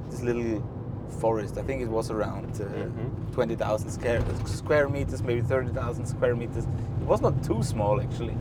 this 0.10 0.21
little 0.21 0.62
forest. 1.11 1.57
I 1.57 1.61
think 1.63 1.81
it 1.81 1.89
was 1.89 2.11
around 2.11 2.51
uh, 2.61 2.65
Mhm. 2.65 3.33
20,000 3.33 3.89
square, 3.89 4.21
square 4.45 4.89
meters, 4.89 5.21
maybe 5.23 5.41
30,000 5.41 6.05
square 6.05 6.35
meters. 6.35 6.65
It 7.01 7.07
was 7.07 7.21
not 7.21 7.43
too 7.43 7.61
small 7.63 8.01
actually. 8.01 8.37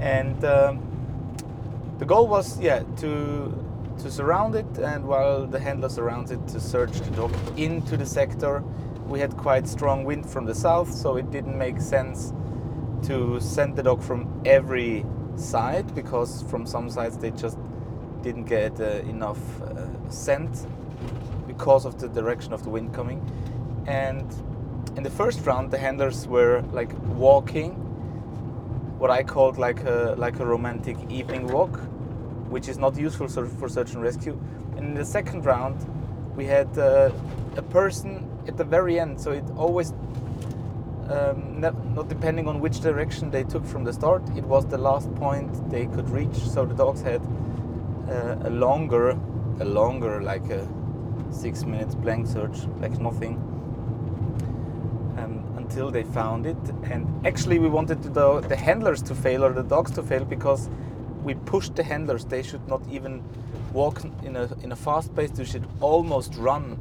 And 0.00 0.44
um, 0.44 0.78
the 1.98 2.04
goal 2.04 2.28
was, 2.28 2.58
yeah, 2.60 2.82
to 2.96 3.54
to 4.02 4.10
surround 4.12 4.54
it, 4.54 4.78
and 4.78 5.04
while 5.08 5.44
the 5.44 5.58
handler 5.58 5.88
surrounds 5.88 6.30
it, 6.30 6.46
to 6.46 6.60
search 6.60 7.00
the 7.00 7.10
dog 7.10 7.32
into 7.56 7.96
the 7.96 8.06
sector. 8.06 8.62
We 9.08 9.18
had 9.20 9.36
quite 9.36 9.66
strong 9.66 10.04
wind 10.04 10.24
from 10.30 10.44
the 10.46 10.54
south, 10.54 10.92
so 10.92 11.16
it 11.16 11.30
didn't 11.32 11.56
make 11.58 11.80
sense 11.80 12.32
to 13.08 13.40
send 13.40 13.74
the 13.74 13.82
dog 13.82 14.02
from 14.02 14.26
every 14.44 15.04
side 15.36 15.92
because 15.94 16.42
from 16.50 16.66
some 16.66 16.90
sides 16.90 17.16
they 17.16 17.30
just 17.32 17.58
didn't 18.22 18.44
get 18.44 18.78
uh, 18.80 18.84
enough 19.08 19.38
uh, 19.62 19.86
scent 20.10 20.66
because 21.58 21.84
of 21.84 21.98
the 21.98 22.08
direction 22.08 22.52
of 22.52 22.62
the 22.62 22.70
wind 22.70 22.94
coming. 22.94 23.20
And 23.88 24.26
in 24.96 25.02
the 25.02 25.10
first 25.10 25.44
round, 25.44 25.72
the 25.72 25.78
handlers 25.78 26.28
were 26.28 26.62
like 26.72 26.92
walking, 27.16 27.72
what 29.00 29.10
I 29.10 29.24
called 29.24 29.58
like 29.58 29.80
a 29.84 30.14
like 30.16 30.38
a 30.38 30.46
romantic 30.46 30.96
evening 31.10 31.48
walk, 31.48 31.74
which 32.48 32.68
is 32.68 32.78
not 32.78 32.96
useful 32.96 33.28
for 33.28 33.68
search 33.68 33.92
and 33.94 34.02
rescue. 34.02 34.38
And 34.76 34.84
in 34.90 34.94
the 34.94 35.04
second 35.04 35.44
round, 35.44 35.76
we 36.36 36.44
had 36.44 36.68
uh, 36.78 37.10
a 37.56 37.62
person 37.62 38.10
at 38.46 38.56
the 38.56 38.64
very 38.64 39.00
end, 39.00 39.20
so 39.20 39.32
it 39.32 39.44
always 39.56 39.92
um, 41.10 41.60
not, 41.60 41.74
not 41.96 42.08
depending 42.08 42.46
on 42.46 42.60
which 42.60 42.80
direction 42.80 43.30
they 43.30 43.42
took 43.42 43.64
from 43.66 43.82
the 43.82 43.92
start, 43.92 44.22
it 44.36 44.44
was 44.44 44.64
the 44.66 44.78
last 44.78 45.12
point 45.16 45.50
they 45.70 45.86
could 45.86 46.08
reach. 46.10 46.36
So 46.36 46.64
the 46.64 46.74
dogs 46.74 47.00
had 47.02 47.22
uh, 48.08 48.48
a 48.48 48.50
longer, 48.50 49.18
a 49.60 49.64
longer 49.64 50.22
like 50.22 50.48
a 50.50 50.68
six 51.30 51.64
minutes 51.64 51.94
blank 51.94 52.26
search, 52.26 52.66
like 52.80 52.98
nothing, 53.00 53.36
um, 55.18 55.42
until 55.56 55.90
they 55.90 56.04
found 56.04 56.46
it. 56.46 56.56
And 56.84 57.26
actually, 57.26 57.58
we 57.58 57.68
wanted 57.68 58.02
the, 58.02 58.40
the 58.40 58.56
handlers 58.56 59.02
to 59.02 59.14
fail 59.14 59.44
or 59.44 59.52
the 59.52 59.62
dogs 59.62 59.90
to 59.92 60.02
fail 60.02 60.24
because 60.24 60.68
we 61.22 61.34
pushed 61.34 61.76
the 61.76 61.82
handlers. 61.82 62.24
They 62.24 62.42
should 62.42 62.66
not 62.68 62.82
even 62.90 63.22
walk 63.72 64.02
in 64.22 64.36
a 64.36 64.48
in 64.62 64.72
a 64.72 64.76
fast 64.76 65.14
pace. 65.14 65.30
They 65.30 65.44
should 65.44 65.66
almost 65.80 66.34
run 66.36 66.78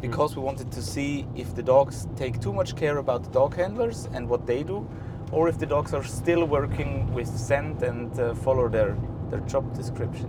because 0.00 0.36
we 0.36 0.42
wanted 0.42 0.70
to 0.72 0.82
see 0.82 1.26
if 1.34 1.54
the 1.54 1.62
dogs 1.62 2.06
take 2.16 2.40
too 2.40 2.52
much 2.52 2.76
care 2.76 2.98
about 2.98 3.24
the 3.24 3.30
dog 3.30 3.56
handlers 3.56 4.08
and 4.12 4.28
what 4.28 4.46
they 4.46 4.62
do, 4.62 4.86
or 5.32 5.48
if 5.48 5.58
the 5.58 5.66
dogs 5.66 5.94
are 5.94 6.04
still 6.04 6.44
working 6.44 7.12
with 7.14 7.26
scent 7.26 7.82
and 7.82 8.18
uh, 8.18 8.34
follow 8.34 8.68
their 8.68 8.96
their 9.30 9.40
job 9.40 9.74
description. 9.74 10.28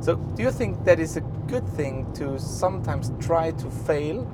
So, 0.00 0.14
do 0.14 0.42
you 0.42 0.50
think 0.52 0.84
that 0.84 1.00
is 1.00 1.16
a 1.16 1.20
good 1.48 1.68
thing 1.70 2.12
to 2.14 2.38
sometimes 2.38 3.12
try 3.18 3.50
to 3.50 3.70
fail, 3.70 4.30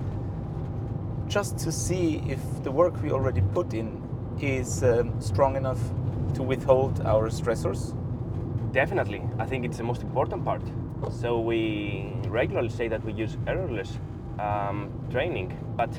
just 1.27 1.59
to 1.59 1.72
see 1.72 2.22
if 2.29 2.40
the 2.62 2.70
work 2.70 3.03
we 3.03 3.11
already 3.11 3.40
put 3.55 3.72
in 3.72 4.03
is 4.40 4.85
um, 4.85 5.18
strong 5.20 5.57
enough 5.57 5.81
to 6.35 6.42
withhold 6.42 7.00
our 7.00 7.31
stressors? 7.31 7.96
Definitely, 8.72 9.22
I 9.38 9.46
think 9.46 9.64
it's 9.64 9.79
the 9.79 9.85
most 9.85 10.03
important 10.03 10.44
part. 10.44 10.62
So 11.11 11.40
we 11.40 12.12
regularly 12.29 12.68
say 12.68 12.88
that 12.88 13.03
we 13.05 13.12
use 13.12 13.37
errorless 13.46 13.98
um, 14.38 14.90
training, 15.11 15.57
but 15.77 15.90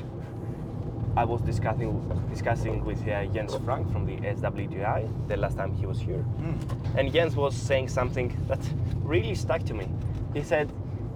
I 1.16 1.24
was 1.24 1.40
discussing 1.40 1.90
discussing 2.30 2.84
with 2.84 3.00
uh, 3.08 3.24
Jens 3.26 3.54
Frank 3.64 3.90
from 3.90 4.04
the 4.04 4.16
SWTI 4.16 5.28
the 5.28 5.36
last 5.38 5.56
time 5.56 5.72
he 5.74 5.86
was 5.86 5.98
here, 5.98 6.22
and 6.96 7.10
Jens 7.12 7.34
was 7.34 7.56
saying 7.56 7.88
something 7.88 8.36
that 8.48 8.60
really 9.02 9.34
stuck 9.34 9.62
to 9.64 9.74
me. 9.74 9.88
He 10.34 10.42
said, 10.42 10.70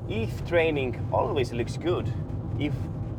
"If 0.08 0.46
training 0.48 0.96
always 1.12 1.52
looks 1.52 1.76
good, 1.76 2.10
if 2.58 2.72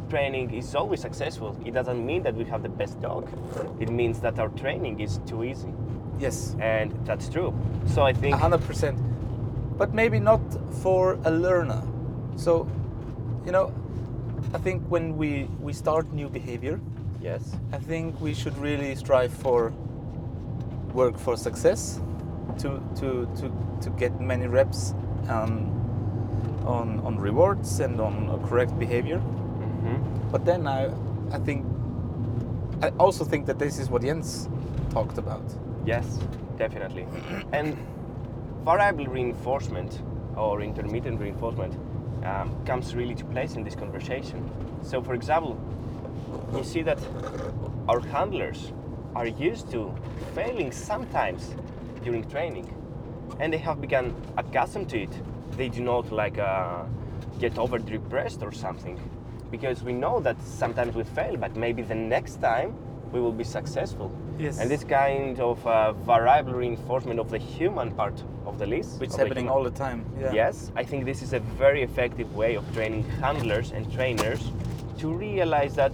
training 0.10 0.54
is 0.54 0.74
always 0.74 1.02
successful, 1.02 1.56
it 1.64 1.72
doesn't 1.74 2.04
mean 2.04 2.24
that 2.24 2.34
we 2.34 2.46
have 2.46 2.64
the 2.64 2.70
best 2.70 3.00
dog. 3.00 3.30
It 3.80 3.90
means 3.90 4.20
that 4.22 4.40
our 4.40 4.50
training 4.50 5.00
is 5.00 5.20
too 5.28 5.44
easy." 5.44 5.72
Yes, 6.20 6.56
And 6.60 6.92
that's 7.06 7.30
true. 7.30 7.54
So 7.86 8.02
I 8.02 8.14
think 8.14 8.36
hundred 8.36 8.62
percent. 8.66 8.98
But 9.78 9.94
maybe 9.94 10.20
not 10.20 10.42
for 10.82 11.18
a 11.26 11.32
learner. 11.32 11.82
So, 12.36 12.68
you 13.46 13.52
know, 13.52 13.72
I 14.54 14.58
think 14.58 14.84
when 14.90 15.18
we 15.18 15.48
we 15.62 15.74
start 15.74 16.12
new 16.12 16.30
behavior, 16.30 16.80
yes, 17.22 17.56
I 17.72 17.78
think 17.78 18.20
we 18.20 18.34
should 18.34 18.58
really 18.58 18.96
strive 18.96 19.32
for 19.32 19.72
work 20.94 21.18
for 21.18 21.38
success, 21.38 22.02
to 22.60 22.82
to 23.00 23.28
to, 23.40 23.52
to 23.82 23.90
get 23.92 24.20
many 24.20 24.48
reps 24.48 24.94
um, 25.30 25.72
on 26.66 27.00
on 27.00 27.18
rewards 27.18 27.80
and 27.80 28.00
on 28.02 28.40
correct 28.50 28.78
behavior. 28.78 29.20
hmm 29.20 29.96
But 30.32 30.46
then 30.46 30.68
I 30.68 30.92
I 31.32 31.40
think 31.40 31.66
I 32.84 32.90
also 33.00 33.24
think 33.24 33.46
that 33.46 33.58
this 33.58 33.80
is 33.80 33.90
what 33.90 34.02
Jens 34.02 34.50
talked 34.90 35.18
about. 35.18 35.44
Yes, 35.86 36.20
definitely. 36.58 37.06
and 37.54 37.78
variable 38.66 39.08
reinforcement 39.08 40.02
or 40.36 40.62
intermittent 40.62 41.20
reinforcement 41.20 41.74
um, 42.24 42.64
comes 42.66 42.96
really 42.96 43.16
to 43.16 43.26
place 43.26 43.56
in 43.56 43.64
this 43.64 43.76
conversation. 43.76 44.50
So, 44.84 45.02
for 45.02 45.14
example, 45.14 45.60
you 46.56 46.64
see 46.64 46.82
that 46.84 47.00
our 47.88 48.00
handlers 48.00 48.72
are 49.16 49.28
used 49.28 49.72
to 49.72 49.94
failing 50.34 50.72
sometimes 50.72 51.56
during 52.04 52.28
training, 52.30 52.74
and 53.40 53.54
they 53.54 53.58
have 53.58 53.82
become 53.82 54.16
accustomed 54.38 54.90
to 54.90 55.02
it. 55.02 55.22
They 55.58 55.70
do 55.70 55.82
not 55.82 56.12
like 56.12 56.38
uh, 56.38 56.84
get 57.40 57.58
over 57.58 57.78
depressed 57.78 58.42
or 58.42 58.52
something, 58.52 59.00
because 59.50 59.84
we 59.84 59.94
know 59.94 60.20
that 60.22 60.42
sometimes 60.42 60.96
we 60.96 61.04
fail, 61.04 61.38
but 61.38 61.56
maybe 61.56 61.82
the 61.82 61.96
next 61.96 62.42
time 62.42 62.76
we 63.12 63.20
will 63.20 63.34
be 63.34 63.44
successful. 63.44 64.16
Yes. 64.42 64.60
And 64.60 64.72
this 64.72 64.84
kind 64.84 65.40
of 65.40 65.66
uh, 65.68 65.94
variable 65.94 66.54
reinforcement 66.54 67.20
of 67.20 67.30
the 67.30 67.38
human 67.38 67.92
part 67.92 68.24
of 68.46 68.58
the 68.58 68.66
list, 68.66 69.00
Which 69.00 69.12
is 69.12 69.16
the 69.16 69.24
happening 69.24 69.48
all 69.48 69.64
the 69.64 69.70
time. 69.70 70.04
Yeah. 70.20 70.34
Yes, 70.34 70.72
I 70.76 70.84
think 70.84 71.06
this 71.06 71.22
is 71.22 71.34
a 71.34 71.40
very 71.40 71.84
effective 71.84 72.36
way 72.36 72.56
of 72.56 72.74
training 72.74 73.04
handlers 73.22 73.72
and 73.72 73.92
trainers 73.94 74.52
to 74.98 75.14
realize 75.14 75.76
that 75.76 75.94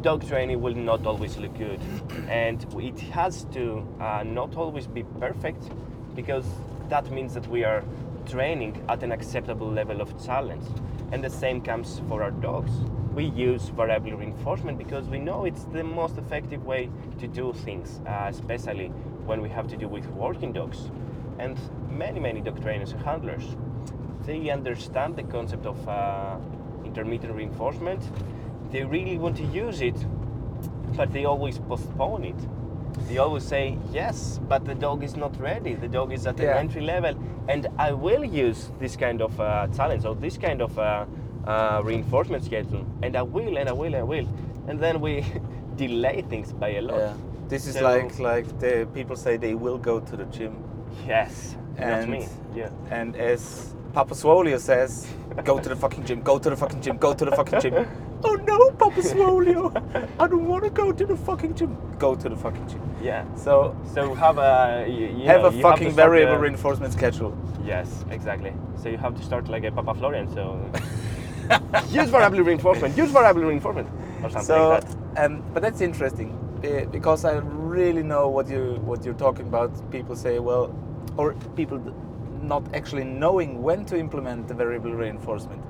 dog 0.00 0.26
training 0.26 0.62
will 0.62 0.74
not 0.74 1.06
always 1.06 1.36
look 1.36 1.56
good 1.58 1.80
and 2.28 2.66
it 2.80 2.98
has 2.98 3.44
to 3.52 3.86
uh, 4.00 4.22
not 4.24 4.56
always 4.56 4.86
be 4.86 5.02
perfect 5.20 5.70
because 6.14 6.46
that 6.88 7.10
means 7.10 7.34
that 7.34 7.46
we 7.46 7.62
are 7.62 7.84
training 8.26 8.82
at 8.88 9.02
an 9.02 9.12
acceptable 9.12 9.70
level 9.70 10.00
of 10.00 10.24
challenge. 10.24 10.64
And 11.12 11.22
the 11.22 11.28
same 11.28 11.60
comes 11.60 12.00
for 12.08 12.22
our 12.22 12.30
dogs. 12.30 12.72
We 13.14 13.24
use 13.24 13.68
variable 13.68 14.12
reinforcement 14.12 14.78
because 14.78 15.06
we 15.08 15.18
know 15.18 15.44
it's 15.44 15.64
the 15.64 15.84
most 15.84 16.16
effective 16.16 16.64
way 16.64 16.88
to 17.20 17.28
do 17.28 17.52
things, 17.52 18.00
uh, 18.06 18.28
especially 18.28 18.88
when 19.26 19.42
we 19.42 19.50
have 19.50 19.68
to 19.68 19.76
do 19.76 19.88
with 19.88 20.06
working 20.06 20.54
dogs. 20.54 20.90
And 21.38 21.58
many, 21.90 22.18
many 22.18 22.40
dog 22.40 22.62
trainers 22.62 22.92
and 22.92 23.02
handlers, 23.02 23.56
they 24.24 24.48
understand 24.48 25.16
the 25.16 25.24
concept 25.24 25.66
of 25.66 25.86
uh, 25.86 26.38
intermittent 26.82 27.34
reinforcement. 27.34 28.02
They 28.70 28.82
really 28.84 29.18
want 29.18 29.36
to 29.36 29.44
use 29.44 29.82
it, 29.82 30.06
but 30.96 31.12
they 31.12 31.26
always 31.26 31.58
postpone 31.58 32.24
it. 32.24 32.40
They 33.08 33.18
always 33.18 33.44
say, 33.44 33.76
yes, 33.92 34.40
but 34.48 34.64
the 34.64 34.74
dog 34.74 35.02
is 35.02 35.16
not 35.16 35.38
ready. 35.40 35.74
The 35.74 35.88
dog 35.88 36.12
is 36.12 36.26
at 36.26 36.38
an 36.40 36.46
Yeah. 36.46 36.58
entry 36.58 36.80
level, 36.82 37.14
and 37.48 37.66
I 37.78 37.92
will 37.92 38.24
use 38.24 38.70
this 38.78 38.96
kind 38.96 39.20
of 39.22 39.38
uh, 39.40 39.66
challenge 39.76 40.04
or 40.04 40.14
this 40.14 40.36
kind 40.38 40.60
of 40.62 40.78
uh, 40.78 41.04
uh, 41.46 41.80
reinforcement 41.84 42.44
schedule, 42.44 42.84
and 43.02 43.16
I 43.16 43.22
will, 43.22 43.56
and 43.58 43.68
I 43.68 43.72
will, 43.72 43.86
and 43.94 43.96
I 43.96 44.02
will. 44.02 44.26
And 44.68 44.78
then 44.80 45.00
we 45.00 45.24
delay 45.76 46.22
things 46.28 46.52
by 46.52 46.68
a 46.76 46.82
lot. 46.82 46.98
Yeah. 46.98 47.14
This 47.48 47.66
is 47.66 47.74
So- 47.74 47.84
like 47.84 48.18
like 48.18 48.46
the 48.60 48.86
people 48.94 49.16
say 49.16 49.36
they 49.36 49.54
will 49.54 49.78
go 49.78 50.00
to 50.00 50.16
the 50.16 50.24
gym, 50.26 50.52
Yes, 51.06 51.56
that's 51.76 52.04
And- 52.04 52.12
me. 52.12 52.26
Yeah. 52.54 52.70
and 52.90 53.16
as 53.16 53.74
Papa 53.92 54.14
Swolio 54.14 54.58
says, 54.58 55.06
go 55.44 55.58
to 55.58 55.68
the 55.68 55.76
fucking 55.76 56.04
gym, 56.04 56.20
go 56.22 56.38
to 56.38 56.50
the 56.50 56.56
fucking 56.56 56.80
gym, 56.80 56.96
go 56.98 57.12
to 57.14 57.24
the 57.24 57.32
fucking 57.32 57.60
gym. 57.60 57.74
oh 58.24 58.34
no, 58.34 58.70
Papa 58.72 59.00
Swolio, 59.00 59.72
I 60.18 60.26
don't 60.28 60.46
want 60.46 60.64
to 60.64 60.70
go 60.70 60.92
to 60.92 61.06
the 61.06 61.16
fucking 61.16 61.54
gym. 61.54 61.76
Go 61.98 62.14
to 62.14 62.28
the 62.28 62.36
fucking 62.36 62.66
gym. 62.68 62.80
Yeah. 63.02 63.24
So 63.34 63.76
So 63.94 64.14
have 64.14 64.38
a 64.38 64.86
you, 64.88 65.06
you 65.08 65.26
have 65.26 65.42
know, 65.42 65.48
a 65.48 65.52
you 65.52 65.62
fucking 65.62 65.88
to 65.88 65.92
start 65.92 66.10
variable 66.10 66.34
a- 66.34 66.38
reinforcement 66.38 66.92
schedule. 66.92 67.36
Yes, 67.64 68.04
exactly. 68.10 68.52
So 68.76 68.88
you 68.88 68.98
have 68.98 69.14
to 69.16 69.22
start 69.22 69.48
like 69.48 69.64
a 69.64 69.70
Papa 69.72 69.94
Florian. 69.94 70.28
So 70.34 70.58
use 71.90 72.10
variable 72.10 72.40
reinforcement. 72.42 72.96
Use 72.96 73.10
variable 73.10 73.42
reinforcement 73.42 73.88
or 74.22 74.30
something 74.30 74.42
So, 74.46 74.68
like 74.70 74.84
that. 75.14 75.24
um, 75.24 75.42
but 75.52 75.62
that's 75.62 75.80
interesting 75.80 76.38
because 76.92 77.24
I 77.24 77.38
really 77.38 78.02
know 78.04 78.28
what 78.28 78.48
you 78.48 78.80
what 78.84 79.04
you're 79.04 79.18
talking 79.26 79.46
about. 79.48 79.70
People 79.90 80.14
say, 80.16 80.38
well, 80.38 80.72
or 81.16 81.34
people 81.56 81.78
not 82.42 82.62
actually 82.74 83.04
knowing 83.04 83.62
when 83.62 83.84
to 83.86 83.96
implement 83.98 84.48
the 84.48 84.54
variable 84.54 84.92
reinforcement. 84.92 85.60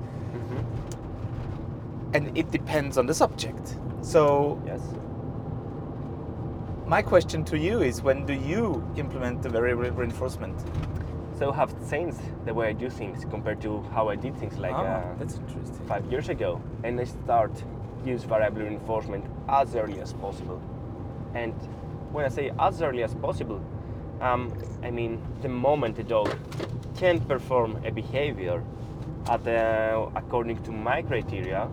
And 2.13 2.37
it 2.37 2.51
depends 2.51 2.97
on 2.97 3.05
the 3.05 3.13
subject. 3.13 3.75
So 4.01 4.61
Yes. 4.65 4.81
my 6.85 7.01
question 7.01 7.43
to 7.45 7.57
you 7.57 7.81
is, 7.81 8.01
when 8.01 8.25
do 8.25 8.33
you 8.33 8.83
implement 8.97 9.41
the 9.41 9.49
variable 9.49 9.89
reinforcement? 9.91 10.55
So 11.39 11.51
have 11.51 11.73
changed 11.89 12.19
the 12.45 12.53
way 12.53 12.67
I 12.69 12.73
do 12.73 12.89
things 12.89 13.25
compared 13.25 13.59
to 13.61 13.81
how 13.93 14.07
I 14.09 14.15
did 14.15 14.35
things 14.37 14.57
like 14.59 14.75
Ah, 14.75 14.83
uh, 14.83 15.01
that's 15.17 15.37
interesting. 15.39 15.87
five 15.87 16.05
years 16.11 16.29
ago, 16.29 16.61
and 16.83 16.99
I 16.99 17.05
start 17.05 17.51
use 18.05 18.23
variable 18.23 18.61
reinforcement 18.61 19.25
as 19.47 19.75
early 19.75 19.99
as 20.01 20.13
possible. 20.13 20.61
And 21.33 21.53
when 22.11 22.25
I 22.25 22.29
say 22.29 22.51
as 22.59 22.81
early 22.81 23.03
as 23.03 23.15
possible, 23.15 23.59
um, 24.21 24.53
I 24.83 24.91
mean 24.91 25.19
the 25.41 25.49
moment 25.49 25.95
the 25.95 26.03
dog 26.03 26.29
can 26.95 27.19
perform 27.21 27.77
a 27.85 27.91
behavior 27.91 28.61
at 29.29 29.43
the, 29.43 30.07
according 30.15 30.61
to 30.63 30.71
my 30.71 31.01
criteria 31.01 31.67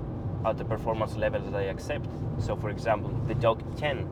at 0.44 0.58
the 0.58 0.64
performance 0.64 1.16
level 1.16 1.40
that 1.40 1.54
I 1.54 1.64
accept. 1.64 2.08
So, 2.38 2.56
for 2.56 2.70
example, 2.70 3.10
the 3.26 3.34
dog 3.34 3.62
can 3.78 4.08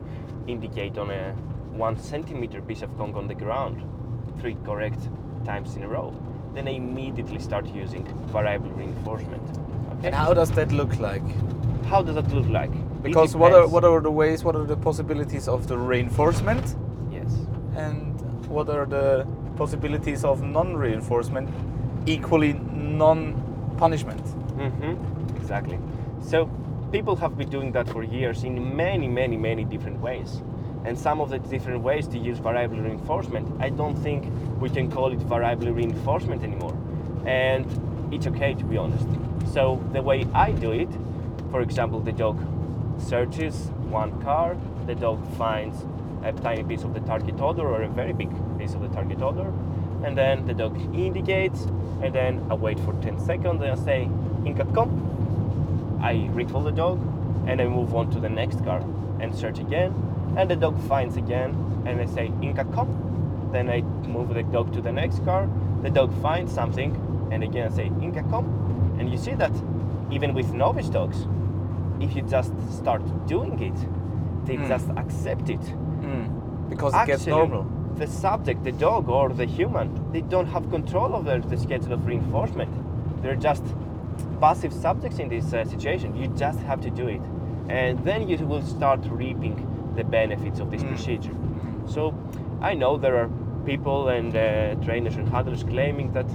indicate 0.47 0.97
on 0.97 1.11
a 1.11 1.31
one 1.73 1.97
centimeter 1.97 2.61
piece 2.61 2.81
of 2.81 2.95
Kong 2.97 3.15
on 3.15 3.27
the 3.27 3.35
ground 3.35 3.81
three 4.39 4.57
correct 4.65 5.09
times 5.45 5.75
in 5.75 5.83
a 5.83 5.87
row, 5.87 6.13
then 6.53 6.67
I 6.67 6.71
immediately 6.71 7.39
start 7.39 7.65
using 7.67 8.03
variable 8.27 8.69
reinforcement. 8.71 9.43
Okay? 9.97 10.07
And 10.07 10.15
how 10.15 10.33
does 10.33 10.51
that 10.51 10.71
look 10.71 10.97
like? 10.99 11.23
How 11.85 12.01
does 12.01 12.15
that 12.15 12.31
look 12.33 12.47
like? 12.47 12.71
Because 13.01 13.35
what 13.35 13.53
are 13.53 13.67
what 13.67 13.83
are 13.83 14.01
the 14.01 14.11
ways? 14.11 14.43
What 14.43 14.55
are 14.55 14.65
the 14.65 14.77
possibilities 14.77 15.47
of 15.47 15.67
the 15.67 15.77
reinforcement? 15.77 16.75
Yes. 17.11 17.31
and 17.75 18.19
what 18.49 18.69
are 18.69 18.85
the 18.85 19.27
possibilities 19.55 20.23
of 20.23 20.41
non-reinforcement 20.41 21.49
equally 22.05 22.53
non-punishment 22.53 24.21
Mm-hmm. 24.59 25.37
Exactly. 25.37 25.79
So 26.29 26.47
people 26.91 27.15
have 27.15 27.39
been 27.39 27.49
doing 27.49 27.71
that 27.71 27.89
for 27.89 28.03
years 28.03 28.43
in 28.43 28.75
many, 28.75 29.07
many, 29.07 29.35
many 29.35 29.63
different 29.63 29.99
ways. 29.99 30.43
And 30.85 30.95
some 30.95 31.21
of 31.21 31.31
the 31.31 31.39
different 31.39 31.81
ways 31.81 32.07
to 32.09 32.19
use 32.19 32.37
variable 32.37 32.77
reinforcement, 32.77 33.59
I 33.59 33.69
don't 33.69 33.95
think 33.95 34.31
we 34.59 34.69
can 34.69 34.91
call 34.91 35.11
it 35.11 35.17
variable 35.17 35.71
reinforcement 35.71 36.43
anymore. 36.43 36.77
And 37.25 37.65
it's 38.13 38.27
okay 38.27 38.53
to 38.53 38.63
be 38.63 38.77
honest. 38.77 39.07
So 39.51 39.83
the 39.91 40.03
way 40.03 40.27
I 40.35 40.51
do 40.51 40.71
it, 40.71 40.89
for 41.49 41.61
example, 41.61 41.99
the 41.99 42.11
dog 42.11 42.37
searches 42.99 43.71
one 43.89 44.21
car, 44.21 44.55
the 44.85 44.93
dog 44.93 45.25
finds 45.35 45.83
a 46.23 46.31
tiny 46.31 46.63
piece 46.63 46.83
of 46.83 46.93
the 46.93 46.99
target 46.99 47.41
odor 47.41 47.67
or 47.67 47.81
a 47.81 47.89
very 47.89 48.13
big 48.13 48.29
piece 48.59 48.75
of 48.75 48.81
the 48.81 48.89
target 48.89 49.19
odor, 49.23 49.51
and 50.05 50.15
then 50.15 50.45
the 50.45 50.53
dog 50.53 50.79
indicates, 50.93 51.61
and 52.03 52.13
then 52.13 52.45
I 52.51 52.53
wait 52.53 52.79
for 52.81 52.93
10 53.01 53.19
seconds 53.19 53.63
and 53.63 53.71
I 53.71 53.83
say, 53.83 54.07
Inca, 54.45 54.65
come. 54.75 55.18
I 56.01 56.29
recall 56.31 56.61
the 56.63 56.71
dog, 56.71 56.99
and 57.47 57.61
I 57.61 57.67
move 57.67 57.95
on 57.95 58.09
to 58.11 58.19
the 58.19 58.29
next 58.29 58.63
car 58.63 58.83
and 59.19 59.35
search 59.35 59.59
again, 59.59 59.93
and 60.37 60.49
the 60.49 60.55
dog 60.55 60.79
finds 60.87 61.17
again, 61.17 61.51
and 61.85 61.99
I 61.99 62.05
say, 62.05 62.31
Inca, 62.41 62.65
come. 62.65 63.49
Then 63.51 63.69
I 63.69 63.81
move 64.07 64.33
the 64.33 64.43
dog 64.43 64.71
to 64.73 64.81
the 64.81 64.91
next 64.91 65.23
car, 65.25 65.49
the 65.81 65.89
dog 65.89 66.13
finds 66.21 66.53
something, 66.53 66.95
and 67.31 67.43
again 67.43 67.71
I 67.71 67.75
say, 67.75 67.85
Inca, 68.01 68.23
come. 68.29 68.45
And 68.99 69.09
you 69.11 69.17
see 69.17 69.33
that 69.35 69.51
even 70.11 70.33
with 70.33 70.53
novice 70.53 70.89
dogs, 70.89 71.25
if 71.99 72.15
you 72.15 72.21
just 72.21 72.53
start 72.71 73.01
doing 73.27 73.59
it, 73.59 73.75
they 74.45 74.57
Mm. 74.57 74.67
just 74.67 74.89
accept 74.97 75.49
it. 75.49 75.59
because 76.69 76.93
it 76.93 77.07
gets 77.07 77.25
normal 77.27 77.65
The 77.97 78.07
subject, 78.07 78.63
the 78.63 78.71
dog 78.71 79.09
or 79.09 79.29
the 79.29 79.45
human, 79.45 79.87
they 80.13 80.21
don't 80.21 80.45
have 80.47 80.69
control 80.69 81.15
over 81.15 81.39
the 81.39 81.57
schedule 81.57 81.93
of 81.93 82.05
reinforcement. 82.05 82.71
They're 83.21 83.35
just 83.49 83.63
passive 84.39 84.73
subjects 84.73 85.19
in 85.19 85.29
this 85.29 85.53
uh, 85.53 85.65
situation. 85.65 86.15
You 86.15 86.27
just 86.29 86.59
have 86.61 86.81
to 86.81 86.89
do 86.89 87.07
it. 87.07 87.21
And 87.69 88.03
then 88.03 88.27
you 88.27 88.37
will 88.47 88.63
start 88.63 88.99
reaping 89.09 89.55
the 89.95 90.03
benefits 90.03 90.59
of 90.59 90.71
this 90.71 90.83
Mm. 90.83 90.89
procedure. 90.89 91.35
So 91.85 92.13
I 92.61 92.73
know 92.73 92.97
there 92.97 93.15
are 93.17 93.29
people 93.65 94.09
and 94.09 94.35
uh, 94.35 94.75
trainers 94.85 95.15
and 95.17 95.27
handlers 95.29 95.63
claiming 95.63 96.11
that 96.13 96.25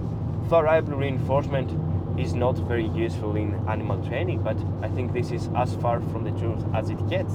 variable 0.49 0.97
reinforcement 0.97 1.71
is 2.19 2.35
not 2.35 2.57
very 2.69 2.87
useful 2.89 3.35
in 3.37 3.55
animal 3.69 4.01
training, 4.07 4.43
but 4.43 4.57
I 4.83 4.89
think 4.89 5.13
this 5.13 5.33
is 5.33 5.49
as 5.57 5.75
far 5.77 6.01
from 6.13 6.25
the 6.25 6.31
truth 6.33 6.63
as 6.73 6.91
it 6.91 7.09
gets. 7.09 7.35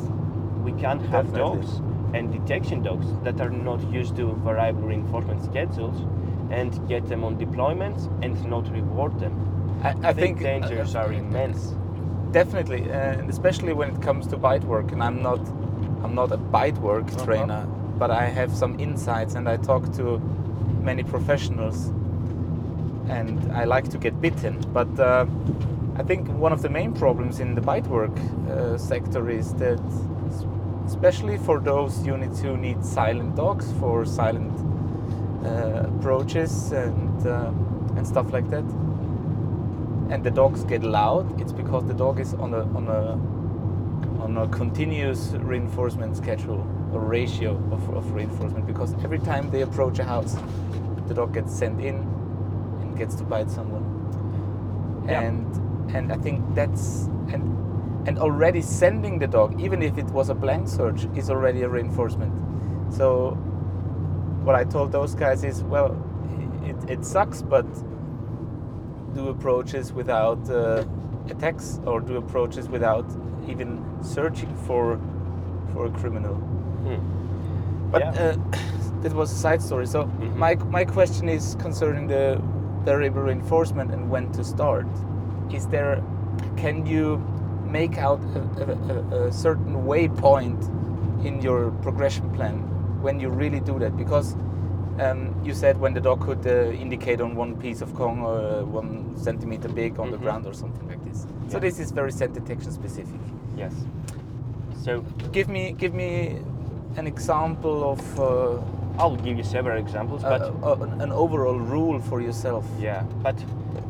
We 0.63 0.71
can't 0.73 1.01
have 1.01 1.25
Definitely. 1.25 1.61
dogs 1.61 1.81
and 2.13 2.31
detection 2.31 2.81
dogs 2.83 3.07
that 3.23 3.41
are 3.41 3.49
not 3.49 3.81
used 3.91 4.15
to 4.15 4.33
variable 4.43 4.83
reinforcement 4.83 5.43
schedules 5.43 5.97
and 6.49 6.71
get 6.87 7.07
them 7.07 7.23
on 7.23 7.37
deployments 7.37 8.07
and 8.23 8.33
not 8.45 8.71
reward 8.71 9.19
them. 9.19 9.33
I, 9.83 9.89
I 9.89 10.13
the 10.13 10.21
think 10.21 10.39
dangers 10.39 10.95
uh, 10.95 10.99
are 10.99 11.11
immense. 11.13 11.75
definitely 12.31 12.81
uh, 12.91 13.19
and 13.19 13.29
especially 13.29 13.73
when 13.73 13.89
it 13.95 14.01
comes 14.01 14.27
to 14.27 14.37
bite 14.37 14.63
work 14.63 14.91
and 14.91 15.01
i'm 15.03 15.21
not 15.21 15.39
i'm 16.03 16.13
not 16.15 16.31
a 16.31 16.37
bite 16.37 16.77
work 16.77 17.07
Uh-huh. 17.11 17.25
trainer 17.25 17.65
but 17.97 18.11
i 18.11 18.25
have 18.25 18.51
some 18.55 18.79
insights 18.79 19.35
and 19.35 19.47
i 19.49 19.57
talk 19.57 19.83
to 19.93 20.19
many 20.81 21.03
professionals 21.03 21.91
and 23.09 23.51
i 23.53 23.63
like 23.65 23.89
to 23.89 23.97
get 23.97 24.19
bitten 24.21 24.55
but 24.73 24.87
uh, 24.99 25.25
i 25.97 26.03
think 26.03 26.27
one 26.45 26.53
of 26.53 26.61
the 26.61 26.69
main 26.69 26.93
problems 26.93 27.39
in 27.39 27.55
the 27.55 27.61
bite 27.61 27.87
work 27.87 28.15
uh, 28.49 28.77
sector 28.77 29.29
is 29.29 29.53
that 29.55 29.79
especially 30.85 31.37
for 31.37 31.59
those 31.59 32.05
units 32.05 32.39
who 32.41 32.57
need 32.57 32.83
silent 32.83 33.35
dogs 33.35 33.71
for 33.79 34.05
silent 34.05 34.53
uh, 35.45 35.87
approaches 35.97 36.71
and 36.71 37.27
uh, 37.27 37.51
and 37.97 38.07
stuff 38.07 38.31
like 38.31 38.49
that 38.49 38.63
and 40.09 40.23
the 40.23 40.31
dogs 40.31 40.63
get 40.63 40.83
loud, 40.83 41.39
it's 41.39 41.51
because 41.51 41.85
the 41.85 41.93
dog 41.93 42.19
is 42.19 42.33
on 42.35 42.53
a 42.53 42.61
on 42.75 42.87
a 42.87 43.39
on 44.23 44.37
a 44.37 44.47
continuous 44.49 45.33
reinforcement 45.37 46.17
schedule 46.17 46.67
or 46.91 47.01
ratio 47.01 47.55
of, 47.71 47.89
of 47.89 48.11
reinforcement 48.11 48.65
because 48.65 48.93
every 49.03 49.19
time 49.19 49.49
they 49.49 49.61
approach 49.61 49.99
a 49.99 50.03
house, 50.03 50.35
the 51.07 51.13
dog 51.13 51.33
gets 51.33 51.53
sent 51.55 51.79
in 51.79 51.95
and 51.95 52.97
gets 52.97 53.15
to 53.15 53.23
bite 53.23 53.49
someone. 53.49 53.85
Yeah. 55.05 55.21
And 55.21 55.95
and 55.95 56.11
I 56.11 56.17
think 56.17 56.43
that's 56.55 57.05
and 57.31 58.07
and 58.07 58.17
already 58.17 58.61
sending 58.61 59.19
the 59.19 59.27
dog, 59.27 59.59
even 59.61 59.81
if 59.81 59.97
it 59.97 60.05
was 60.05 60.29
a 60.29 60.35
blank 60.35 60.67
search, 60.67 61.05
is 61.15 61.29
already 61.29 61.61
a 61.61 61.69
reinforcement. 61.69 62.33
So 62.93 63.31
what 64.43 64.55
I 64.55 64.63
told 64.63 64.91
those 64.91 65.13
guys 65.13 65.43
is, 65.43 65.63
well, 65.63 65.95
it, 66.63 66.89
it 66.89 67.05
sucks, 67.05 67.41
but 67.41 67.65
do 69.15 69.29
approaches 69.29 69.93
without 69.93 70.49
uh, 70.49 70.83
attacks 71.29 71.79
or 71.85 72.01
do 72.01 72.17
approaches 72.17 72.69
without 72.69 73.05
even 73.47 73.83
searching 74.01 74.55
for 74.67 74.99
for 75.73 75.85
a 75.85 75.89
criminal. 75.91 76.35
Hmm. 76.85 76.99
But 77.91 78.01
Yeah. 78.01 78.11
uh, 78.23 78.35
that 79.01 79.13
was 79.13 79.31
a 79.31 79.35
side 79.35 79.61
story. 79.61 79.85
So 79.87 80.03
Mhm. 80.03 80.35
my 80.35 80.55
my 80.71 80.85
question 80.85 81.29
is 81.29 81.55
concerning 81.61 82.07
the 82.07 82.41
variable 82.85 83.21
reinforcement 83.21 83.91
and 83.91 84.09
when 84.09 84.31
to 84.31 84.43
start. 84.43 84.87
Is 85.51 85.67
there 85.67 86.01
can 86.57 86.85
you 86.85 87.19
make 87.71 87.97
out 87.97 88.19
a, 88.35 88.63
a, 88.63 89.17
a, 89.17 89.27
a 89.27 89.31
certain 89.31 89.75
waypoint 89.85 90.59
in 91.25 91.41
your 91.41 91.71
progression 91.81 92.29
plan 92.29 92.55
when 93.01 93.19
you 93.19 93.29
really 93.29 93.59
do 93.59 93.79
that? 93.79 93.95
Because 93.97 94.35
um, 94.99 95.33
you 95.43 95.53
said 95.53 95.79
when 95.79 95.93
the 95.93 96.01
dog 96.01 96.21
could 96.25 96.45
uh, 96.45 96.71
indicate 96.71 97.21
on 97.21 97.35
one 97.35 97.55
piece 97.55 97.81
of 97.81 97.93
or 97.99 98.39
uh, 98.39 98.63
one 98.63 99.15
centimeter 99.17 99.69
big 99.69 99.99
on 99.99 100.11
the 100.11 100.17
Mhm. 100.17 100.21
ground 100.23 100.45
or 100.45 100.53
something 100.53 100.87
like 100.87 101.03
this. 101.05 101.25
So 101.47 101.59
this 101.59 101.79
is 101.79 101.91
very 101.91 102.11
scent 102.11 102.33
detection 102.33 102.71
specific. 102.71 103.19
Yes. 103.57 103.73
So 104.83 105.01
Give 105.31 105.47
me 105.49 105.73
give 105.77 105.93
me 105.93 106.37
an 106.97 107.07
example 107.07 107.91
of 107.91 108.19
uh, 108.19 108.57
I'll 109.01 109.15
give 109.15 109.37
you 109.37 109.43
several 109.43 109.77
examples, 109.77 110.23
but 110.23 110.41
uh, 110.41 110.51
uh, 110.71 110.83
an- 110.85 111.01
an 111.01 111.11
overall 111.11 111.59
rule 111.59 111.99
for 111.99 112.21
yourself. 112.21 112.65
Yeah, 112.81 113.03
but 113.23 113.35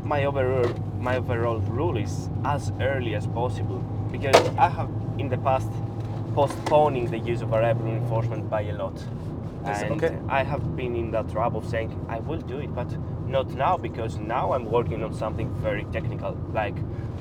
my 0.04 0.26
overall 0.26 0.70
my 1.02 1.18
overall 1.18 1.60
rule 1.78 1.98
is 1.98 2.30
as 2.44 2.72
early 2.82 3.16
as 3.16 3.26
possible 3.28 3.80
because 4.12 4.36
I 4.58 4.70
have 4.70 4.90
in 5.18 5.30
the 5.30 5.38
past 5.38 5.72
postponing 6.36 7.10
the 7.12 7.18
use 7.32 7.42
of 7.44 7.50
variable 7.50 7.86
reinforcement 7.86 8.50
by 8.50 8.62
a 8.62 8.74
lot. 8.74 8.94
And 9.66 9.92
okay. 10.04 10.18
I 10.30 10.44
have 10.44 10.76
been 10.76 10.96
in 10.96 11.12
that 11.12 11.30
trap 11.30 11.54
of 11.54 11.68
saying 11.68 12.06
I 12.10 12.20
will 12.20 12.40
do 12.40 12.60
it, 12.60 12.74
but 12.74 12.88
not 13.28 13.50
now 13.52 13.78
because 13.78 14.18
now 14.18 14.54
I'm 14.54 14.66
working 14.66 15.04
on 15.04 15.14
something 15.14 15.50
very 15.56 15.84
technical, 15.86 16.38
like 16.54 16.76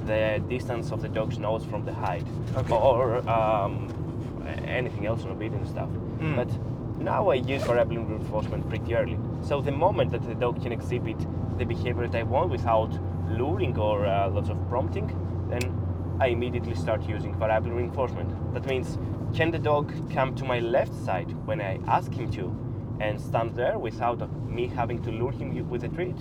the 0.07 0.43
distance 0.49 0.91
of 0.93 1.03
the 1.03 1.09
dog's 1.09 1.39
nose 1.39 1.65
from 1.65 1.85
the 1.85 1.93
hide, 1.93 2.25
Okay. 2.57 2.73
or 2.73 3.29
um, 3.29 3.89
anything 4.65 5.07
else 5.07 5.25
on 5.25 5.31
obedience 5.31 5.69
stuff. 5.71 5.91
Mm. 6.21 6.37
But 6.37 6.49
now 6.99 7.29
I 7.29 7.35
use 7.35 7.63
variable 7.65 7.99
reinforcement 7.99 8.69
pretty 8.69 8.95
early. 8.95 9.19
So 9.43 9.61
the 9.61 9.73
moment 9.73 10.11
that 10.13 10.23
the 10.23 10.35
dog 10.35 10.63
can 10.63 10.73
exhibit 10.73 11.19
the 11.59 11.65
behavior 11.65 12.07
that 12.09 12.19
I 12.19 12.23
want 12.23 12.51
without 12.51 12.93
luring 13.31 13.77
or 13.77 14.07
uh, 14.07 14.31
lots 14.31 14.49
of 14.49 14.57
prompting, 14.69 15.07
then 15.51 15.61
I 16.21 16.29
immediately 16.29 16.75
start 16.75 17.09
using 17.09 17.35
variable 17.35 17.71
reinforcement. 17.73 18.55
That 18.55 18.67
means, 18.67 18.99
can 19.35 19.51
the 19.51 19.59
dog 19.59 19.93
come 20.13 20.35
to 20.37 20.45
my 20.45 20.61
left 20.61 20.95
side 21.05 21.31
when 21.47 21.61
I 21.61 21.79
ask 21.87 22.13
him 22.13 22.31
to 22.33 22.55
and 23.01 23.21
stand 23.21 23.55
there 23.55 23.79
without 23.79 24.19
me 24.49 24.67
having 24.67 25.03
to 25.03 25.11
lure 25.11 25.33
him 25.33 25.69
with 25.69 25.85
a 25.85 25.89
treat? 25.89 26.17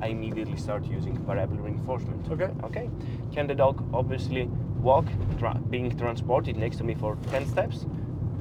I 0.00 0.08
immediately 0.08 0.56
start 0.56 0.84
using 0.84 1.16
variable 1.24 1.56
reinforcement. 1.56 2.30
Okay. 2.30 2.50
Okay. 2.64 2.90
Can 3.32 3.46
the 3.46 3.54
dog 3.54 3.82
obviously 3.92 4.44
walk, 4.80 5.06
tra- 5.38 5.60
being 5.70 5.96
transported 5.96 6.56
next 6.56 6.76
to 6.76 6.84
me 6.84 6.94
for 6.94 7.16
10 7.30 7.46
steps? 7.46 7.86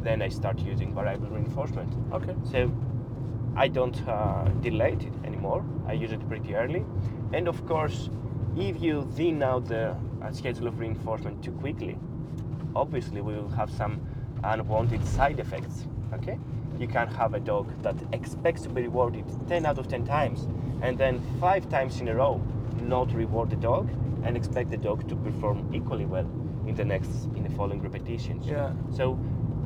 Then 0.03 0.21
I 0.21 0.29
start 0.29 0.59
using 0.59 0.93
variable 0.93 1.27
reinforcement. 1.27 1.91
Okay. 2.13 2.35
So 2.43 2.71
I 3.55 3.67
don't 3.67 4.07
uh, 4.07 4.45
delay 4.61 4.93
it 4.93 5.07
anymore. 5.25 5.65
I 5.87 5.93
use 5.93 6.11
it 6.11 6.27
pretty 6.27 6.53
early. 6.55 6.85
And 7.33 7.47
of 7.47 7.65
course, 7.65 8.09
if 8.55 8.81
you 8.81 9.07
thin 9.15 9.41
out 9.41 9.65
the 9.65 9.95
uh, 10.21 10.31
schedule 10.31 10.67
of 10.67 10.79
reinforcement 10.79 11.43
too 11.43 11.51
quickly, 11.53 11.97
obviously 12.77 13.21
we 13.21 13.33
will 13.33 13.49
have 13.49 13.69
some 13.71 13.99
unwanted 14.43 15.05
side 15.05 15.39
effects. 15.39 15.85
Okay? 16.13 16.37
You 16.79 16.87
can't 16.87 17.11
have 17.13 17.33
a 17.33 17.39
dog 17.39 17.65
that 17.81 17.95
expects 18.13 18.61
to 18.61 18.69
be 18.69 18.83
rewarded 18.83 19.25
10 19.47 19.65
out 19.65 19.77
of 19.79 19.87
10 19.87 20.05
times 20.05 20.47
and 20.81 20.97
then 20.97 21.21
five 21.41 21.67
times 21.69 21.99
in 21.99 22.07
a 22.07 22.15
row 22.15 22.39
not 22.83 23.11
reward 23.13 23.49
the 23.49 23.55
dog 23.55 23.89
and 24.23 24.37
expect 24.37 24.69
the 24.69 24.77
dog 24.77 25.07
to 25.09 25.15
perform 25.15 25.73
equally 25.73 26.05
well 26.05 26.29
in 26.67 26.75
the 26.75 26.85
next 26.85 27.09
in 27.35 27.43
the 27.43 27.49
following 27.49 27.81
repetitions. 27.81 28.45
Yeah. 28.45 28.71
So 28.95 29.17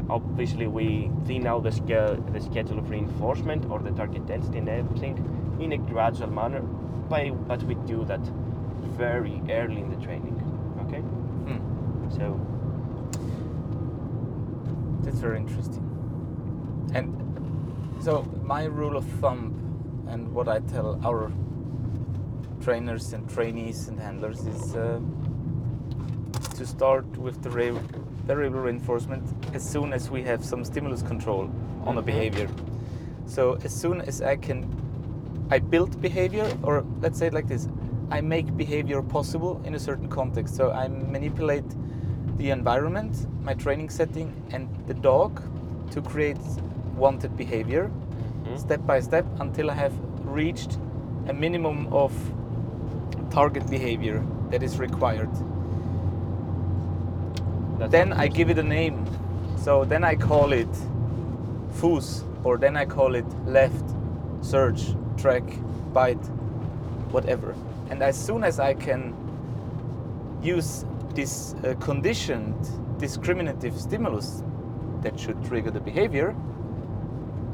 obviously 0.09 0.68
we 0.68 1.12
thin 1.26 1.47
out 1.47 1.64
the, 1.64 1.72
scale, 1.72 2.16
the 2.32 2.39
schedule 2.39 2.80
of 2.80 2.89
reinforcement 2.89 3.66
or 3.70 3.80
the 3.80 3.91
target 3.91 4.26
density 4.26 4.59
and 4.59 4.70
everything 4.70 5.18
in 5.59 5.74
a 5.74 5.78
gradual 5.78 6.30
manner, 6.30 6.62
but, 7.09 7.47
but 7.47 7.62
we 7.64 7.76
do 7.76 8.05
that 8.05 8.22
very 8.97 9.41
early 9.49 9.82
in 9.82 9.89
the 9.89 9.97
training. 10.05 10.38
Okay, 10.88 11.01
Hmm. 11.01 12.09
so 12.09 12.39
That's 15.04 15.20
very 15.20 15.38
interesting. 15.38 15.84
And 16.93 17.16
so 18.04 18.24
my 18.43 18.66
rule 18.66 18.97
of 18.97 19.06
thumb 19.20 19.54
and 20.08 20.34
what 20.34 20.47
I 20.47 20.60
tell 20.60 20.99
our 21.06 21.32
trainers 22.62 23.14
and 23.14 23.30
trainees 23.30 23.88
and 23.88 23.99
handlers 23.99 24.45
is 24.45 24.76
uh, 24.76 24.99
to 26.58 26.66
start 26.66 27.06
with 27.18 27.41
the 27.41 27.49
variable 27.49 28.60
reinforcement 28.60 29.24
as 29.54 29.68
soon 29.68 29.93
as 29.93 30.12
we 30.12 30.22
have 30.24 30.45
some 30.45 30.64
stimulus 30.64 31.02
control 31.02 31.49
on 31.86 31.97
a 31.97 32.02
Mhm. 32.02 32.06
behavior. 32.06 32.47
So 33.26 33.58
as 33.64 33.74
soon 33.74 34.02
as 34.02 34.22
I 34.22 34.36
can, 34.36 34.66
I 35.49 35.60
build 35.60 36.02
behavior, 36.02 36.47
or 36.64 36.84
let's 37.02 37.18
say 37.18 37.28
it 37.28 37.34
like 37.34 37.47
this, 37.47 37.68
I 38.12 38.22
make 38.22 38.56
behavior 38.58 39.02
possible 39.02 39.62
in 39.64 39.74
a 39.74 39.80
certain 39.80 40.08
context. 40.08 40.56
So 40.56 40.72
I 40.72 40.88
manipulate 40.88 41.66
the 42.41 42.49
environment, 42.49 43.27
my 43.43 43.53
training 43.53 43.89
setting, 43.89 44.33
and 44.51 44.67
the 44.87 44.95
dog 44.95 45.39
to 45.91 46.01
create 46.01 46.37
wanted 46.97 47.37
behavior 47.37 47.91
Mhm. 48.45 48.57
step 48.57 48.85
by 48.87 48.99
step 48.99 49.25
until 49.39 49.69
I 49.69 49.75
have 49.75 49.93
reached 50.25 50.79
a 51.27 51.33
minimum 51.33 51.87
of 51.91 52.11
target 53.29 53.69
behavior 53.69 54.23
that 54.49 54.63
is 54.63 54.79
required. 54.79 55.29
that's 57.77 57.91
Then 57.91 58.13
I 58.13 58.27
give 58.27 58.49
it 58.49 58.57
a 58.57 58.63
name. 58.63 59.05
So 59.57 59.85
then 59.85 60.03
I 60.03 60.15
call 60.15 60.51
it 60.51 60.73
Foos, 61.79 62.23
or 62.43 62.57
then 62.57 62.75
I 62.75 62.85
call 62.85 63.15
it 63.15 63.25
left, 63.45 63.85
search, 64.41 64.95
track, 65.15 65.43
bite, 65.93 66.25
whatever. 67.11 67.53
And 67.89 68.01
as 68.01 68.15
soon 68.15 68.43
as 68.43 68.59
I 68.59 68.73
can 68.73 69.13
use 70.41 70.85
this 71.14 71.55
uh, 71.64 71.74
conditioned 71.80 72.55
discriminative 72.99 73.80
stimulus 73.80 74.43
that 75.01 75.20
should 75.20 75.43
trigger 75.45 75.72
the 75.72 75.80
behavior, 75.80 76.36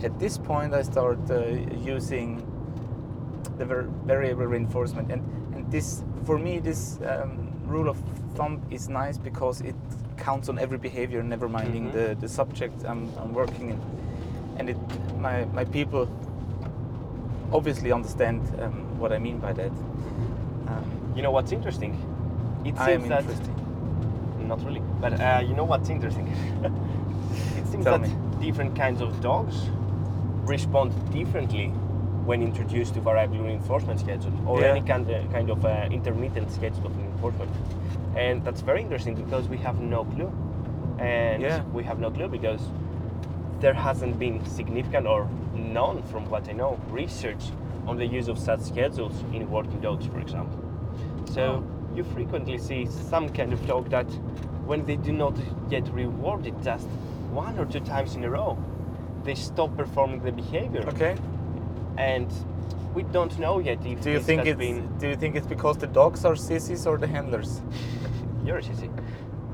at 0.03 0.19
this 0.19 0.37
point 0.37 0.73
I 0.73 0.81
start 0.83 1.19
uh, 1.31 1.45
using 1.95 2.45
the 3.57 3.65
var- 3.65 3.89
variable 4.05 4.45
reinforcement. 4.45 5.11
And, 5.11 5.21
and 5.55 5.71
this, 5.71 6.03
for 6.25 6.37
me, 6.37 6.59
this 6.59 6.99
um, 7.05 7.51
rule 7.65 7.89
of 7.89 7.97
thumb 8.35 8.61
is 8.69 8.89
nice 8.89 9.17
because 9.17 9.61
it 9.61 9.75
counts 10.17 10.49
on 10.49 10.59
every 10.59 10.77
behavior, 10.77 11.23
never 11.23 11.47
minding 11.49 11.89
Mhm. 11.89 11.93
the, 11.93 12.15
the 12.19 12.27
subject 12.27 12.83
I'm, 12.85 13.11
I'm 13.17 13.33
working 13.33 13.69
in. 13.71 13.81
And 14.57 14.69
it, 14.69 14.77
my, 15.19 15.45
my 15.45 15.65
people 15.65 16.07
obviously 17.51 17.91
understand 17.91 18.41
um, 18.61 18.99
what 18.99 19.11
I 19.13 19.19
mean 19.19 19.39
by 19.39 19.53
that. 19.53 19.71
Um, 20.67 21.13
You 21.15 21.23
know 21.23 21.31
what's 21.31 21.51
interesting? 21.51 21.95
It 22.65 22.77
seems 22.77 23.07
that 23.09 23.23
interesting. 23.23 24.47
not 24.47 24.63
really, 24.65 24.81
but 25.01 25.19
uh, 25.19 25.43
you 25.47 25.53
know 25.53 25.63
what's 25.65 25.89
interesting? 25.89 26.27
it 27.57 27.67
seems 27.67 27.83
Tell 27.85 27.99
that 27.99 28.01
me. 28.09 28.45
different 28.45 28.75
kinds 28.75 29.01
of 29.01 29.19
dogs 29.21 29.69
respond 30.45 30.91
differently 31.11 31.67
when 32.25 32.41
introduced 32.41 32.93
to 32.95 33.01
variable 33.01 33.39
reinforcement 33.39 33.99
schedule 33.99 34.33
or 34.47 34.61
Yeah. 34.61 34.67
any 34.75 34.81
kind 34.81 35.09
of, 35.09 35.31
kind 35.31 35.49
of 35.49 35.65
uh, 35.65 35.87
intermittent 35.91 36.51
schedule 36.51 36.85
of 36.87 36.97
reinforcement. 36.97 37.51
And 38.15 38.43
that's 38.43 38.61
very 38.61 38.81
interesting 38.81 39.15
because 39.15 39.47
we 39.47 39.57
have 39.57 39.79
no 39.79 40.03
clue. 40.05 40.31
And 40.99 41.41
Yeah. 41.41 41.63
we 41.73 41.83
have 41.83 41.99
no 41.99 42.09
clue 42.11 42.27
because 42.27 42.61
there 43.59 43.73
hasn't 43.73 44.19
been 44.19 44.43
significant 44.45 45.07
or 45.07 45.27
none, 45.55 46.01
from 46.03 46.29
what 46.29 46.49
I 46.49 46.53
know, 46.53 46.77
research 46.89 47.43
on 47.87 47.97
the 47.97 48.05
use 48.05 48.27
of 48.27 48.37
such 48.37 48.61
schedules 48.61 49.23
in 49.33 49.49
working 49.49 49.79
dogs, 49.79 50.05
for 50.05 50.19
example. 50.19 50.59
So. 51.31 51.63
You 51.97 52.03
frequently 52.03 52.57
see 52.59 52.85
some 52.85 53.27
kind 53.29 53.51
of 53.51 53.65
dog 53.67 53.89
that 53.89 54.05
when 54.67 54.85
they 54.85 54.95
do 54.95 55.11
not 55.11 55.35
get 55.69 55.87
rewarded 55.91 56.53
just 56.63 56.87
one 57.31 57.57
or 57.57 57.65
two 57.65 57.79
times 57.79 58.15
in 58.15 58.23
a 58.23 58.29
row, 58.29 58.57
they 59.23 59.33
stop 59.35 59.75
performing 59.75 60.21
the 60.23 60.31
behavior. 60.31 60.83
okay. 60.89 61.17
And 61.97 62.31
we 62.93 63.03
don't 63.03 63.37
know 63.39 63.59
yet 63.59 63.83
if 63.85 64.01
Do 64.01 64.11
you 64.11 64.17
this 64.17 64.25
think 64.27 64.39
has 64.39 64.49
it's 64.49 64.57
been 64.59 64.97
Do 64.99 65.07
you 65.07 65.15
think 65.15 65.35
it's 65.35 65.47
because 65.47 65.77
the 65.77 65.87
dogs 65.87 66.23
are 66.25 66.35
sissies 66.35 66.85
or 66.85 66.97
the 66.97 67.07
handlers? 67.07 67.61
You're 68.45 68.59
a 68.59 68.61
sissy. 68.61 68.89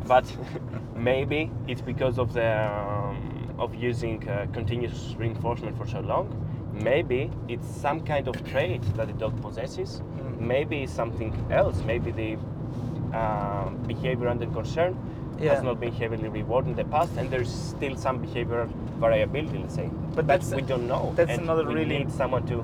But 0.05 0.25
maybe 0.95 1.49
it's 1.67 1.81
because 1.81 2.19
of 2.19 2.33
the 2.33 2.49
um, 2.69 3.55
of 3.57 3.73
using 3.75 4.27
uh, 4.27 4.47
continuous 4.51 5.15
reinforcement 5.17 5.77
for 5.77 5.87
so 5.87 6.01
long. 6.01 6.27
Maybe 6.73 7.31
it's 7.47 7.67
some 7.67 8.01
kind 8.01 8.27
of 8.27 8.35
trait 8.51 8.81
that 8.97 9.07
the 9.07 9.13
dog 9.13 9.41
possesses. 9.41 10.01
Maybe 10.43 10.87
something 10.87 11.33
else. 11.49 11.81
Maybe 11.85 12.11
the 12.11 12.37
um, 13.17 13.77
behavior 13.87 14.27
under 14.27 14.47
concern 14.47 14.95
Yeah. 15.39 15.53
has 15.53 15.63
not 15.63 15.79
been 15.79 15.93
heavily 15.93 16.29
rewarded 16.29 16.69
in 16.71 16.75
the 16.75 16.85
past, 16.85 17.11
and 17.17 17.29
there's 17.29 17.51
still 17.51 17.95
some 17.95 18.19
behavioral 18.25 18.67
variability. 18.99 19.57
Let's 19.57 19.75
say, 19.75 19.89
But 20.15 20.27
that's- 20.27 20.53
we 20.53 20.61
don't 20.61 20.87
know. 20.87 21.11
that's 21.15 21.31
and 21.31 21.41
another 21.41 21.65
we 21.67 21.73
really- 21.75 21.97
need 21.99 22.11
someone 22.11 22.43
to 22.47 22.63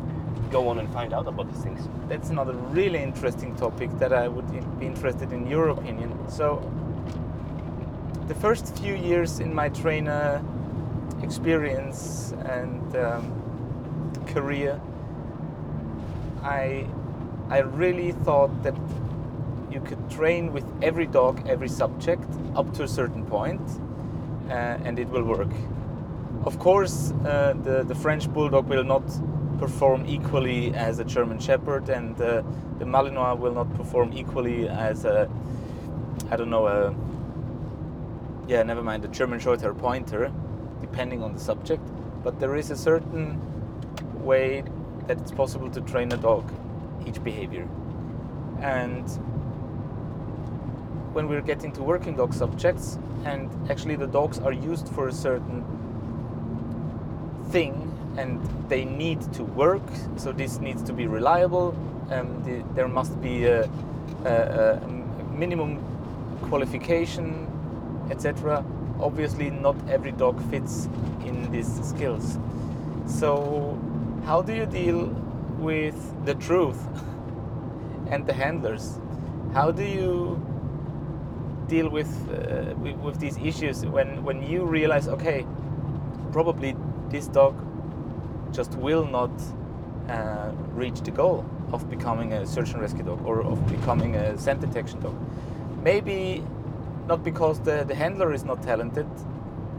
go 0.52 0.68
on 0.70 0.80
and 0.80 0.90
find 0.90 1.14
out 1.14 1.28
about 1.28 1.48
these 1.52 1.64
things. 1.64 1.88
That's 2.08 2.30
another 2.30 2.54
really 2.74 3.02
interesting 3.10 3.56
topic 3.56 3.90
that 4.00 4.12
I 4.14 4.28
would 4.28 4.50
be 4.52 4.86
interested 4.86 5.32
in 5.32 5.48
your 5.48 5.70
opinion. 5.70 6.10
So, 6.28 6.62
the 8.28 8.36
first 8.36 8.78
few 8.78 8.96
years 8.96 9.40
in 9.40 9.54
my 9.54 9.70
trainer 9.70 10.42
experience 11.22 12.34
and 12.58 12.96
um, 12.96 13.24
career, 14.34 14.80
I 16.44 16.86
I 17.50 17.60
really 17.60 18.12
thought 18.12 18.64
that 18.64 18.76
you 19.72 19.82
could 19.82 20.10
train 20.10 20.54
with 20.54 20.66
every 20.82 21.08
dog, 21.08 21.47
every 21.47 21.70
subject 21.70 22.28
up 22.56 22.74
to 22.76 22.84
a 22.84 22.88
certain 22.88 23.26
point, 23.26 23.62
uh, 24.50 24.54
and 24.86 25.00
it 25.00 25.08
will 25.10 25.24
work. 25.24 25.52
Of 26.45 26.60
course, 26.60 27.12
uh, 27.26 27.54
the, 27.64 27.84
the 27.84 27.95
French 27.95 28.32
Bulldog 28.32 28.68
will 28.68 28.84
not 28.84 29.04
perform 29.58 30.06
equally 30.08 30.74
as 30.74 31.00
a 31.00 31.04
German 31.04 31.39
Shepherd, 31.39 31.89
and 31.89 32.20
uh, 32.22 32.43
the 32.78 32.86
Malinois 32.86 33.38
will 33.38 33.54
not 33.54 33.74
perform 33.76 34.14
equally 34.14 34.70
as 34.70 35.06
a, 35.06 35.30
I 36.32 36.38
don't 36.38 36.50
know, 36.50 36.68
a, 36.68 36.95
yeah, 38.47 38.64
never 38.64 38.82
mind, 38.82 39.04
a 39.06 39.10
German 39.10 39.39
Shorthair 39.39 39.78
Pointer, 39.78 40.32
depending 40.82 41.24
on 41.24 41.34
the 41.34 41.39
subject. 41.39 41.84
But 42.24 42.39
there 42.39 42.56
is 42.56 42.72
a 42.72 42.78
certain 42.78 43.39
way 44.24 44.64
that 45.08 45.20
it's 45.20 45.32
possible 45.32 45.70
to 45.72 45.82
train 45.82 46.12
a 46.12 46.18
dog, 46.18 46.52
each 47.08 47.24
behavior. 47.24 47.68
And 48.62 49.08
when 51.14 51.28
we're 51.28 51.41
getting 51.41 51.72
to 51.74 51.82
working 51.82 52.16
dog 52.16 52.34
subjects, 52.34 52.97
and 53.26 53.50
actually 53.70 53.95
the 53.95 54.08
dogs 54.08 54.39
are 54.39 54.54
used 54.54 54.88
for 54.89 55.08
a 55.08 55.14
certain 55.14 55.64
thing 57.50 57.86
and 58.18 58.39
they 58.70 58.86
need 58.86 59.22
to 59.34 59.43
work 59.43 59.82
so 60.18 60.32
this 60.32 60.60
needs 60.60 60.84
to 60.84 60.93
be 60.93 61.08
reliable 61.08 61.76
um, 62.12 62.43
the, 62.43 62.64
there 62.76 62.88
must 62.88 63.20
be 63.22 63.45
a, 63.45 63.70
a, 64.26 64.80
a 64.82 64.88
minimum 65.36 65.80
qualification 66.43 67.47
etc 68.12 68.64
obviously 69.00 69.50
not 69.50 69.76
every 69.89 70.12
dog 70.12 70.41
fits 70.50 70.88
in 71.26 71.50
these 71.52 71.84
skills 71.84 72.38
so 73.08 73.78
how 74.26 74.41
do 74.41 74.54
you 74.54 74.66
deal 74.66 75.08
with 75.60 76.26
the 76.26 76.36
truth 76.36 76.80
and 78.12 78.26
the 78.26 78.34
handlers 78.34 78.99
how 79.53 79.72
do 79.72 79.84
you 79.84 80.41
deal 81.68 81.89
with, 81.89 82.12
uh, 82.30 82.74
with 82.78 82.95
with 82.97 83.20
these 83.20 83.38
issues 83.38 83.86
when 83.86 84.24
when 84.24 84.41
you 84.41 84.66
realize 84.66 85.07
okay 85.07 85.45
probably 86.32 86.76
this 87.10 87.28
dog 87.28 87.55
just 88.51 88.76
will 88.76 89.05
not 89.05 89.32
uh, 90.10 90.51
reach 90.74 91.01
the 91.01 91.12
goal 91.12 91.45
of 91.72 91.89
becoming 91.89 92.34
a 92.34 92.45
search 92.45 92.72
and 92.72 92.82
rescue 92.82 93.03
dog 93.03 93.24
or 93.26 93.43
of 93.43 93.66
becoming 93.68 94.16
a 94.16 94.38
scent 94.38 94.60
detection 94.62 94.99
dog. 94.99 95.16
Maybe 95.84 96.43
not 97.07 97.24
because 97.24 97.60
the, 97.62 97.84
the 97.88 97.95
handler 97.95 98.34
is 98.34 98.43
not 98.43 98.62
talented, 98.64 99.07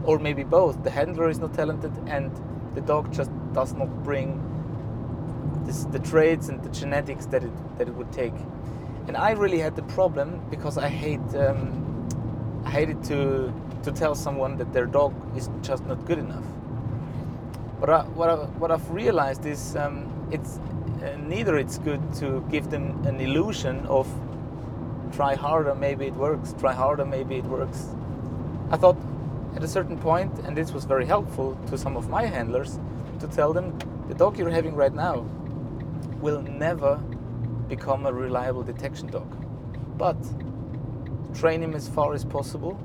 or 0.03 0.19
maybe 0.19 0.43
both. 0.43 0.83
The 0.83 0.89
handler 0.89 1.29
is 1.29 1.39
not 1.39 1.53
talented 1.53 1.91
and 2.07 2.31
the 2.75 2.81
dog 2.81 3.11
just 3.11 3.31
does 3.53 3.73
not 3.73 4.03
bring 4.03 4.39
this, 5.65 5.85
the 5.85 5.99
traits 5.99 6.49
and 6.49 6.63
the 6.63 6.69
genetics 6.69 7.25
that 7.27 7.43
it, 7.43 7.77
that 7.77 7.87
it 7.87 7.93
would 7.93 8.11
take. 8.11 8.33
And 9.07 9.17
I 9.17 9.31
really 9.31 9.59
had 9.59 9.75
the 9.75 9.83
problem 9.83 10.41
because 10.49 10.77
I 10.77 10.87
hate 10.87 11.35
um, 11.35 11.81
I 12.65 12.69
hated 12.69 13.03
to 13.05 13.53
to 13.83 13.91
tell 13.91 14.13
someone 14.15 14.57
that 14.57 14.71
their 14.73 14.85
dog 14.85 15.13
is 15.35 15.49
just 15.61 15.85
not 15.85 16.05
good 16.05 16.19
enough. 16.19 16.43
But 17.79 17.89
I, 17.89 18.03
what, 18.03 18.29
I, 18.29 18.35
what 18.59 18.69
I've 18.69 18.87
realized 18.91 19.45
is 19.47 19.75
um, 19.75 20.05
it's 20.31 20.59
uh, 21.03 21.17
neither 21.17 21.57
it's 21.57 21.79
good 21.79 22.01
to 22.15 22.45
give 22.51 22.69
them 22.69 23.03
an 23.07 23.19
illusion 23.19 23.83
of 23.87 24.07
try 25.11 25.33
harder, 25.33 25.73
maybe 25.73 26.05
it 26.05 26.13
works. 26.13 26.53
Try 26.59 26.73
harder, 26.73 27.05
maybe 27.05 27.37
it 27.37 27.45
works. 27.45 27.87
I 28.69 28.77
thought 28.77 28.97
at 29.55 29.63
a 29.63 29.67
certain 29.67 29.97
point, 29.97 30.31
and 30.45 30.55
this 30.55 30.71
was 30.71 30.85
very 30.85 31.05
helpful 31.05 31.57
to 31.67 31.77
some 31.77 31.97
of 31.97 32.07
my 32.07 32.25
handlers, 32.25 32.79
to 33.19 33.27
tell 33.27 33.51
them 33.51 33.77
the 34.07 34.13
dog 34.13 34.37
you're 34.37 34.51
having 34.51 34.75
right 34.75 34.93
now 34.93 35.25
will 36.21 36.41
never 36.41 36.95
become 37.67 38.05
a 38.05 38.13
reliable 38.13 38.63
detection 38.63 39.07
dog. 39.07 39.29
But 39.97 40.17
train 41.33 41.61
him 41.63 41.73
as 41.73 41.87
far 41.87 42.13
as 42.13 42.23
possible, 42.25 42.79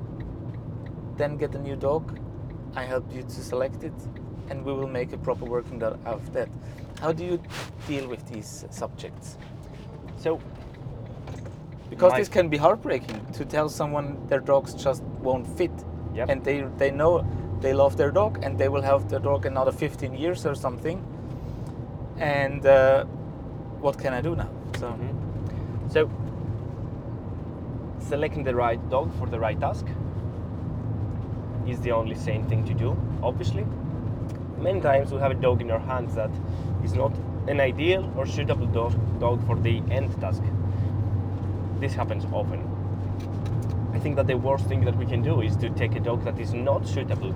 then 1.17 1.37
get 1.37 1.55
a 1.55 1.59
new 1.59 1.75
dog. 1.75 2.19
I 2.75 2.83
help 2.83 3.13
you 3.13 3.23
to 3.23 3.29
select 3.51 3.83
it, 3.83 3.93
and 4.49 4.63
we 4.63 4.73
will 4.73 4.87
make 4.87 5.13
a 5.13 5.17
proper 5.17 5.45
working 5.45 5.79
dog 5.79 5.99
out 6.05 6.15
of 6.15 6.33
that. 6.33 6.49
How 7.01 7.11
do 7.11 7.23
you 7.25 7.41
deal 7.87 8.07
with 8.07 8.25
these 8.27 8.65
subjects? 8.69 9.37
So 10.17 10.39
Because 11.89 12.13
this 12.13 12.29
can 12.29 12.49
be 12.49 12.57
heartbreaking 12.57 13.25
to 13.33 13.45
tell 13.45 13.69
someone 13.69 14.17
their 14.27 14.41
dogs 14.41 14.73
just 14.73 15.03
won't 15.23 15.47
fit, 15.57 15.71
Yep. 16.15 16.29
and 16.29 16.43
they 16.43 16.61
they 16.77 16.91
know 16.91 17.23
they 17.61 17.73
love 17.73 17.95
their 17.97 18.11
dog 18.11 18.39
and 18.43 18.57
they 18.57 18.69
will 18.69 18.81
have 18.81 19.09
their 19.09 19.19
dog 19.19 19.45
another 19.45 19.71
15 19.71 20.13
years 20.13 20.45
or 20.45 20.55
something. 20.55 20.99
And 22.17 22.65
uh, 22.65 23.05
what 23.79 23.97
can 23.97 24.13
I 24.13 24.21
do 24.21 24.35
now? 24.35 24.49
So 24.79 24.87
Mhm. 24.87 25.27
So, 25.89 26.09
selecting 27.99 28.43
the 28.43 28.55
right 28.55 28.89
dog 28.89 29.11
for 29.13 29.27
the 29.27 29.39
right 29.39 29.59
task 29.59 29.85
is 31.65 31.79
the 31.81 31.91
only 31.91 32.15
sane 32.15 32.43
thing 32.45 32.63
to 32.65 32.73
do, 32.73 32.95
obviously. 33.23 33.65
Many 34.59 34.81
times 34.81 35.11
we 35.11 35.19
have 35.19 35.31
a 35.31 35.41
dog 35.41 35.61
in 35.61 35.71
our 35.71 35.79
hands 35.79 36.15
that 36.15 36.31
is 36.83 36.93
not 36.93 37.11
an 37.47 37.61
ideal 37.61 38.09
or 38.17 38.25
suitable 38.25 38.65
dog, 38.65 38.93
dog 39.19 39.45
for 39.45 39.55
the 39.55 39.81
end 39.91 40.19
task. 40.19 40.43
This 41.79 41.93
happens 41.93 42.25
often. 42.33 42.61
I 43.93 43.99
think 43.99 44.15
that 44.15 44.27
the 44.27 44.37
worst 44.37 44.65
thing 44.65 44.85
that 44.85 44.97
we 44.97 45.05
can 45.05 45.21
do 45.21 45.41
is 45.41 45.55
to 45.57 45.69
take 45.69 45.95
a 45.95 45.99
dog 45.99 46.23
that 46.23 46.39
is 46.39 46.53
not 46.53 46.87
suitable 46.87 47.33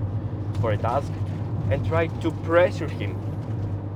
for 0.60 0.72
a 0.72 0.78
task 0.78 1.12
and 1.70 1.86
try 1.86 2.08
to 2.08 2.32
pressure 2.32 2.88
him 2.88 3.16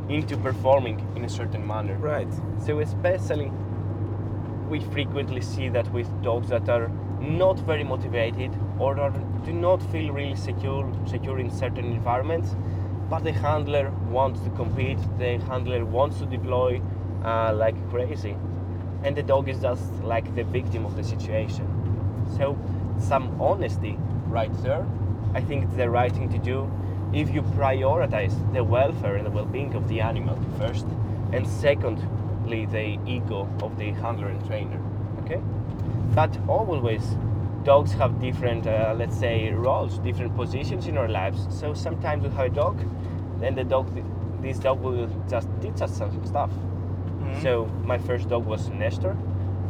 into 0.10 0.38
performing 0.38 1.00
in 1.16 1.26
a 1.26 1.30
certain 1.30 1.66
manner. 1.66 1.98
right, 1.98 2.28
So 2.66 2.80
especially 2.80 3.52
we 4.70 4.80
frequently 4.80 5.42
see 5.42 5.70
that 5.70 5.92
with 5.92 6.10
dogs 6.22 6.50
that 6.50 6.70
are 6.70 6.90
not 7.20 7.60
very 7.60 7.84
motivated 7.84 8.52
or 8.80 9.00
are, 9.00 9.12
do 9.46 9.54
not 9.54 9.82
feel 9.92 10.12
really 10.12 10.36
secure 10.36 10.92
secure 11.08 11.40
in 11.40 11.50
certain 11.50 11.86
environments, 11.86 12.56
but 13.10 13.24
the 13.24 13.32
handler 13.32 13.92
wants 14.10 14.42
to 14.42 14.50
compete, 14.52 14.98
the 15.18 15.38
handler 15.50 15.86
wants 15.86 16.20
to 16.20 16.26
deploy 16.26 16.82
uh, 17.24 17.54
like 17.54 17.76
crazy, 17.90 18.36
and 19.04 19.16
the 19.16 19.24
dog 19.24 19.50
is 19.50 19.60
just 19.62 19.92
like 20.04 20.36
the 20.36 20.44
victim 20.44 20.86
of 20.86 20.96
the 20.96 21.04
situation. 21.04 21.68
So 22.38 22.58
some 23.00 23.40
honesty 23.40 23.98
right 24.28 24.52
there, 24.64 24.86
I 25.34 25.42
think 25.42 25.66
it's 25.66 25.76
the 25.76 25.90
right 25.90 26.12
thing 26.12 26.30
to 26.30 26.38
do 26.40 26.70
if 27.16 27.34
you 27.34 27.42
prioritize 27.42 28.36
the 28.54 28.64
welfare 28.64 29.16
and 29.16 29.26
the 29.26 29.32
well-being 29.32 29.74
of 29.74 29.88
the 29.88 30.02
animal 30.02 30.38
first, 30.58 30.86
and 31.32 31.48
secondly 31.48 32.66
the 32.66 33.00
ego 33.08 33.48
of 33.62 33.78
the 33.78 33.92
handler 33.94 34.28
and 34.28 34.46
trainer. 34.46 34.80
Okay, 35.24 35.42
but 36.14 36.38
always 36.48 37.16
dogs 37.64 37.94
have 37.94 38.20
different, 38.20 38.68
uh, 38.68 38.94
let's 38.98 39.18
say, 39.18 39.52
roles, 39.52 39.98
different 40.00 40.36
positions 40.36 40.88
in 40.88 40.98
our 40.98 41.08
lives. 41.08 41.48
So 41.50 41.74
sometimes 41.74 42.24
we 42.24 42.30
have 42.30 42.46
a 42.46 42.50
dog, 42.50 42.78
then 43.40 43.56
the 43.56 43.64
dog, 43.64 43.88
this 44.42 44.60
dog 44.60 44.82
will 44.82 45.10
just 45.30 45.48
teach 45.62 45.82
us 45.82 45.98
some 45.98 46.26
stuff. 46.26 46.52
Mhm. 46.52 47.42
So 47.42 47.66
my 47.84 47.98
first 47.98 48.30
dog 48.30 48.46
was 48.46 48.70
Nestor, 48.70 49.16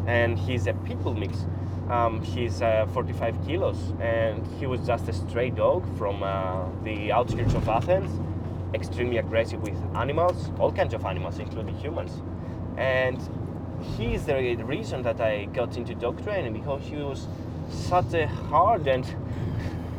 and 0.07 0.37
he's 0.37 0.67
a 0.67 0.73
pit 0.73 1.01
bull 1.03 1.13
mix. 1.13 1.45
Um, 1.89 2.21
he's 2.23 2.61
uh, 2.61 2.87
45 2.93 3.45
kilos, 3.45 3.93
and 3.99 4.45
he 4.59 4.65
was 4.65 4.81
just 4.81 5.07
a 5.07 5.13
stray 5.13 5.51
dog 5.51 5.85
from 5.97 6.23
uh, 6.23 6.65
the 6.83 7.11
outskirts 7.11 7.53
of 7.53 7.69
Athens, 7.69 8.09
extremely 8.73 9.17
aggressive 9.17 9.61
with 9.61 9.77
animals, 9.95 10.49
all 10.59 10.71
kinds 10.71 10.95
of 10.95 11.05
animals, 11.05 11.37
including 11.37 11.75
humans. 11.77 12.11
And 12.77 13.19
he 13.97 14.15
is 14.15 14.25
the 14.25 14.55
reason 14.63 15.03
that 15.03 15.21
I 15.21 15.45
got 15.45 15.77
into 15.77 15.93
dog 15.93 16.23
training 16.23 16.53
because 16.53 16.81
he 16.83 16.95
was 16.95 17.27
such 17.69 18.13
a 18.13 18.27
hard 18.27 18.87
and 18.87 19.05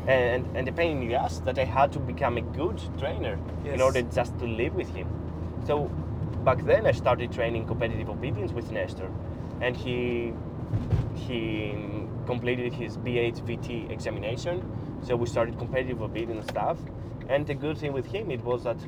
and, 0.08 0.46
and 0.56 0.68
a 0.68 0.72
pain 0.72 1.02
in 1.02 1.08
the 1.08 1.16
ass 1.16 1.40
that 1.40 1.58
I 1.58 1.64
had 1.64 1.92
to 1.92 1.98
become 1.98 2.36
a 2.36 2.40
good 2.40 2.80
trainer 2.96 3.38
in 3.64 3.80
order 3.80 4.02
just 4.02 4.38
to 4.38 4.46
live 4.46 4.74
with 4.76 4.88
him. 4.94 5.08
So 5.66 5.86
back 6.44 6.64
then 6.64 6.86
I 6.86 6.92
started 6.92 7.32
training 7.32 7.66
competitive 7.66 8.08
obedience 8.08 8.52
with 8.52 8.70
Nestor, 8.70 9.10
and 9.60 9.76
he 9.76 10.32
he 11.14 11.74
completed 12.26 12.72
his 12.72 12.96
BH 12.96 13.38
VT 13.46 13.90
examination. 13.90 14.62
So 15.02 15.16
we 15.16 15.26
started 15.26 15.58
competitive 15.58 16.02
obedience 16.02 16.46
stuff, 16.48 16.78
and 17.28 17.46
the 17.46 17.54
good 17.54 17.78
thing 17.78 17.92
with 17.92 18.06
him 18.06 18.30
it 18.30 18.42
was 18.42 18.64
that 18.64 18.78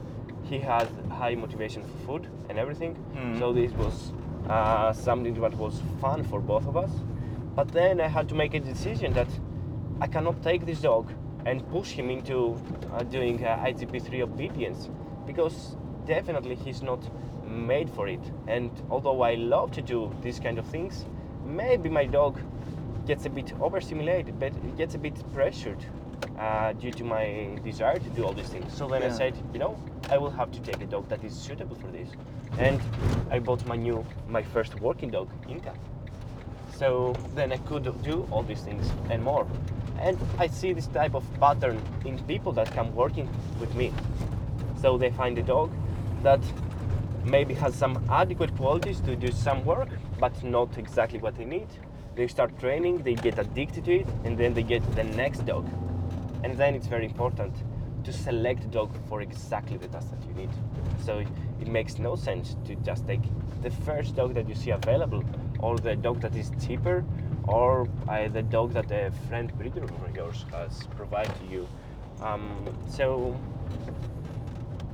he 0.44 0.58
had 0.58 0.88
high 1.10 1.34
motivation 1.34 1.82
for 1.84 1.98
food 2.06 2.28
and 2.48 2.58
everything. 2.58 2.96
Mhm. 3.14 3.38
So 3.38 3.52
this 3.52 3.72
was 3.72 4.12
uh, 4.48 4.92
something 4.92 5.34
that 5.40 5.54
was 5.54 5.82
fun 6.00 6.24
for 6.24 6.40
both 6.40 6.66
of 6.66 6.76
us. 6.76 6.90
But 7.54 7.68
then 7.68 8.00
I 8.00 8.08
had 8.08 8.28
to 8.28 8.34
make 8.34 8.54
a 8.54 8.60
decision 8.60 9.12
that 9.14 9.28
I 10.00 10.06
cannot 10.06 10.42
take 10.42 10.64
this 10.64 10.80
dog 10.80 11.10
and 11.44 11.68
push 11.70 11.90
him 11.92 12.10
into 12.10 12.56
uh, 12.92 13.02
doing 13.02 13.44
uh, 13.44 13.64
IGP3 13.66 14.22
obedience 14.22 14.88
because 15.26 15.76
definitely 16.06 16.54
he's 16.54 16.82
not 16.82 17.00
made 17.44 17.90
for 17.90 18.08
it. 18.08 18.20
And 18.46 18.70
although 18.90 19.22
I 19.22 19.34
love 19.34 19.70
to 19.72 19.82
do 19.82 20.10
these 20.22 20.40
kind 20.40 20.58
of 20.58 20.66
things, 20.66 21.04
maybe 21.48 21.88
my 21.88 22.04
dog 22.04 22.38
gets 23.06 23.24
a 23.26 23.30
bit 23.30 23.52
overstimulated, 23.60 24.38
but 24.38 24.52
it 24.52 24.76
gets 24.76 24.94
a 24.94 24.98
bit 24.98 25.14
pressured 25.32 25.82
uh, 26.38 26.72
due 26.74 26.90
to 26.92 27.04
my 27.04 27.58
desire 27.64 27.98
to 27.98 28.10
do 28.10 28.24
all 28.24 28.32
these 28.32 28.48
things. 28.48 28.72
So 28.76 28.86
then 28.86 29.02
I 29.02 29.08
said, 29.08 29.34
you 29.52 29.58
know, 29.58 29.76
I 30.10 30.18
will 30.18 30.30
have 30.30 30.52
to 30.52 30.60
take 30.60 30.80
a 30.82 30.86
dog 30.86 31.08
that 31.08 31.24
is 31.24 31.34
suitable 31.34 31.76
for 31.76 31.88
this. 31.88 32.08
And 32.58 32.80
I 33.30 33.38
bought 33.38 33.64
my 33.66 33.76
new, 33.76 34.04
my 34.28 34.42
first 34.42 34.78
working 34.80 35.10
dog, 35.10 35.28
Inca. 35.48 35.74
So 36.76 37.14
then 37.34 37.52
I 37.52 37.56
could 37.58 37.84
do 38.02 38.28
all 38.30 38.42
these 38.42 38.60
things 38.60 38.90
and 39.10 39.22
more. 39.22 39.46
And 40.00 40.18
I 40.38 40.46
see 40.46 40.72
this 40.72 40.86
type 40.86 41.14
of 41.14 41.24
pattern 41.40 41.80
in 42.04 42.18
people 42.24 42.52
that 42.52 42.72
come 42.72 42.94
working 42.94 43.28
with 43.58 43.74
me. 43.74 43.92
So 44.80 44.96
they 44.96 45.10
find 45.10 45.38
a 45.38 45.42
dog 45.42 45.72
that 46.22 46.40
maybe 47.24 47.54
has 47.54 47.74
some 47.74 48.04
adequate 48.10 48.56
qualities 48.56 49.00
to 49.00 49.16
do 49.16 49.32
some 49.32 49.64
work, 49.64 49.88
but 50.18 50.42
not 50.42 50.76
exactly 50.78 51.18
what 51.18 51.36
they 51.36 51.44
need. 51.44 51.68
They 52.14 52.26
start 52.26 52.58
training, 52.58 53.02
they 53.02 53.14
get 53.14 53.38
addicted 53.38 53.84
to 53.84 54.00
it, 54.00 54.06
and 54.24 54.36
then 54.36 54.54
they 54.54 54.62
get 54.62 54.82
the 54.96 55.04
next 55.04 55.46
dog. 55.46 55.68
And 56.42 56.56
then 56.56 56.74
it's 56.74 56.86
very 56.86 57.04
important 57.04 57.54
to 58.04 58.12
select 58.12 58.64
a 58.64 58.68
dog 58.68 58.90
for 59.08 59.20
exactly 59.22 59.76
the 59.76 59.88
task 59.88 60.10
that 60.10 60.26
you 60.26 60.34
need. 60.34 60.50
So 61.04 61.18
it 61.60 61.68
makes 61.68 61.98
no 61.98 62.16
sense 62.16 62.56
to 62.66 62.74
just 62.76 63.06
take 63.06 63.22
the 63.62 63.70
first 63.70 64.16
dog 64.16 64.34
that 64.34 64.48
you 64.48 64.54
see 64.54 64.70
available, 64.70 65.24
or 65.60 65.78
the 65.78 65.96
dog 65.96 66.20
that 66.20 66.34
is 66.34 66.50
cheaper, 66.64 67.04
or 67.46 67.88
uh, 68.08 68.28
the 68.28 68.42
dog 68.42 68.72
that 68.72 68.90
a 68.90 69.10
friend 69.28 69.52
breeder 69.56 69.84
of 69.84 70.16
yours 70.16 70.44
has 70.52 70.86
provided 70.96 71.34
to 71.40 71.46
you. 71.46 71.68
Um, 72.20 72.76
so 72.88 73.38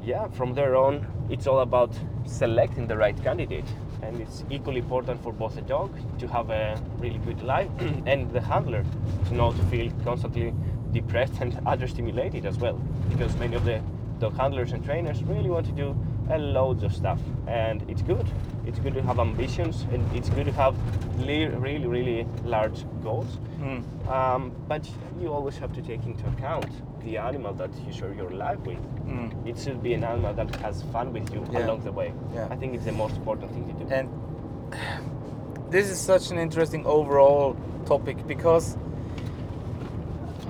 yeah, 0.03 0.29
from 0.29 0.55
there 0.55 0.77
on, 0.77 1.07
it's 1.31 1.47
all 1.47 1.61
about 1.61 1.93
selecting 2.27 2.87
the 2.87 2.97
right 2.97 3.21
candidate. 3.23 3.65
And 4.03 4.21
it's 4.21 4.45
equally 4.51 4.81
important 4.81 5.23
for 5.23 5.33
both 5.33 5.55
the 5.55 5.63
dog 5.63 5.91
to 6.19 6.29
have 6.29 6.51
a 6.51 6.81
really 6.99 7.19
good 7.19 7.43
life 7.43 7.71
and 8.07 8.31
the 8.33 8.41
handler 8.41 8.85
to 9.29 9.35
not 9.35 9.55
feel 9.71 9.91
constantly 10.05 10.53
depressed 10.93 11.35
and 11.41 11.53
understimulated 11.67 12.45
as 12.45 12.59
well. 12.59 12.81
Because 13.09 13.37
many 13.37 13.57
of 13.57 13.65
the 13.65 13.81
dog 14.19 14.37
handlers 14.37 14.73
and 14.73 14.85
trainers 14.85 15.23
really 15.25 15.51
want 15.51 15.67
to 15.67 15.73
do 15.73 15.97
a 16.31 16.39
loads 16.39 16.83
of 16.83 16.95
stuff. 16.95 17.21
And 17.47 17.89
it's 17.91 18.03
good. 18.03 18.27
It's 18.67 18.79
good 18.79 18.95
to 18.95 19.03
have 19.03 19.19
ambitions 19.19 19.87
and 19.93 20.17
it's 20.17 20.31
good 20.31 20.47
to 20.47 20.53
have 20.53 20.75
really, 21.19 21.87
really 21.87 22.27
large 22.45 22.85
goals. 23.03 23.39
Mm. 23.61 24.09
Um, 24.09 24.53
but 24.69 24.89
you 25.21 25.33
always 25.33 25.57
have 25.59 25.73
to 25.75 25.83
take 25.83 26.05
into 26.07 26.27
account 26.29 26.71
the 27.05 27.19
animal 27.19 27.53
that 27.55 27.71
you 27.87 27.93
share 27.93 28.13
your 28.15 28.31
life 28.31 28.59
with. 28.61 28.83
Mm. 29.07 29.47
It 29.47 29.59
should 29.59 29.83
be 29.83 29.95
an 29.95 30.05
animal 30.05 30.33
that 30.35 30.55
has 30.57 30.83
fun 30.93 31.13
with 31.13 31.33
you 31.33 31.45
Yeah. 31.53 31.67
along 31.67 31.85
the 31.85 31.93
way. 31.93 32.13
Yeah. 32.35 32.49
I 32.51 32.57
think 32.57 32.75
it's 32.75 32.85
the 32.85 32.93
most 32.93 33.17
important 33.17 33.53
thing 33.53 33.67
to 33.69 33.85
do. 33.85 33.95
And 33.95 34.09
this 35.71 35.91
is 35.91 35.99
such 36.01 36.31
an 36.31 36.39
interesting 36.39 36.87
overall 36.87 37.57
topic 37.87 38.27
because 38.27 38.77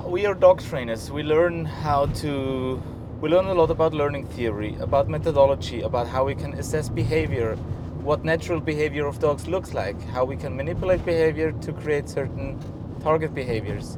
we 0.05 0.27
are 0.27 0.35
dog 0.35 0.61
trainers. 0.63 1.11
We 1.11 1.23
learn 1.23 1.65
how 1.65 2.07
to. 2.23 2.83
We 3.21 3.31
learn 3.31 3.47
a 3.47 3.55
lot 3.55 3.71
about 3.71 3.95
learning 3.95 4.27
theory, 4.27 4.77
about 4.81 5.09
methodology, 5.09 5.81
about 5.81 6.07
how 6.09 6.25
we 6.27 6.35
can 6.35 6.53
assess 6.55 6.91
behavior, 6.91 7.57
what 8.03 8.23
natural 8.23 8.61
behavior 8.61 9.07
of 9.07 9.19
dogs 9.19 9.49
looks 9.49 9.73
like, 9.73 9.99
how 10.09 10.25
we 10.27 10.37
can 10.37 10.55
manipulate 10.55 11.05
behavior 11.07 11.53
to 11.53 11.73
create 11.73 12.07
certain 12.09 12.59
target 13.01 13.35
behaviors, 13.35 13.97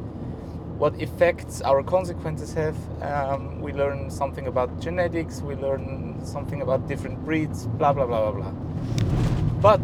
what 0.78 1.00
effects 1.00 1.62
our 1.62 1.82
consequences 1.82 2.52
have. 2.54 2.76
Um, 3.02 3.60
we 3.60 3.72
learn 3.72 4.10
something 4.10 4.46
about 4.46 4.80
genetics, 4.80 5.40
we 5.40 5.54
learn 5.54 6.20
something 6.24 6.60
about 6.62 6.86
different 6.88 7.24
breeds, 7.24 7.66
blah 7.66 7.92
blah 7.92 8.06
blah 8.06 8.30
blah 8.30 8.40
blah. 8.42 8.52
But 9.60 9.80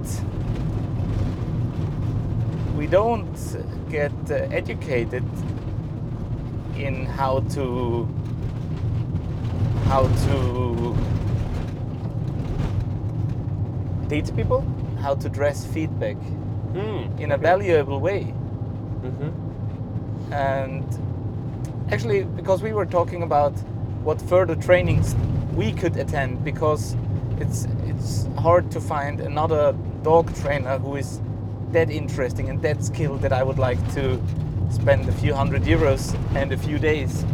we 2.76 2.86
don't 2.86 3.36
get 3.90 4.12
uh, 4.30 4.34
educated 4.50 5.24
in 6.76 7.06
how 7.06 7.40
to 7.54 8.08
how 9.86 10.02
to 10.26 10.96
Teach 14.08 14.34
people? 14.36 14.62
how 15.00 15.14
to 15.16 15.28
dress 15.28 15.64
feedback 15.66 16.16
Hmm. 16.74 17.08
in 17.18 17.32
a 17.32 17.36
valuable 17.36 17.98
way. 17.98 18.32
And 20.32 20.84
actually 21.92 22.24
because 22.24 22.62
we 22.62 22.72
were 22.72 22.86
talking 22.86 23.22
about 23.22 23.52
what 24.02 24.20
further 24.20 24.56
trainings 24.56 25.14
we 25.54 25.72
could 25.72 25.96
attend 25.96 26.42
because 26.42 26.96
it's 27.38 27.66
it's 27.84 28.26
hard 28.38 28.70
to 28.70 28.80
find 28.80 29.20
another 29.20 29.76
dog 30.02 30.34
trainer 30.36 30.78
who 30.78 30.96
is 30.96 31.20
that 31.72 31.90
interesting 31.90 32.48
and 32.48 32.62
that 32.62 32.82
skilled 32.82 33.20
that 33.20 33.32
I 33.32 33.42
would 33.42 33.58
like 33.58 33.80
to 33.94 34.20
spend 34.70 35.08
a 35.08 35.12
few 35.12 35.34
hundred 35.34 35.62
euros 35.62 36.14
and 36.34 36.50
a 36.52 36.56
few 36.56 36.78
days. 36.78 37.24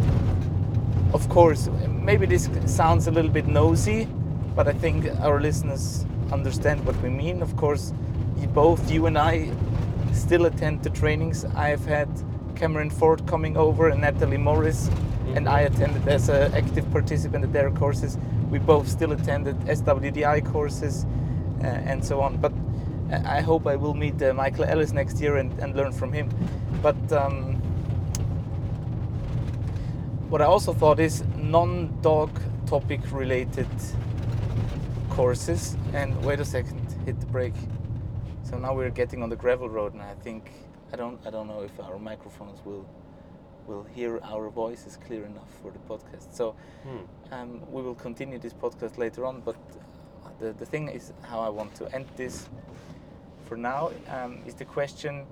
Of 1.12 1.28
course, 1.28 1.68
maybe 1.88 2.26
this 2.26 2.50
sounds 2.66 3.06
a 3.06 3.10
little 3.10 3.30
bit 3.30 3.46
nosy, 3.46 4.08
but 4.56 4.66
I 4.66 4.72
think 4.72 5.06
our 5.20 5.40
listeners 5.40 6.04
understand 6.32 6.84
what 6.84 7.00
we 7.00 7.10
mean. 7.10 7.42
Of 7.42 7.56
course, 7.56 7.92
both 8.54 8.90
you 8.90 9.06
and 9.06 9.16
I 9.16 9.50
still 10.12 10.46
attend 10.46 10.82
the 10.82 10.90
trainings. 10.90 11.44
I've 11.44 11.84
had 11.86 12.08
Cameron 12.58 12.90
Ford 12.90 13.24
coming 13.28 13.56
over 13.56 13.88
and 13.88 14.00
Natalie 14.00 14.36
Morris, 14.36 14.90
and 15.36 15.48
I 15.48 15.60
attended 15.60 16.08
as 16.08 16.28
an 16.28 16.52
active 16.54 16.90
participant 16.90 17.44
at 17.44 17.52
their 17.52 17.70
courses. 17.70 18.18
We 18.50 18.58
both 18.58 18.88
still 18.88 19.12
attended 19.12 19.56
SWDI 19.60 20.44
courses 20.50 21.06
uh, 21.62 21.66
and 21.66 22.04
so 22.04 22.20
on. 22.20 22.38
But 22.38 22.52
uh, 23.12 23.22
I 23.24 23.42
hope 23.42 23.68
I 23.68 23.76
will 23.76 23.94
meet 23.94 24.20
uh, 24.20 24.34
Michael 24.34 24.64
Ellis 24.64 24.90
next 24.90 25.20
year 25.20 25.36
and, 25.36 25.56
and 25.60 25.76
learn 25.76 25.92
from 25.92 26.12
him. 26.12 26.28
But 26.82 27.12
um, 27.12 27.54
what 30.28 30.42
I 30.42 30.46
also 30.46 30.72
thought 30.72 30.98
is 30.98 31.22
non-dog 31.36 32.40
topic 32.66 33.00
related 33.12 33.68
courses. 35.10 35.76
And 35.92 36.20
wait 36.24 36.40
a 36.40 36.44
second, 36.44 36.96
hit 37.06 37.20
the 37.20 37.26
brake. 37.26 37.54
So 38.42 38.58
now 38.58 38.74
we're 38.74 38.90
getting 38.90 39.22
on 39.22 39.28
the 39.28 39.36
gravel 39.36 39.68
road, 39.68 39.92
and 39.92 40.02
I 40.02 40.14
think 40.14 40.50
I 40.92 40.96
don't 40.96 41.18
I 41.26 41.30
don't 41.30 41.46
know 41.48 41.62
if 41.62 41.78
our 41.80 41.98
microphones 41.98 42.64
will 42.64 42.86
will 43.66 43.84
hear 43.94 44.18
our 44.22 44.48
voices 44.50 44.96
clear 45.06 45.24
enough 45.24 45.50
for 45.62 45.70
the 45.70 45.78
podcast. 45.88 46.32
So 46.34 46.54
Hmm. 46.82 47.04
um, 47.32 47.60
we 47.70 47.82
will 47.82 47.94
continue 47.94 48.38
this 48.38 48.54
podcast 48.54 48.98
later 48.98 49.24
on. 49.26 49.42
But 49.44 49.56
the 50.40 50.52
the 50.52 50.66
thing 50.66 50.88
is 50.88 51.12
how 51.22 51.40
I 51.40 51.50
want 51.50 51.74
to 51.76 51.84
end 51.94 52.06
this 52.16 52.48
for 53.46 53.56
now 53.56 53.90
um, 54.08 54.38
is 54.46 54.54
the 54.54 54.64
question 54.64 55.26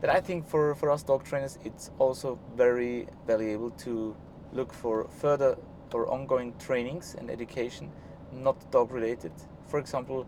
that 0.00 0.10
I 0.10 0.20
think 0.20 0.48
for, 0.48 0.74
for 0.74 0.90
us 0.90 1.02
dog 1.04 1.24
trainers, 1.24 1.58
it's 1.64 1.90
also 1.98 2.38
very 2.56 3.06
valuable 3.26 3.70
to 3.84 4.16
look 4.52 4.72
for 4.72 5.06
further 5.20 5.56
or 5.94 6.10
ongoing 6.10 6.54
trainings 6.58 7.14
and 7.18 7.30
education, 7.30 7.88
not 8.32 8.56
dog 8.72 8.90
related. 8.90 9.32
For 9.68 9.78
example, 9.78 10.26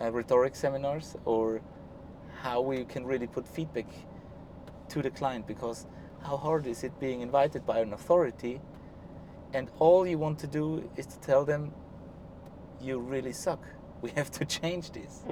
uh, 0.00 0.10
rhetoric 0.10 0.56
seminars 0.56 1.14
or 1.26 1.60
how 2.42 2.60
we 2.60 2.84
can 2.84 3.04
really 3.06 3.26
put 3.28 3.46
feedback 3.46 3.86
to 4.88 5.00
the 5.00 5.10
client 5.10 5.46
because 5.46 5.86
how 6.24 6.36
hard 6.36 6.66
is 6.66 6.82
it 6.82 6.98
being 6.98 7.20
invited 7.20 7.64
by 7.64 7.78
an 7.78 7.92
authority 7.92 8.60
and 9.54 9.70
all 9.78 10.06
you 10.06 10.18
want 10.18 10.38
to 10.40 10.46
do 10.46 10.88
is 10.96 11.06
to 11.06 11.18
tell 11.20 11.44
them 11.44 11.72
you 12.80 12.98
really 12.98 13.32
suck. 13.32 13.62
We 14.00 14.10
have 14.16 14.30
to 14.32 14.44
change 14.44 14.90
this. 14.90 15.22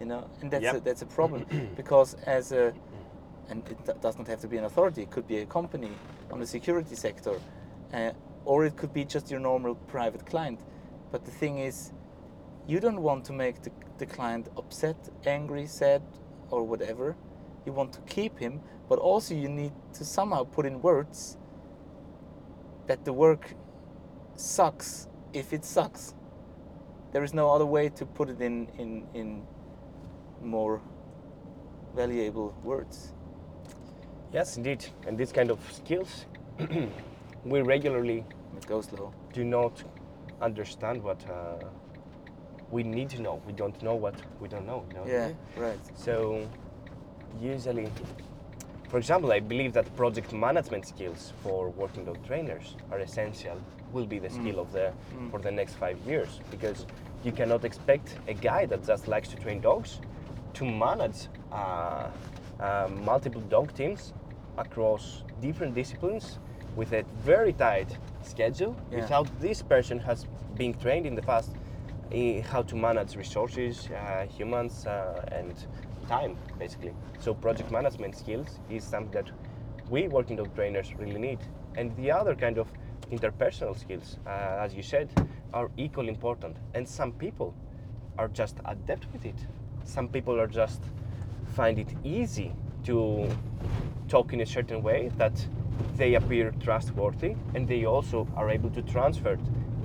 You 0.00 0.06
know 0.06 0.30
and 0.40 0.50
that's 0.50 0.62
Yep. 0.62 0.74
a, 0.76 0.80
that's 0.80 1.02
a 1.02 1.06
problem 1.06 1.44
because 1.76 2.14
as 2.24 2.52
a 2.52 2.72
and 3.50 3.66
it 3.68 4.00
does 4.00 4.16
not 4.18 4.28
have 4.28 4.40
to 4.40 4.48
be 4.48 4.58
an 4.58 4.64
authority 4.64 5.02
it 5.02 5.10
could 5.10 5.26
be 5.26 5.38
a 5.38 5.46
company 5.46 5.90
on 6.30 6.38
the 6.38 6.46
security 6.46 6.94
sector 6.94 7.34
uh, 7.92 8.12
or 8.44 8.64
it 8.64 8.76
could 8.76 8.92
be 8.92 9.04
just 9.04 9.30
your 9.30 9.40
normal 9.40 9.74
private 9.74 10.24
client. 10.24 10.60
But 11.10 11.24
the 11.24 11.32
thing 11.32 11.58
is 11.58 11.92
you 12.68 12.78
don't 12.80 13.02
want 13.02 13.24
to 13.24 13.32
make 13.32 13.62
the, 13.62 13.72
the 13.98 14.06
client 14.06 14.48
upset 14.56 14.96
angry 15.26 15.66
sad 15.66 16.02
or 16.50 16.64
whatever. 16.64 17.16
You 17.66 17.72
want 17.72 17.92
to 17.92 18.00
keep 18.02 18.38
him 18.38 18.60
but 18.88 18.98
also 18.98 19.34
you 19.34 19.48
need 19.48 19.72
to 19.92 20.04
somehow 20.04 20.44
put 20.44 20.64
in 20.64 20.80
words 20.80 21.36
that 22.86 23.04
the 23.04 23.12
work 23.12 23.54
sucks 24.34 25.08
if 25.32 25.52
it 25.52 25.64
sucks. 25.64 26.14
There 27.12 27.22
is 27.22 27.34
no 27.34 27.50
other 27.50 27.66
way 27.66 27.90
to 27.90 28.06
put 28.06 28.30
it 28.30 28.40
in 28.40 28.68
in 28.78 29.06
in 29.14 29.42
more 30.42 30.80
valuable 31.94 32.54
words. 32.64 33.12
Yes, 34.32 34.56
indeed. 34.56 34.84
And 35.06 35.18
these 35.18 35.32
kind 35.32 35.50
of 35.50 35.58
skills, 35.72 36.26
we 37.44 37.62
regularly 37.62 38.24
go 38.66 38.80
slow 38.80 39.12
do 39.32 39.44
not 39.44 39.84
understand 40.40 41.02
what 41.02 41.24
uh, 41.30 41.64
we 42.70 42.82
need 42.82 43.08
to 43.10 43.22
know. 43.22 43.40
We 43.46 43.52
don't 43.52 43.80
know 43.82 43.94
what 43.94 44.14
we 44.40 44.48
don't 44.48 44.66
know. 44.66 44.84
You 44.88 44.94
know? 44.94 45.04
yeah 45.06 45.28
right 45.56 45.78
So, 45.94 46.46
usually, 47.40 47.88
for 48.88 48.98
example, 48.98 49.32
I 49.32 49.40
believe 49.40 49.72
that 49.74 49.94
project 49.96 50.32
management 50.32 50.86
skills 50.86 51.32
for 51.42 51.70
working 51.70 52.04
dog 52.04 52.18
trainers 52.26 52.76
are 52.90 52.98
essential. 53.00 53.60
Will 53.92 54.06
be 54.06 54.18
the 54.18 54.30
skill 54.30 54.58
of 54.58 54.72
the 54.72 54.92
Mm. 55.16 55.30
for 55.30 55.40
the 55.40 55.50
next 55.50 55.74
five 55.74 55.98
years 56.06 56.40
because 56.50 56.86
you 57.24 57.32
cannot 57.32 57.64
expect 57.64 58.16
a 58.28 58.34
guy 58.34 58.66
that 58.66 58.86
just 58.86 59.08
likes 59.08 59.28
to 59.28 59.36
train 59.36 59.60
dogs 59.60 60.00
to 60.54 60.64
manage 60.64 61.28
uh, 61.52 62.08
uh, 62.60 62.88
multiple 63.04 63.40
dog 63.48 63.72
teams 63.74 64.12
across 64.58 65.22
different 65.40 65.74
disciplines 65.74 66.38
with 66.76 66.92
a 66.92 67.02
very 67.24 67.52
tight 67.52 67.96
schedule 68.22 68.74
Yeah. 68.90 69.00
without 69.00 69.26
this 69.40 69.62
person 69.62 69.98
has 70.00 70.26
been 70.56 70.74
trained 70.74 71.06
in 71.06 71.14
the 71.14 71.22
past 71.22 71.50
how 72.10 72.62
to 72.62 72.74
manage 72.76 73.16
resources, 73.16 73.88
uh, 73.90 74.26
humans, 74.26 74.86
uh, 74.86 75.22
and 75.32 75.54
time, 76.08 76.36
basically. 76.58 76.94
So 77.18 77.34
project 77.34 77.70
management 77.70 78.16
skills 78.16 78.60
is 78.70 78.84
something 78.84 79.12
that 79.12 79.30
we 79.90 80.08
working 80.08 80.36
dog 80.36 80.54
trainers 80.54 80.94
really 80.94 81.18
need. 81.18 81.38
And 81.76 81.94
the 81.96 82.10
other 82.10 82.34
kind 82.34 82.58
of 82.58 82.68
interpersonal 83.12 83.78
skills, 83.78 84.18
uh, 84.26 84.30
as 84.60 84.74
you 84.74 84.82
said, 84.82 85.10
are 85.52 85.70
equally 85.76 86.08
important. 86.08 86.56
And 86.74 86.88
some 86.88 87.12
people 87.12 87.54
are 88.16 88.28
just 88.28 88.56
adept 88.64 89.06
with 89.12 89.24
it. 89.24 89.46
Some 89.84 90.08
people 90.08 90.40
are 90.40 90.46
just 90.46 90.82
find 91.54 91.78
it 91.78 91.88
easy 92.04 92.52
to 92.84 93.28
talk 94.08 94.32
in 94.32 94.40
a 94.40 94.46
certain 94.46 94.82
way 94.82 95.10
that 95.16 95.46
they 95.96 96.14
appear 96.14 96.52
trustworthy 96.60 97.34
and 97.54 97.68
they 97.68 97.84
also 97.84 98.26
are 98.36 98.50
able 98.50 98.70
to 98.70 98.82
transfer 98.82 99.38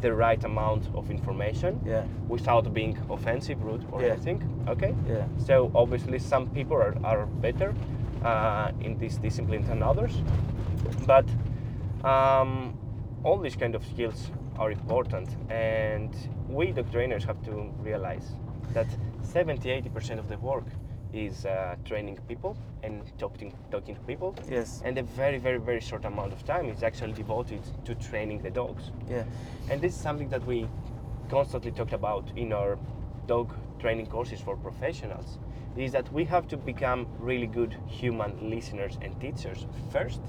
the 0.04 0.14
right 0.14 0.44
amount 0.44 0.84
of 0.94 1.10
information 1.10 1.80
yeah 1.86 2.04
without 2.28 2.66
being 2.74 2.96
offensive, 3.10 3.58
rude, 3.68 3.84
or 3.92 4.02
Yeah. 4.02 4.14
anything. 4.14 4.40
Okay? 4.68 4.94
yeah 5.08 5.26
So 5.48 5.72
obviously, 5.74 6.20
some 6.20 6.46
people 6.58 6.78
are, 6.86 6.96
are 7.04 7.26
better 7.42 7.70
uh, 8.30 8.86
in 8.86 8.98
this 8.98 9.18
discipline 9.18 9.64
than 9.70 9.82
others, 9.92 10.14
but 11.08 11.26
um, 12.04 12.74
all 13.24 13.38
these 13.46 13.58
kind 13.64 13.76
of 13.76 13.84
skills 13.86 14.32
are 14.62 14.72
important, 14.72 15.30
and 15.50 16.12
we 16.58 16.72
dog 16.72 16.92
trainers 16.92 17.24
have 17.26 17.40
to 17.44 17.54
realize 17.90 18.28
that 18.74 18.88
70-80% 19.22 20.20
of 20.20 20.28
the 20.28 20.38
work 20.38 20.66
is 21.14 21.46
uh, 21.46 21.76
training 21.86 22.20
people 22.28 22.58
and 22.82 23.04
talking 23.18 23.54
talking 23.72 23.96
to 23.96 24.02
people, 24.02 24.36
yes. 24.50 24.82
And 24.84 24.98
a 24.98 25.04
very 25.04 25.38
very 25.38 25.60
very 25.60 25.80
short 25.80 26.06
amount 26.06 26.34
of 26.34 26.44
time 26.44 26.70
is 26.70 26.84
actually 26.84 27.14
devoted 27.14 27.62
to 27.86 27.96
training 27.96 28.42
the 28.42 28.50
dogs. 28.50 28.92
yeah. 29.10 29.24
And 29.70 29.82
this 29.82 29.94
is 29.94 30.02
something 30.02 30.30
that 30.30 30.46
we 30.46 30.68
constantly 31.30 31.72
talked 31.72 31.94
about 31.94 32.26
in 32.36 32.52
our 32.52 32.78
dog 33.28 33.54
training 33.80 34.08
courses 34.08 34.42
for 34.42 34.58
professionals 34.58 35.40
is 35.76 35.92
that 35.92 36.12
we 36.14 36.24
have 36.26 36.48
to 36.48 36.58
become 36.58 37.08
really 37.18 37.48
good 37.48 37.76
human 37.88 38.50
listeners 38.50 38.98
and 39.02 39.20
teachers 39.20 39.66
first 39.92 40.22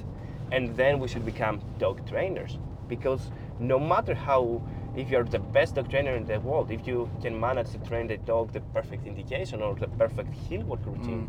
and 0.53 0.77
then 0.77 0.99
we 0.99 1.09
should 1.09 1.25
become 1.25 1.61
dog 1.79 2.07
trainers. 2.07 2.59
Because 2.89 3.31
no 3.59 3.79
matter 3.79 4.15
how 4.15 4.63
if 4.97 5.11
you're 5.11 5.25
the 5.25 5.39
best 5.39 5.75
dog 5.75 5.89
trainer 5.89 6.15
in 6.17 6.25
the 6.25 6.39
world 6.41 6.71
if 6.71 6.87
you 6.87 7.09
can 7.23 7.39
manage 7.39 7.71
to 7.71 7.79
train 7.79 8.07
the 8.07 8.17
dog 8.17 8.53
the 8.53 8.61
perfect 8.73 9.07
indication 9.07 9.61
or 9.63 9.75
the 9.75 9.89
perfect 9.89 10.33
heel 10.35 10.63
work 10.63 10.85
routine 10.87 11.29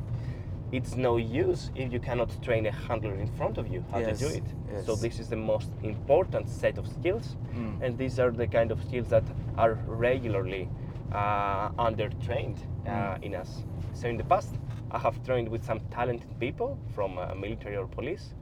it's 0.72 0.96
no 0.96 1.18
use 1.18 1.72
if 1.76 1.92
you 1.94 2.00
cannot 2.00 2.30
train 2.42 2.66
a 2.66 2.72
handler 2.72 3.16
in 3.16 3.28
front 3.28 3.58
of 3.58 3.68
you 3.68 3.84
how 3.92 4.00
Yes, 4.00 4.20
to 4.20 4.26
do 4.26 4.32
it 4.34 4.44
so 4.86 4.96
this 4.96 5.20
is 5.20 5.30
the 5.30 5.36
most 5.36 5.70
important 5.84 6.50
set 6.50 6.78
of 6.78 6.88
skills 6.88 7.36
Mm. 7.56 7.78
and 7.82 7.98
these 7.98 8.20
are 8.20 8.32
the 8.32 8.48
kind 8.48 8.72
of 8.72 8.82
skills 8.84 9.08
that 9.10 9.24
are 9.58 9.80
regularly 9.88 10.70
uh, 11.12 11.70
under-trained 11.78 12.58
uh, 12.86 12.90
Mm. 12.90 13.24
in 13.24 13.36
us. 13.36 13.64
So 13.94 14.10
in 14.10 14.18
the 14.18 14.24
past, 14.24 14.54
I 14.92 14.98
have 15.00 15.16
trained 15.24 15.48
with 15.50 15.64
some 15.64 15.80
talented 15.90 16.30
people 16.40 16.78
from 16.96 17.18
uh, 17.18 17.34
military 17.36 17.78
or 17.78 17.88
police, 17.88 18.34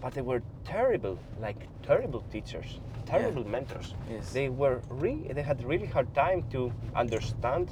but 0.00 0.14
they 0.14 0.22
were 0.22 0.42
terrible, 0.64 1.18
like 1.40 1.66
terrible 1.82 2.20
teachers, 2.32 2.80
terrible 3.06 3.44
mentors. 3.46 3.94
Yes. 4.10 4.32
They 4.32 4.48
were 4.48 4.80
re- 4.88 5.30
they 5.32 5.42
had 5.42 5.62
really 5.64 5.86
hard 5.86 6.12
time 6.14 6.44
to 6.50 6.72
understand 6.94 7.70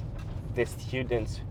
the 0.55 0.65
students' 0.65 1.41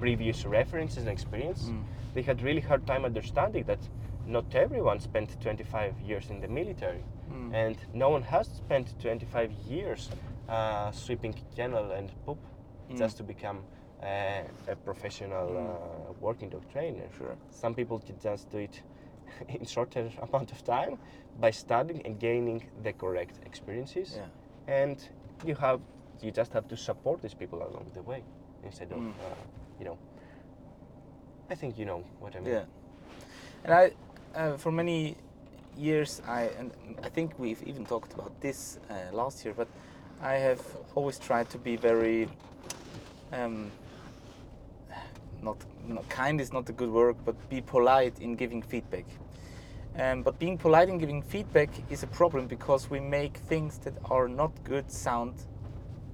previous 0.00 0.44
references 0.46 0.98
and 1.04 1.08
experience. 1.08 1.64
Mm. 1.64 1.82
They 2.14 2.22
had 2.22 2.42
really 2.42 2.60
hard 2.60 2.86
time 2.86 3.04
understanding 3.04 3.64
that 3.64 3.78
not 4.26 4.54
everyone 4.54 5.00
spent 5.00 5.40
25 5.40 6.00
years 6.00 6.30
in 6.30 6.40
the 6.40 6.48
military, 6.48 7.02
Mm. 7.30 7.54
and 7.54 7.76
no 7.94 8.08
one 8.10 8.22
has 8.22 8.46
spent 8.48 8.94
25 9.00 9.50
years 9.68 10.10
uh, 10.48 10.90
sweeping 10.92 11.34
kennel 11.56 11.90
and 11.92 12.10
poop 12.26 12.38
Mm. 12.90 12.98
just 12.98 13.16
to 13.16 13.22
become 13.22 13.58
uh, 14.02 14.42
a 14.72 14.76
professional 14.84 15.48
Mm. 15.48 15.56
uh, 15.66 16.12
working 16.20 16.50
dog 16.50 16.62
trainer. 16.72 17.08
Sure. 17.16 17.36
Some 17.50 17.74
people 17.74 17.98
can 18.00 18.16
just 18.18 18.50
do 18.50 18.58
it 18.58 18.82
in 19.48 19.64
shorter 19.66 20.10
amount 20.22 20.52
of 20.52 20.64
time 20.64 20.98
by 21.40 21.50
studying 21.50 22.02
and 22.06 22.18
gaining 22.18 22.62
the 22.82 22.92
correct 22.92 23.38
experiences. 23.46 24.16
Yeah. 24.16 24.26
And 24.80 24.96
you 25.44 25.54
have 25.56 25.80
you 26.20 26.30
just 26.30 26.52
have 26.52 26.68
to 26.68 26.76
support 26.76 27.20
these 27.20 27.34
people 27.34 27.58
along 27.58 27.90
the 27.94 28.02
way 28.02 28.22
instead 28.64 28.92
of 28.92 28.98
Mm. 28.98 29.10
uh, 29.10 29.34
you 29.78 29.84
know. 29.84 29.98
I 31.50 31.54
think 31.54 31.78
you 31.78 31.84
know 31.84 32.04
what 32.20 32.36
I 32.36 32.40
mean. 32.40 32.52
Yeah. 32.54 32.64
And 33.64 33.72
I, 33.74 33.90
uh, 34.34 34.56
for 34.56 34.72
many 34.72 35.16
years, 35.76 36.22
I 36.26 36.42
and 36.58 36.70
I 37.02 37.08
think 37.08 37.38
we've 37.38 37.62
even 37.66 37.84
talked 37.86 38.14
about 38.14 38.32
this 38.40 38.78
uh, 38.88 38.94
last 39.12 39.44
year, 39.44 39.54
but 39.54 39.68
I 40.22 40.34
have 40.34 40.60
always 40.94 41.18
tried 41.18 41.50
to 41.50 41.58
be 41.58 41.76
very. 41.76 42.28
Um, 43.32 43.70
not, 45.42 45.56
not 45.88 46.08
kind 46.08 46.40
is 46.40 46.52
not 46.52 46.68
a 46.68 46.72
good 46.72 46.90
word, 46.90 47.16
but 47.24 47.34
be 47.48 47.60
polite 47.60 48.20
in 48.20 48.36
giving 48.36 48.62
feedback. 48.62 49.04
Um, 49.98 50.22
but 50.22 50.38
being 50.38 50.56
polite 50.56 50.88
and 50.88 50.98
giving 50.98 51.20
feedback 51.22 51.68
is 51.90 52.02
a 52.02 52.06
problem 52.06 52.46
because 52.46 52.88
we 52.88 52.98
make 53.00 53.36
things 53.36 53.78
that 53.78 53.94
are 54.10 54.26
not 54.28 54.52
good 54.64 54.90
sound 54.90 55.34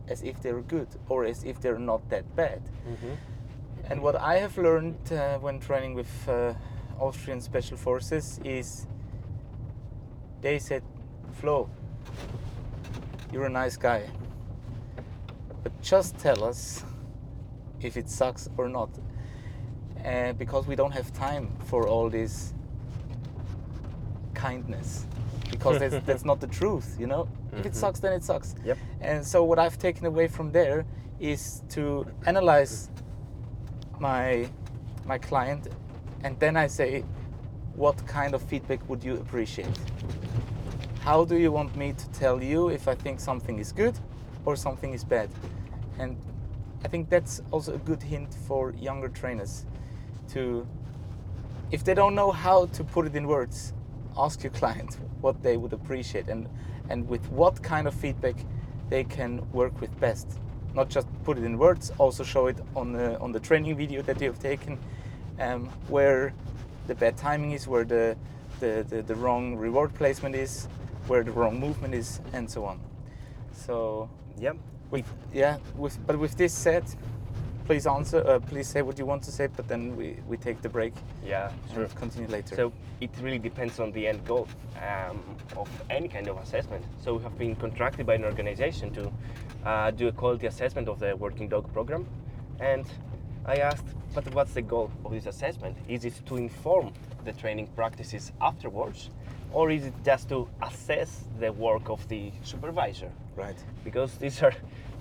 as 0.08 0.22
if 0.22 0.40
they're 0.42 0.62
good 0.62 0.88
or 1.08 1.24
as 1.24 1.44
if 1.44 1.60
they're 1.60 1.78
not 1.78 2.08
that 2.10 2.24
bad. 2.34 2.62
Mhm. 2.86 3.16
And 3.90 4.02
what 4.02 4.16
I 4.16 4.38
have 4.40 4.58
learned 4.58 5.12
uh, 5.12 5.38
when 5.38 5.60
training 5.60 5.94
with 5.94 6.28
uh, 6.28 6.54
Austrian 6.98 7.40
Special 7.40 7.76
Forces 7.76 8.40
is 8.44 8.86
they 10.40 10.58
said, 10.58 10.82
Flo, 11.32 11.68
you're 13.32 13.46
a 13.46 13.50
nice 13.50 13.76
guy, 13.76 14.02
but 15.62 15.72
just 15.82 16.18
tell 16.18 16.42
us 16.42 16.84
if 17.80 17.96
it 17.96 18.08
sucks 18.10 18.48
or 18.56 18.68
not. 18.68 18.90
Uh, 20.04 20.32
because 20.32 20.66
we 20.66 20.76
don't 20.76 20.92
have 20.92 21.12
time 21.12 21.48
for 21.66 21.86
all 21.88 22.08
this 22.10 22.54
kindness. 24.38 25.06
Because 25.50 25.78
that's, 25.78 25.98
that's 26.08 26.24
not 26.24 26.40
the 26.40 26.46
truth, 26.46 26.96
you 27.00 27.06
know? 27.06 27.28
If 27.58 27.66
it 27.66 27.72
Mhm. 27.72 27.76
sucks, 27.82 28.00
then 28.00 28.12
it 28.12 28.22
sucks. 28.24 28.54
Yep. 28.64 28.78
And 29.00 29.26
so 29.26 29.38
what 29.44 29.58
I've 29.58 29.78
taken 29.78 30.06
away 30.06 30.28
from 30.28 30.52
there 30.52 30.84
is 31.20 31.62
to 31.74 32.06
analyze 32.26 32.90
my 34.00 34.48
my 35.06 35.18
client 35.18 35.68
and 36.24 36.38
then 36.38 36.56
I 36.56 36.68
say 36.68 37.02
what 37.76 37.96
kind 38.06 38.34
of 38.34 38.42
feedback 38.42 38.80
would 38.88 39.02
you 39.04 39.14
appreciate? 39.14 39.78
How 41.00 41.24
do 41.24 41.36
you 41.36 41.50
want 41.52 41.74
me 41.76 41.92
to 41.92 42.06
tell 42.20 42.42
you 42.42 42.68
if 42.70 42.88
I 42.88 42.94
think 42.94 43.20
something 43.20 43.58
is 43.58 43.72
good 43.72 43.94
or 44.44 44.56
something 44.56 44.92
is 44.94 45.04
bad? 45.04 45.28
And 45.98 46.16
I 46.84 46.88
think 46.88 47.08
that's 47.08 47.42
also 47.50 47.74
a 47.74 47.78
good 47.78 48.02
hint 48.02 48.34
for 48.46 48.72
younger 48.88 49.08
trainers 49.08 49.64
to 50.34 50.66
if 51.70 51.82
they 51.84 51.94
don't 51.94 52.14
know 52.14 52.30
how 52.32 52.66
to 52.76 52.84
put 52.84 53.06
it 53.06 53.14
in 53.16 53.26
words, 53.26 53.72
ask 54.18 54.42
your 54.42 54.52
client 54.52 54.96
what 55.20 55.42
they 55.42 55.56
would 55.56 55.72
appreciate 55.72 56.28
and 56.28 56.48
and 56.90 57.08
with 57.08 57.24
what 57.30 57.62
kind 57.62 57.86
of 57.86 57.94
feedback 57.94 58.36
they 58.88 59.04
can 59.04 59.50
work 59.52 59.80
with 59.80 59.98
best. 60.00 60.26
Not 60.74 60.88
just 60.88 61.06
put 61.24 61.38
it 61.38 61.44
in 61.44 61.58
words, 61.58 61.92
also 61.98 62.24
show 62.24 62.46
it 62.46 62.58
on 62.74 62.92
the 62.92 63.18
on 63.20 63.32
the 63.32 63.40
training 63.40 63.76
video 63.76 64.02
that 64.02 64.20
you 64.20 64.28
have 64.28 64.38
taken, 64.38 64.78
um, 65.38 65.66
where 65.88 66.32
the 66.86 66.94
bad 66.94 67.16
timing 67.16 67.52
is, 67.52 67.68
where 67.68 67.84
the, 67.84 68.16
the, 68.60 68.84
the, 68.88 69.02
the 69.02 69.14
wrong 69.14 69.56
reward 69.56 69.94
placement 69.94 70.34
is, 70.34 70.68
where 71.06 71.22
the 71.22 71.30
wrong 71.32 71.60
movement 71.60 71.94
is, 71.94 72.20
and 72.32 72.50
so 72.50 72.64
on. 72.64 72.80
So 73.52 74.08
Yep. 74.38 74.56
with 74.90 75.06
yeah, 75.32 75.58
with 75.76 75.98
but 76.06 76.18
with 76.18 76.36
this 76.36 76.54
said, 76.54 76.84
please 77.68 77.86
answer. 77.86 78.26
Uh, 78.26 78.38
please 78.38 78.66
say 78.66 78.80
what 78.80 78.98
you 78.98 79.04
want 79.04 79.22
to 79.22 79.30
say, 79.30 79.46
but 79.46 79.68
then 79.68 79.94
we, 79.94 80.16
we 80.26 80.38
take 80.38 80.62
the 80.62 80.68
break 80.70 80.94
Yeah. 81.22 81.52
Sure. 81.74 81.86
continue 81.88 82.26
later. 82.26 82.56
So 82.56 82.72
it 83.02 83.10
really 83.20 83.38
depends 83.38 83.78
on 83.78 83.92
the 83.92 84.08
end 84.08 84.24
goal 84.26 84.48
um, 84.76 85.20
of 85.54 85.68
any 85.90 86.08
kind 86.08 86.28
of 86.28 86.38
assessment. 86.38 86.82
So 87.04 87.16
we 87.16 87.22
have 87.24 87.36
been 87.36 87.54
contracted 87.56 88.06
by 88.06 88.14
an 88.14 88.24
organization 88.24 88.90
to 88.94 89.12
uh, 89.66 89.90
do 89.90 90.08
a 90.08 90.12
quality 90.12 90.46
assessment 90.46 90.88
of 90.88 90.98
the 90.98 91.14
working 91.16 91.46
dog 91.46 91.70
program, 91.74 92.06
and 92.58 92.86
I 93.44 93.56
asked, 93.56 93.88
but 94.14 94.24
what's 94.34 94.54
the 94.54 94.62
goal 94.62 94.90
of 95.04 95.12
this 95.12 95.26
assessment? 95.26 95.76
Is 95.88 96.06
it 96.06 96.14
to 96.24 96.36
inform 96.36 96.94
the 97.26 97.32
training 97.34 97.66
practices 97.76 98.32
afterwards, 98.40 99.10
or 99.52 99.70
is 99.70 99.84
it 99.84 99.94
just 100.06 100.30
to 100.30 100.48
assess 100.62 101.24
the 101.38 101.52
work 101.52 101.90
of 101.90 102.08
the 102.08 102.32
supervisor? 102.42 103.12
right. 103.36 103.58
because 103.84 104.18
these 104.18 104.42
are 104.42 104.54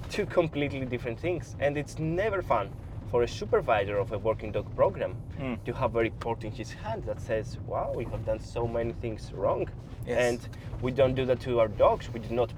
two 0.09 0.25
completely 0.25 0.85
different 0.85 1.19
things 1.19 1.55
and 1.59 1.77
it's 1.77 1.99
never 1.99 2.41
fun 2.41 2.69
for 3.11 3.23
a 3.23 3.27
supervisor 3.27 3.97
of 3.97 4.11
a 4.11 4.17
working 4.17 4.51
dog 4.51 4.65
program 4.75 5.15
Mm. 5.39 5.63
to 5.65 5.73
have 5.73 5.95
a 5.95 5.99
report 5.99 6.43
in 6.43 6.51
his 6.51 6.71
hand 6.71 7.03
that 7.05 7.19
says 7.21 7.57
wow 7.67 7.91
we 7.95 8.05
have 8.05 8.25
done 8.25 8.39
so 8.39 8.67
many 8.67 8.93
things 8.93 9.31
wrong 9.33 9.67
Yes. 10.05 10.17
and 10.25 10.39
we 10.81 10.91
don't 10.91 11.15
do 11.15 11.25
that 11.25 11.39
to 11.41 11.59
our 11.59 11.67
dogs 11.67 12.09
we 12.13 12.19
do 12.19 12.33
not 12.33 12.51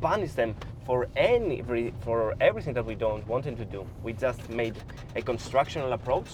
punish 0.00 0.32
them 0.32 0.54
for 0.86 1.08
any 1.16 1.62
for 2.00 2.34
everything 2.40 2.74
that 2.74 2.84
we 2.86 2.94
don't 2.94 3.26
want 3.26 3.44
them 3.44 3.56
to 3.56 3.64
do 3.64 3.86
we 4.02 4.12
just 4.12 4.48
made 4.48 4.74
a 5.16 5.22
constructional 5.22 5.92
approach 5.92 6.30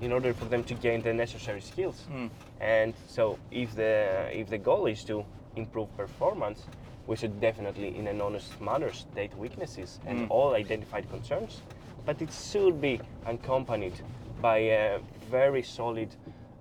in 0.00 0.12
order 0.12 0.32
for 0.34 0.46
them 0.46 0.62
to 0.64 0.74
gain 0.74 1.02
the 1.02 1.12
necessary 1.12 1.60
skills 1.60 2.06
Mm. 2.10 2.30
and 2.60 2.94
so 3.06 3.38
if 3.50 3.74
the 3.74 4.28
if 4.40 4.48
the 4.48 4.58
goal 4.58 4.86
is 4.86 5.04
to 5.04 5.24
improve 5.56 5.88
performance, 5.96 6.60
we 7.06 7.16
should 7.16 7.40
definitely 7.40 7.96
in 7.96 8.06
an 8.06 8.20
honest 8.20 8.60
manner 8.60 8.92
state 8.92 9.36
weaknesses 9.36 10.00
and 10.06 10.18
Mm. 10.20 10.30
all 10.30 10.54
identified 10.54 11.08
concerns, 11.10 11.62
but 12.06 12.20
it 12.22 12.32
should 12.32 12.80
be 12.80 13.00
accompanied 13.26 13.94
by 14.40 14.58
a 14.58 14.98
very 15.30 15.62
solid 15.62 16.08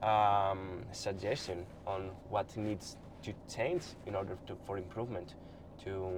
um, 0.01 0.83
suggestion 0.91 1.65
on 1.87 2.11
what 2.29 2.57
needs 2.57 2.97
to 3.23 3.31
change 3.47 3.83
in 4.05 4.15
order 4.15 4.37
to, 4.47 4.55
for 4.65 4.77
improvement 4.77 5.35
to 5.85 6.11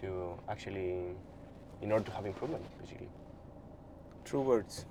to 0.00 0.34
actually 0.48 1.14
in 1.82 1.92
order 1.92 2.04
to 2.04 2.12
have 2.12 2.24
improvement 2.26 2.64
basically. 2.80 3.08
True 4.24 4.40
words. 4.40 4.86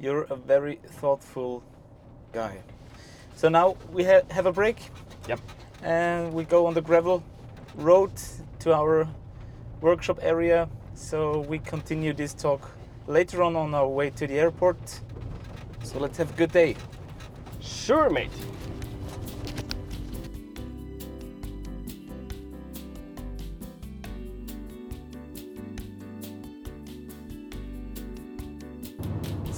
You're 0.00 0.22
a 0.30 0.36
very 0.36 0.76
thoughtful 1.00 1.62
guy. 2.32 2.58
So 3.36 3.48
now 3.48 3.76
we 3.92 4.04
ha- 4.04 4.22
have 4.30 4.46
a 4.46 4.52
break 4.52 4.76
Yep. 5.28 5.40
And 5.82 6.32
we 6.32 6.44
go 6.44 6.66
on 6.66 6.74
the 6.74 6.80
gravel 6.80 7.22
road 7.76 8.12
to 8.60 8.72
our 8.72 9.08
workshop 9.80 10.18
area. 10.22 10.68
So 10.94 11.40
we 11.40 11.58
continue 11.58 12.12
this 12.12 12.34
talk 12.34 12.70
later 13.06 13.42
on 13.42 13.56
on 13.56 13.74
our 13.74 13.88
way 13.88 14.10
to 14.10 14.26
the 14.26 14.38
airport. 14.38 15.00
So 15.82 15.98
let's 15.98 16.18
have 16.18 16.30
a 16.30 16.34
good 16.34 16.52
day. 16.52 16.76
Sure, 17.60 18.08
mate. 18.08 18.30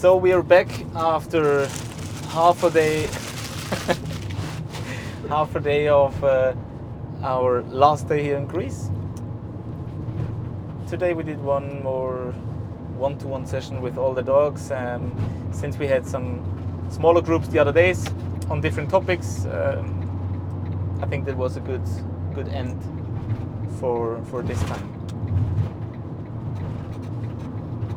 So 0.04 0.16
we 0.16 0.32
are 0.32 0.42
back 0.42 0.68
after 0.94 1.66
half 2.28 2.62
a 2.62 2.70
day, 2.70 3.06
half 5.34 5.56
a 5.56 5.60
day 5.60 5.88
of 5.88 6.22
uh, 6.22 6.54
our 7.24 7.64
last 7.64 8.08
day 8.08 8.22
here 8.22 8.36
in 8.36 8.46
Greece. 8.46 8.88
Today 10.86 11.12
we 11.12 11.24
did 11.24 11.40
one 11.42 11.82
more 11.82 12.32
one-to-one 12.96 13.44
session 13.44 13.82
with 13.82 13.98
all 13.98 14.14
the 14.14 14.22
dogs. 14.22 14.70
Um, 14.70 15.12
since 15.50 15.76
we 15.76 15.88
had 15.88 16.06
some 16.06 16.28
smaller 16.88 17.20
groups 17.20 17.48
the 17.48 17.58
other 17.58 17.72
days 17.72 18.06
on 18.48 18.60
different 18.60 18.90
topics, 18.90 19.44
um, 19.46 20.98
I 21.02 21.06
think 21.06 21.24
that 21.24 21.36
was 21.36 21.56
a 21.56 21.60
good 21.70 21.86
good 22.32 22.46
end 22.46 22.78
for 23.80 24.22
for 24.30 24.40
this 24.40 24.62
time. 24.62 24.86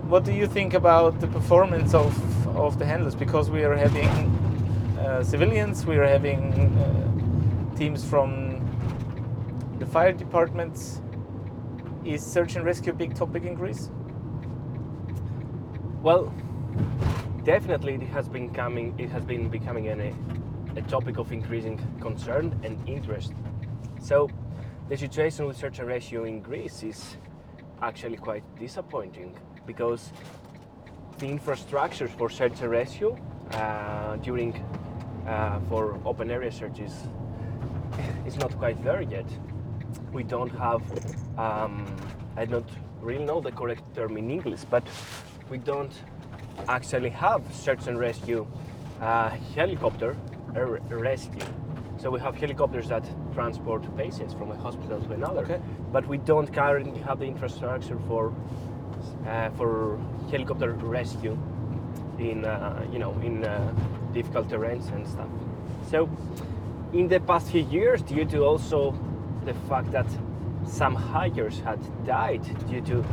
What 0.09 0.23
do 0.25 0.33
you 0.33 0.47
think 0.47 0.73
about 0.73 1.19
the 1.19 1.27
performance 1.27 1.93
of, 1.93 2.11
of 2.57 2.79
the 2.79 2.85
handlers? 2.85 3.13
Because 3.13 3.51
we 3.51 3.63
are 3.63 3.75
having 3.75 4.09
uh, 4.99 5.23
civilians, 5.23 5.85
we 5.85 5.97
are 5.97 6.07
having 6.07 6.41
uh, 6.79 7.16
teams 7.78 8.03
from 8.03 8.59
the 9.80 9.86
fire 9.86 10.11
departments. 10.11 11.01
Is 12.03 12.25
search 12.25 12.55
and 12.55 12.65
rescue 12.65 12.93
a 12.93 12.95
big 12.95 13.13
topic 13.15 13.43
in 13.43 13.53
Greece? 13.53 13.91
Well, 16.01 16.34
definitely 17.43 17.95
it 17.95 18.03
has 18.03 18.30
been 18.30 18.53
coming. 18.53 18.95
It 18.97 19.09
has 19.09 19.25
been 19.25 19.49
becoming 19.49 19.89
an, 19.89 20.01
a, 20.75 20.82
topic 20.84 21.17
of 21.17 21.32
increasing 21.34 21.78
concern 21.99 22.57
and 22.63 22.78
interest. 22.88 23.34
So, 23.99 24.30
the 24.88 24.95
situation 24.95 25.47
with 25.47 25.57
search 25.57 25.80
and 25.80 25.88
rescue 25.88 26.23
in 26.23 26.41
Greece 26.41 26.82
is 26.82 27.17
actually 27.82 28.17
quite 28.17 28.43
disappointing 28.57 29.38
because 29.65 30.13
the 31.17 31.28
infrastructures 31.28 32.09
for 32.09 32.30
search 32.30 32.61
and 32.61 32.71
rescue 32.71 33.17
uh, 33.51 34.15
during 34.17 34.55
uh, 35.28 35.59
for 35.67 35.99
open 36.05 36.32
area 36.32 36.51
searches 36.51 36.93
is 38.28 38.38
not 38.38 38.51
quite 38.57 38.84
there 38.84 39.01
yet. 39.01 39.25
We 40.11 40.23
don't 40.23 40.53
have, 40.57 40.82
um, 41.38 41.86
I 42.36 42.45
don't 42.45 42.69
really 43.01 43.23
know 43.23 43.39
the 43.39 43.51
correct 43.51 43.84
term 43.95 44.17
in 44.17 44.30
English, 44.30 44.63
but 44.69 44.84
we 45.49 45.57
don't 45.57 45.93
actually 46.67 47.09
have 47.09 47.41
search 47.53 47.88
and 47.88 47.97
rescue 47.97 48.45
uh, 49.01 49.30
helicopter 49.55 50.15
uh, 50.55 50.61
rescue. 51.09 51.45
So 51.97 52.11
we 52.11 52.19
have 52.19 52.36
helicopters 52.36 52.89
that 52.89 53.05
transport 53.34 53.84
patients 53.97 54.34
from 54.34 54.51
a 54.51 54.57
hospital 54.57 54.99
to 55.01 55.13
another, 55.13 55.41
Okay. 55.41 55.59
but 55.91 56.05
we 56.07 56.17
don't 56.17 56.51
currently 56.53 56.99
have 57.01 57.19
the 57.19 57.25
infrastructure 57.25 57.97
for 58.07 58.34
uh, 59.28 59.49
for 59.51 59.99
helicopter 60.30 60.73
rescue 60.73 61.38
in 62.19 62.45
uh, 62.45 62.86
you 62.91 62.99
know 62.99 63.13
in 63.23 63.43
uh, 63.43 63.73
difficult 64.13 64.47
terrains 64.49 64.91
and 64.93 65.07
stuff. 65.07 65.30
So 65.89 66.09
in 66.97 67.07
the 67.07 67.19
past 67.19 67.51
few 67.51 67.61
years, 67.61 68.01
due 68.01 68.25
to 68.25 68.43
also 68.43 68.97
the 69.45 69.53
fact 69.69 69.91
that 69.91 70.07
some 70.65 70.95
hikers 70.95 71.59
had 71.59 71.79
died 72.05 72.43
due 72.67 72.81
to 72.81 73.05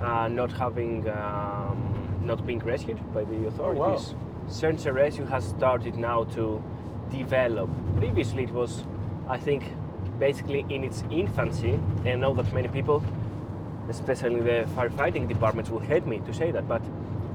uh, 0.00 0.28
not 0.28 0.52
having 0.52 1.08
um, 1.08 2.20
not 2.22 2.46
being 2.46 2.60
rescued 2.60 2.98
by 3.12 3.24
the 3.24 3.46
authorities, 3.46 4.14
search 4.46 4.86
and 4.86 4.96
rescue 4.96 5.26
has 5.26 5.44
started 5.44 5.96
now 5.96 6.24
to 6.24 6.62
develop. 7.10 7.68
Previously, 7.96 8.44
it 8.44 8.50
was, 8.50 8.84
I 9.28 9.36
think, 9.36 9.64
basically 10.18 10.64
in 10.70 10.84
its 10.84 11.02
infancy. 11.10 11.72
And 12.04 12.08
I 12.08 12.14
know 12.14 12.34
that 12.34 12.52
many 12.52 12.68
people 12.68 13.02
especially 13.88 14.40
the 14.40 14.66
firefighting 14.74 15.28
departments 15.28 15.70
will 15.70 15.80
hate 15.80 16.06
me 16.06 16.18
to 16.20 16.32
say 16.32 16.50
that, 16.50 16.66
but 16.66 16.82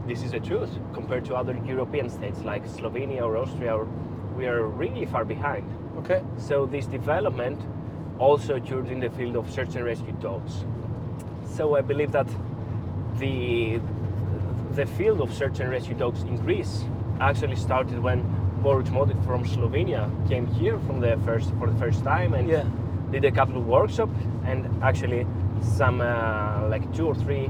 this 0.08 0.24
is 0.24 0.32
the 0.32 0.40
truth. 0.40 0.70
Compared 0.94 1.26
to 1.26 1.36
other 1.36 1.56
European 1.66 2.10
states 2.10 2.40
like 2.42 2.66
Slovenia 2.66 3.22
or 3.22 3.38
Austria, 3.38 3.76
or, 3.76 3.88
we 4.36 4.48
are 4.48 4.66
really 4.66 5.06
far 5.06 5.26
behind. 5.26 5.70
Okay. 6.00 6.22
So 6.38 6.66
this 6.66 6.86
development 6.86 7.60
also 8.20 8.56
occurred 8.56 8.88
in 8.88 9.00
the 9.00 9.10
field 9.10 9.36
of 9.36 9.50
search 9.52 9.76
and 9.76 9.86
rescue 9.86 10.14
dogs. 10.22 10.64
So 11.56 11.76
I 11.76 11.82
believe 11.82 12.12
that 12.14 12.28
the 13.18 13.80
the 14.76 14.86
field 14.86 15.20
of 15.20 15.34
search 15.34 15.60
and 15.60 15.70
rescue 15.70 15.96
dogs 15.96 16.22
in 16.24 16.38
Greece 16.38 16.86
actually 17.20 17.56
started 17.58 18.00
when 18.00 18.20
Boris 18.64 18.90
Modit 18.90 19.20
from 19.26 19.44
Slovenia 19.44 20.04
came 20.30 20.46
here 20.48 20.78
from 20.88 21.02
the 21.02 21.18
first 21.26 21.52
for 21.60 21.68
the 21.70 21.78
first 21.80 22.04
time 22.04 22.34
and 22.34 22.48
Yeah. 22.48 22.64
did 23.12 23.26
a 23.26 23.32
couple 23.32 23.58
of 23.58 23.66
workshops 23.68 24.20
and 24.46 24.66
actually 24.82 25.26
some 25.62 26.00
uh, 26.02 26.68
like 26.70 26.86
two 26.96 27.08
or 27.08 27.16
three 27.16 27.50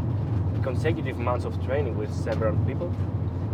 consecutive 0.63 1.17
months 1.19 1.45
of 1.45 1.53
training 1.65 1.97
with 1.97 2.11
several 2.13 2.55
people. 2.65 2.89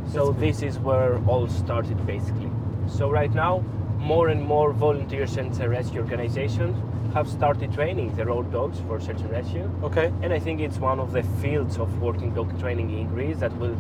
So 0.07 0.31
That's 0.31 0.39
this 0.39 0.57
is 0.63 0.79
where 0.79 1.19
all 1.27 1.47
started 1.47 1.97
basically. 2.05 2.51
So 2.87 3.09
right 3.09 3.33
now, 3.33 3.63
more 4.05 4.27
and 4.29 4.41
more 4.41 4.71
volunteer 4.71 5.25
search 5.25 5.59
and 5.59 5.69
rescue 5.71 5.99
organizations 5.99 6.77
have 7.15 7.27
started 7.27 7.73
training 7.73 8.15
their 8.15 8.29
own 8.29 8.51
dogs 8.51 8.79
for 8.87 8.99
search 8.99 9.21
and 9.21 9.31
rescue. 9.31 9.69
Okay. 9.81 10.11
And 10.21 10.31
I 10.31 10.39
think 10.39 10.61
it's 10.61 10.77
one 10.77 10.99
of 10.99 11.11
the 11.11 11.23
fields 11.41 11.77
of 11.77 12.01
working 12.01 12.33
dog 12.33 12.59
training 12.59 12.91
in 12.99 13.07
Greece 13.07 13.37
that 13.37 13.55
will 13.57 13.75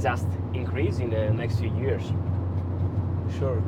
just 0.00 0.26
increase 0.52 0.98
in 0.98 1.10
the 1.10 1.30
next 1.30 1.60
few 1.60 1.72
years. 1.76 2.02
Sure. 3.38 3.62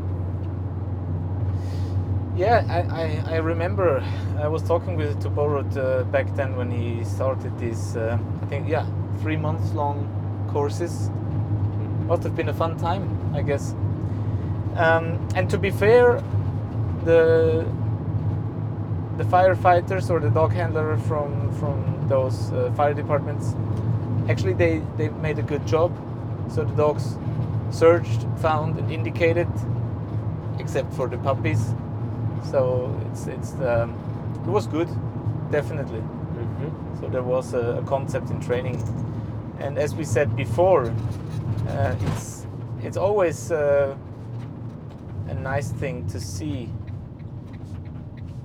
Yeah, 2.36 2.64
I, 2.68 2.80
I, 3.02 3.34
I 3.34 3.36
remember 3.36 4.02
I 4.38 4.48
was 4.48 4.62
talking 4.62 4.96
with 4.96 5.22
Tuborot 5.22 5.76
uh, 5.76 6.02
back 6.04 6.34
then 6.34 6.56
when 6.56 6.70
he 6.70 7.04
started 7.04 7.56
these, 7.58 7.96
uh, 7.96 8.18
I 8.42 8.46
think, 8.46 8.68
yeah, 8.68 8.84
three 9.22 9.36
months 9.36 9.72
long 9.72 10.08
courses. 10.50 11.10
Must 12.08 12.24
have 12.24 12.34
been 12.34 12.48
a 12.48 12.54
fun 12.54 12.76
time, 12.76 13.04
I 13.34 13.42
guess. 13.42 13.74
Um, 14.76 15.28
and 15.34 15.48
to 15.50 15.58
be 15.58 15.70
fair, 15.70 16.22
the 17.04 17.66
the 19.16 19.24
firefighters 19.24 20.10
or 20.10 20.18
the 20.18 20.30
dog 20.30 20.52
handler 20.52 20.96
from 20.96 21.52
from 21.52 22.08
those 22.08 22.52
uh, 22.52 22.72
fire 22.76 22.94
departments 22.94 23.54
actually 24.28 24.54
they 24.54 24.82
they 24.96 25.08
made 25.08 25.38
a 25.38 25.42
good 25.42 25.66
job. 25.66 25.92
So 26.48 26.64
the 26.64 26.74
dogs 26.74 27.16
searched, 27.70 28.26
found, 28.40 28.78
and 28.78 28.90
indicated, 28.90 29.48
except 30.58 30.92
for 30.92 31.08
the 31.08 31.18
puppies. 31.18 31.74
So 32.50 32.94
it's 33.10 33.26
it's 33.26 33.54
um, 33.54 33.94
it 34.46 34.50
was 34.50 34.66
good, 34.66 34.88
definitely. 35.50 36.00
Mm-hmm. 36.00 37.00
So 37.00 37.08
there 37.08 37.22
was 37.22 37.54
a, 37.54 37.78
a 37.78 37.82
concept 37.82 38.30
in 38.30 38.40
training, 38.40 38.82
and 39.58 39.78
as 39.78 39.94
we 39.94 40.04
said 40.04 40.36
before, 40.36 40.92
uh, 41.68 41.96
it's 42.00 42.46
it's 42.82 42.96
always 42.96 43.50
uh, 43.50 43.96
a 45.34 45.40
nice 45.40 45.70
thing 45.70 46.06
to 46.08 46.20
see 46.20 46.68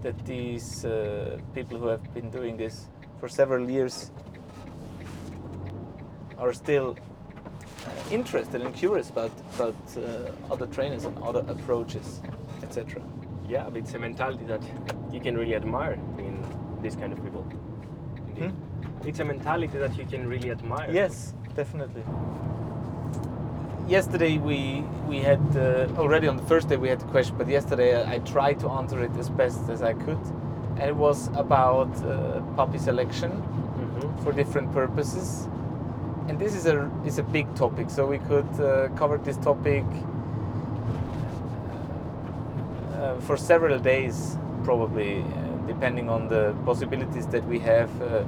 that 0.01 0.17
these 0.25 0.85
uh, 0.85 1.37
people 1.53 1.77
who 1.77 1.87
have 1.87 2.13
been 2.13 2.29
doing 2.29 2.57
this 2.57 2.87
for 3.19 3.27
several 3.27 3.69
years 3.69 4.11
are 6.37 6.53
still 6.53 6.97
uh, 7.85 8.11
interested 8.11 8.61
and 8.61 8.73
curious 8.73 9.09
about 9.09 9.31
about 9.55 9.75
uh, 9.97 10.53
other 10.53 10.67
trainers 10.67 11.05
and 11.05 11.17
other 11.29 11.43
approaches, 11.47 12.21
etc. 12.63 13.01
Yeah, 13.47 13.69
but 13.69 13.77
it's 13.77 13.93
a 13.93 13.99
mentality 13.99 14.45
that 14.45 14.63
you 15.11 15.19
can 15.19 15.37
really 15.37 15.55
admire 15.55 15.97
in 16.17 16.33
this 16.81 16.95
kind 16.95 17.11
of 17.13 17.21
people. 17.23 17.45
Indeed. 18.27 18.53
It's 19.05 19.19
a 19.19 19.25
mentality 19.25 19.77
that 19.77 19.97
you 19.97 20.05
can 20.05 20.27
really 20.27 20.51
admire. 20.51 20.89
Yes, 20.91 21.33
definitely. 21.55 22.03
Yesterday 23.89 24.37
we 24.37 24.83
we 25.07 25.17
had 25.17 25.41
uh, 25.57 25.87
already 25.97 26.27
on 26.27 26.37
the 26.37 26.43
first 26.43 26.69
day 26.69 26.77
we 26.77 26.89
had 26.89 26.99
the 26.99 27.07
question, 27.07 27.35
but 27.39 27.47
yesterday 27.47 27.95
I, 27.95 28.15
I 28.15 28.19
tried 28.19 28.59
to 28.59 28.69
answer 28.69 29.01
it 29.03 29.09
as 29.17 29.29
best 29.31 29.67
as 29.67 29.81
I 29.81 29.93
could, 29.93 30.19
and 30.77 30.83
it 30.83 30.95
was 30.95 31.29
about 31.35 31.89
uh, 32.05 32.41
puppy 32.55 32.77
selection 32.77 33.31
Mhm. 33.31 34.23
for 34.23 34.31
different 34.31 34.71
purposes. 34.73 35.47
And 36.27 36.37
this 36.37 36.53
is 36.53 36.67
a 36.67 36.87
is 37.05 37.17
a 37.19 37.23
big 37.23 37.47
topic, 37.55 37.89
so 37.89 38.05
we 38.05 38.19
could 38.19 38.51
uh, 38.59 38.89
cover 38.95 39.17
this 39.17 39.37
topic 39.37 39.85
uh, 42.93 43.15
for 43.21 43.37
several 43.37 43.79
days, 43.79 44.37
probably, 44.63 45.21
uh, 45.21 45.25
depending 45.67 46.09
on 46.09 46.27
the 46.27 46.53
possibilities 46.65 47.25
that 47.27 47.43
we 47.47 47.59
have. 47.59 47.89
Uh, 48.01 48.23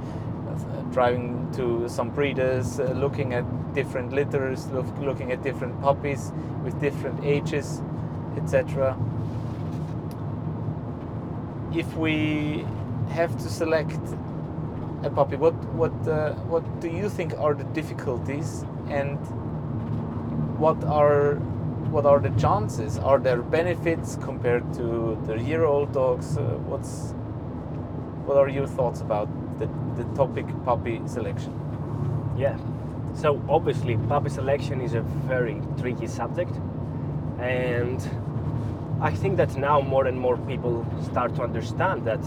uh, 0.52 0.80
driving 0.92 1.48
to 1.52 1.88
some 1.88 2.10
breeders, 2.10 2.78
uh, 2.78 2.84
looking 3.04 3.32
at 3.34 3.44
different 3.74 4.12
litters, 4.12 4.66
look, 4.68 4.86
looking 5.00 5.32
at 5.32 5.42
different 5.42 5.80
puppies 5.80 6.32
with 6.64 6.78
different 6.80 7.24
ages, 7.24 7.82
etc. 8.36 8.96
If 11.74 11.96
we 11.96 12.66
have 13.10 13.36
to 13.38 13.48
select 13.48 14.00
a 15.02 15.10
puppy, 15.10 15.36
what 15.36 15.54
what 15.74 15.92
uh, 16.06 16.34
what 16.52 16.64
do 16.80 16.88
you 16.88 17.08
think 17.08 17.34
are 17.38 17.54
the 17.54 17.64
difficulties, 17.64 18.64
and 18.88 19.18
what 20.58 20.82
are 20.84 21.36
what 21.90 22.06
are 22.06 22.20
the 22.20 22.30
chances? 22.40 22.98
Are 22.98 23.18
there 23.18 23.42
benefits 23.42 24.16
compared 24.16 24.72
to 24.74 25.18
the 25.26 25.38
year-old 25.38 25.92
dogs? 25.92 26.36
Uh, 26.36 26.42
what's 26.68 27.14
what 28.26 28.36
are 28.36 28.48
your 28.48 28.66
thoughts 28.66 29.00
about 29.00 29.28
the, 29.58 29.66
the 29.96 30.04
topic 30.14 30.46
puppy 30.64 31.00
selection? 31.06 31.52
Yeah. 32.36 32.56
So 33.14 33.40
obviously, 33.48 33.96
puppy 34.08 34.30
selection 34.30 34.80
is 34.80 34.94
a 34.94 35.02
very 35.28 35.60
tricky 35.78 36.06
subject, 36.06 36.54
and 37.38 38.00
I 39.00 39.10
think 39.10 39.36
that 39.36 39.56
now 39.56 39.80
more 39.80 40.06
and 40.06 40.18
more 40.18 40.36
people 40.36 40.84
start 41.02 41.34
to 41.36 41.42
understand 41.42 42.04
that 42.06 42.20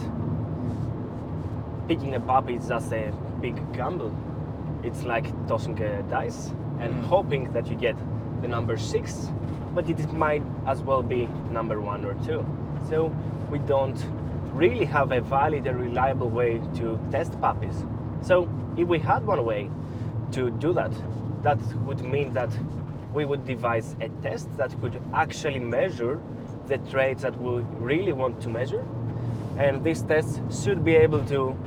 picking 1.88 2.15
a 2.15 2.19
puppy 2.19 2.55
is 2.55 2.67
just 2.67 2.91
a 2.93 3.11
big 3.41 3.55
gamble. 3.73 4.11
It's 4.83 5.03
like 5.03 5.25
tossing 5.47 5.79
a 5.81 6.03
dice 6.03 6.53
and 6.79 6.93
Mm. 6.93 7.03
hoping 7.07 7.53
that 7.53 7.67
you 7.67 7.75
get 7.77 7.95
the 8.41 8.47
number 8.47 8.77
six, 8.77 9.31
but 9.73 9.89
it 9.89 10.13
might 10.13 10.43
as 10.65 10.81
well 10.81 11.01
be 11.03 11.27
number 11.51 11.79
one 11.79 12.05
or 12.05 12.15
two. 12.25 12.45
So 12.89 13.11
we 13.51 13.59
don't 13.59 13.99
really 14.53 14.86
have 14.86 15.11
a 15.11 15.21
valid 15.21 15.67
and 15.67 15.79
reliable 15.79 16.29
way 16.29 16.61
to 16.75 16.97
test 17.11 17.39
puppies. 17.41 17.86
So 18.21 18.47
if 18.77 18.88
we 18.88 18.99
had 18.99 19.25
one 19.25 19.43
way 19.45 19.69
to 20.32 20.51
do 20.51 20.73
that, 20.73 20.91
that 21.43 21.59
would 21.86 22.01
mean 22.01 22.34
that 22.34 22.49
we 23.13 23.26
would 23.26 23.45
devise 23.45 23.95
a 24.01 24.09
test 24.21 24.55
that 24.57 24.80
could 24.82 25.01
actually 25.13 25.59
measure 25.59 26.19
the 26.67 26.78
traits 26.89 27.21
that 27.21 27.39
we 27.41 27.61
really 27.80 28.11
want 28.11 28.41
to 28.41 28.49
measure. 28.49 28.86
And 29.57 29.84
this 29.84 30.01
test 30.01 30.41
should 30.51 30.84
be 30.84 30.95
able 30.95 31.23
to 31.26 31.57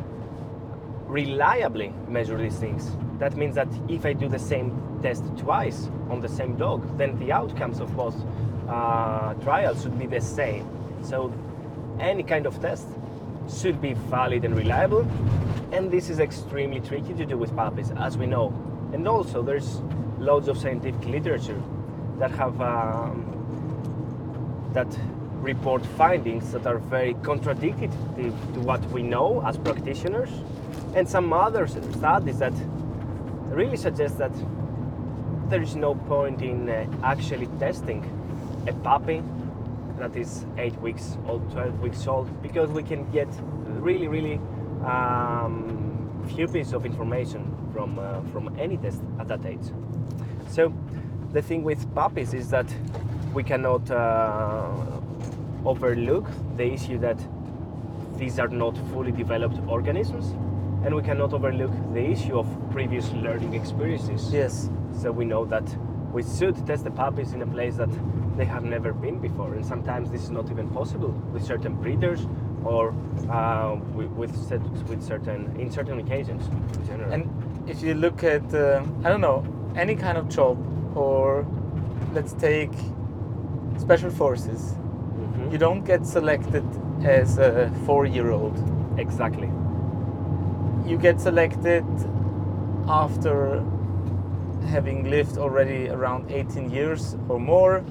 reliably 1.07 1.95
measure 2.07 2.37
these 2.37 2.57
things. 2.57 2.97
That 3.19 3.37
means 3.37 3.55
that 3.55 3.69
if 3.89 4.05
I 4.05 4.13
do 4.13 4.29
the 4.29 4.39
same 4.39 5.01
test 5.03 5.25
twice 5.39 5.89
on 6.11 6.21
the 6.21 6.29
same 6.29 6.57
dog, 6.57 6.99
then 6.99 7.19
the 7.19 7.33
outcomes 7.33 7.81
of 7.81 7.97
both 7.97 8.17
uh, 8.69 9.35
trials 9.35 9.83
should 9.83 9.99
be 9.99 10.07
the 10.07 10.21
same. 10.21 10.69
So 11.03 11.33
any 11.99 12.23
kind 12.23 12.47
of 12.47 12.61
test 12.61 12.87
should 13.51 13.81
be 13.81 13.95
valid 13.95 14.45
and 14.45 14.57
reliable, 14.57 15.07
and 15.73 15.91
this 15.91 16.11
is 16.11 16.21
extremely 16.21 16.81
tricky 16.81 17.15
to 17.15 17.25
do 17.27 17.37
with 17.37 17.55
puppies, 17.57 17.91
as 17.99 18.17
we 18.17 18.27
know. 18.27 18.53
And 18.93 19.07
also, 19.07 19.43
there's 19.43 19.81
loads 20.19 20.49
of 20.49 20.59
scientific 20.59 21.05
literature 21.07 21.61
that 22.19 22.31
have 22.33 22.61
um, 22.61 23.35
that 24.73 24.89
report 25.41 25.85
findings 25.87 26.53
that 26.53 26.67
are 26.67 26.79
very 26.79 27.15
contradictory 27.23 27.89
to, 28.17 28.23
to 28.55 28.61
what 28.61 28.85
we 28.91 29.03
know 29.03 29.43
as 29.47 29.57
practitioners, 29.57 30.31
and 30.95 31.09
some 31.09 31.33
other 31.33 31.67
studies 31.67 32.39
that 32.39 32.53
really 33.51 33.77
suggest 33.77 34.19
that 34.19 34.33
there 35.49 35.63
is 35.63 35.77
no 35.77 35.95
point 35.95 36.43
in 36.43 36.69
uh, 36.69 36.87
actually 37.03 37.47
testing 37.59 38.05
a 38.67 38.73
puppy 38.73 39.23
that 39.99 40.17
is 40.17 40.47
8 40.57 40.81
weeks 40.81 41.19
old, 41.27 41.51
12 41.53 41.81
weeks 41.81 42.07
old, 42.07 42.43
because 42.43 42.71
we 42.71 42.83
can 42.83 43.11
get 43.11 43.29
really, 43.67 44.09
really 44.09 44.41
um, 44.85 46.25
few 46.35 46.47
pieces 46.47 46.73
of 46.73 46.87
information 46.87 47.55
from, 47.73 47.99
uh, 47.99 48.21
from 48.33 48.55
any 48.59 48.77
test 48.77 49.03
at 49.19 49.29
that 49.29 49.45
age. 49.45 49.73
So 50.49 50.73
the 51.33 51.43
thing 51.43 51.63
with 51.63 51.93
puppies 51.95 52.35
is 52.35 52.51
that 52.51 52.67
we 53.35 53.43
cannot 53.43 53.91
uh, 53.91 54.71
overlook 55.65 56.27
the 56.57 56.65
issue 56.65 56.99
that 56.99 57.19
these 58.17 58.39
are 58.39 58.49
not 58.49 58.77
fully 58.93 59.13
developed 59.13 59.59
organisms, 59.69 60.31
and 60.85 60.95
we 60.95 61.03
cannot 61.03 61.33
overlook 61.33 61.73
the 61.93 62.05
issue 62.05 62.39
of 62.39 62.47
previous 62.71 63.11
learning 63.13 63.55
experiences. 63.55 64.33
Yes. 64.33 64.71
So 65.01 65.13
we 65.13 65.25
know 65.25 65.45
that 65.45 65.65
we 66.13 66.23
should 66.23 66.67
test 66.67 66.85
the 66.85 66.91
puppies 66.91 67.33
in 67.33 67.43
a 67.43 67.47
place 67.47 67.77
that 67.77 67.91
they 68.39 68.45
have 68.45 68.65
never 68.65 68.93
been 68.93 69.19
before, 69.19 69.53
and 69.55 69.67
sometimes 69.67 70.11
this 70.11 70.23
is 70.23 70.31
not 70.31 70.51
even 70.51 70.69
possible 70.69 71.11
with 71.33 71.45
certain 71.45 71.75
breeders 71.75 72.27
or 72.65 72.95
uh, 73.31 73.75
with, 73.95 74.11
with, 74.13 74.33
with 74.89 75.03
certain 75.03 75.55
in 75.61 75.71
certain 75.71 75.99
occasions. 75.99 76.47
In 76.79 76.87
general. 76.87 77.13
And 77.13 77.69
if 77.69 77.83
you 77.83 77.95
look 77.95 78.23
at, 78.23 78.55
uh, 78.55 78.83
I 79.05 79.09
don't 79.11 79.21
know, 79.21 79.45
any 79.77 79.97
kind 79.97 80.17
of 80.17 80.29
job, 80.29 80.57
or 80.97 81.45
let's 82.15 82.33
take 82.33 82.73
special 83.79 84.11
forces, 84.11 84.75
Mhm. 85.19 85.53
you 85.53 85.59
don't 85.59 85.85
get 85.85 86.07
selected 86.07 86.65
as 87.05 87.39
a 87.39 87.71
four-year-old. 87.87 88.57
exactly. 88.99 89.51
You 90.87 90.97
get 90.99 91.21
selected 91.21 91.85
after 92.89 93.63
having 94.75 95.11
lived 95.11 95.39
already 95.39 95.89
around 95.89 96.31
18 96.31 96.71
years 96.71 97.17
or 97.29 97.39
more. 97.39 97.83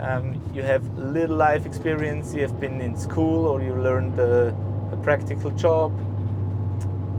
Um, 0.00 0.40
you 0.54 0.62
have 0.62 0.82
little 0.96 1.36
life 1.36 1.66
experience. 1.66 2.34
You 2.34 2.42
have 2.42 2.60
been 2.60 2.80
in 2.80 2.96
school 2.96 3.46
or 3.46 3.62
you 3.62 3.74
learned 3.74 4.18
a, 4.18 4.54
a 4.92 4.96
practical 4.98 5.50
job, 5.50 5.92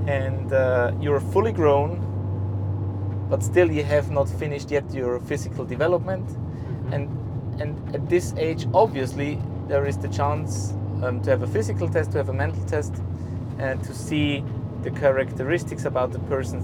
and 0.07 0.51
uh, 0.53 0.91
you're 1.01 1.19
fully 1.19 1.51
grown, 1.51 1.99
but 3.29 3.43
still 3.43 3.69
you 3.69 3.83
have 3.83 4.11
not 4.11 4.29
finished 4.29 4.71
yet 4.71 4.93
your 4.93 5.19
physical 5.19 5.65
development. 5.65 6.29
And 6.91 7.09
and 7.61 7.95
at 7.95 8.07
this 8.07 8.33
age, 8.37 8.67
obviously, 8.73 9.39
there 9.67 9.85
is 9.85 9.97
the 9.97 10.07
chance 10.07 10.73
um, 11.03 11.21
to 11.23 11.29
have 11.31 11.43
a 11.43 11.47
physical 11.47 11.89
test, 11.89 12.11
to 12.13 12.17
have 12.17 12.29
a 12.29 12.33
mental 12.33 12.63
test, 12.65 12.95
and 13.57 13.83
to 13.83 13.93
see 13.93 14.43
the 14.83 14.91
characteristics 14.91 15.83
about 15.83 16.13
the 16.13 16.19
person, 16.19 16.61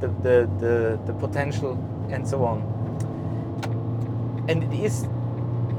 the, 0.00 0.08
the, 0.22 0.48
the, 0.58 0.98
the 1.04 1.12
potential, 1.12 1.72
and 2.10 2.26
so 2.26 2.44
on. 2.44 2.62
And 4.48 4.64
it 4.64 4.72
is 4.72 5.06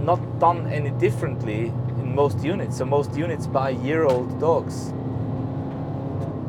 not 0.04 0.40
done 0.40 0.68
any 0.68 0.92
differently 0.92 1.72
in 2.00 2.16
most 2.16 2.44
units. 2.44 2.78
So 2.78 2.86
most 2.86 3.16
units 3.16 3.48
buy 3.48 3.70
year-old 3.70 4.40
dogs. 4.40 4.94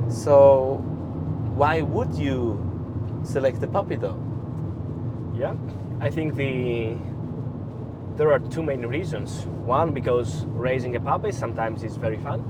So 0.09 0.83
why 1.57 1.83
would 1.83 2.15
you 2.15 2.59
select 3.23 3.63
a 3.63 3.67
puppy 3.67 3.97
dog? 3.97 4.21
Yeah, 5.37 5.55
I 6.01 6.11
think 6.11 6.35
the 6.35 6.97
there 8.17 8.33
are 8.33 8.39
two 8.39 8.63
main 8.63 8.87
reasons. 8.87 9.47
One, 9.67 9.93
because 9.93 10.45
raising 10.47 10.95
a 10.95 11.01
puppy 11.01 11.33
sometimes 11.33 11.83
is 11.83 11.97
very 11.97 12.19
fun, 12.19 12.45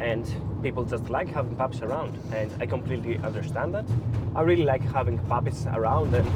and 0.00 0.24
people 0.62 0.84
just 0.84 1.10
like 1.10 1.28
having 1.28 1.56
puppies 1.56 1.82
around, 1.82 2.16
and 2.32 2.50
I 2.60 2.66
completely 2.66 3.18
understand 3.18 3.74
that. 3.74 3.84
I 4.36 4.42
really 4.42 4.64
like 4.64 4.82
having 4.82 5.18
puppies 5.26 5.66
around 5.66 6.14
and 6.14 6.28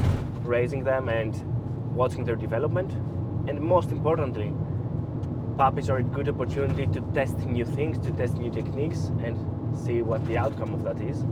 raising 0.44 0.82
them 0.82 1.08
and 1.08 1.34
watching 1.94 2.24
their 2.24 2.34
development, 2.36 2.92
and 3.48 3.60
most 3.60 3.90
importantly, 3.90 4.52
puppies 5.56 5.88
are 5.88 5.98
a 5.98 6.02
good 6.02 6.28
opportunity 6.28 6.86
to 6.86 7.00
test 7.14 7.38
new 7.38 7.64
things, 7.64 7.98
to 8.06 8.12
test 8.12 8.34
new 8.34 8.50
techniques, 8.50 9.10
and 9.24 9.36
see 9.76 10.02
what 10.02 10.24
the 10.26 10.36
outcome 10.36 10.74
of 10.74 10.82
that 10.84 11.00
is. 11.00 11.24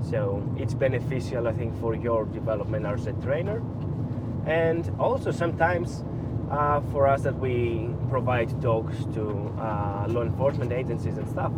So 0.00 0.42
it's 0.56 0.74
beneficial, 0.74 1.48
I 1.48 1.52
think, 1.52 1.78
for 1.80 1.94
your 1.94 2.24
development 2.26 2.86
as 2.86 3.06
a 3.06 3.12
trainer, 3.14 3.62
and 4.46 4.90
also 4.98 5.32
sometimes 5.32 6.04
uh, 6.50 6.80
for 6.92 7.06
us 7.06 7.22
that 7.22 7.38
we 7.38 7.90
provide 8.08 8.60
dogs 8.60 9.04
to 9.14 9.52
uh, 9.58 10.06
law 10.08 10.22
enforcement 10.22 10.72
agencies 10.72 11.18
and 11.18 11.28
stuff. 11.28 11.52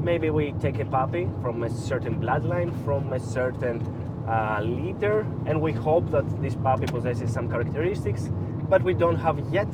Maybe 0.00 0.28
we 0.30 0.52
take 0.60 0.80
a 0.80 0.84
puppy 0.84 1.28
from 1.40 1.62
a 1.62 1.70
certain 1.70 2.20
bloodline, 2.20 2.72
from 2.84 3.12
a 3.12 3.20
certain 3.20 3.80
uh, 4.28 4.60
leader, 4.62 5.26
and 5.46 5.60
we 5.60 5.72
hope 5.72 6.10
that 6.10 6.24
this 6.42 6.56
puppy 6.56 6.86
possesses 6.86 7.32
some 7.32 7.48
characteristics, 7.48 8.28
but 8.68 8.82
we 8.82 8.94
don't 8.94 9.16
have 9.16 9.38
yet 9.52 9.68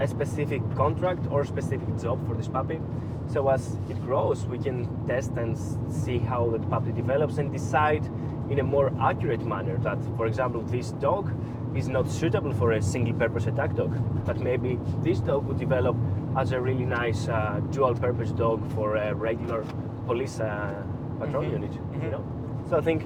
a 0.00 0.06
specific 0.06 0.62
contract 0.74 1.26
or 1.30 1.44
specific 1.44 1.88
job 2.00 2.26
for 2.26 2.34
this 2.34 2.48
puppy. 2.48 2.80
So 3.28 3.48
as 3.48 3.76
it 3.88 4.00
grows, 4.04 4.46
we 4.46 4.58
can 4.58 4.86
test 5.06 5.32
and 5.32 5.56
see 5.92 6.18
how 6.18 6.50
the 6.50 6.58
puppy 6.58 6.92
develops 6.92 7.38
and 7.38 7.50
decide 7.52 8.04
in 8.50 8.60
a 8.60 8.62
more 8.62 8.92
accurate 9.00 9.44
manner 9.44 9.76
that, 9.78 9.98
for 10.16 10.26
example, 10.26 10.62
this 10.62 10.92
dog 10.92 11.30
is 11.74 11.88
not 11.88 12.08
suitable 12.08 12.52
for 12.52 12.72
a 12.72 12.80
single-purpose 12.80 13.46
attack 13.48 13.74
dog, 13.74 13.92
but 14.24 14.38
maybe 14.38 14.78
this 15.02 15.18
dog 15.20 15.44
would 15.46 15.58
develop 15.58 15.96
as 16.36 16.52
a 16.52 16.60
really 16.60 16.84
nice 16.84 17.28
uh, 17.28 17.60
dual-purpose 17.72 18.30
dog 18.30 18.60
for 18.72 18.96
a 18.96 19.12
regular 19.14 19.64
police 20.06 20.38
uh, 20.40 20.82
patrol 21.18 21.42
Mhm. 21.44 21.52
unit. 21.52 21.72
Mhm. 21.72 22.04
You 22.04 22.10
know, 22.10 22.24
so 22.68 22.76
I 22.76 22.80
think 22.80 23.02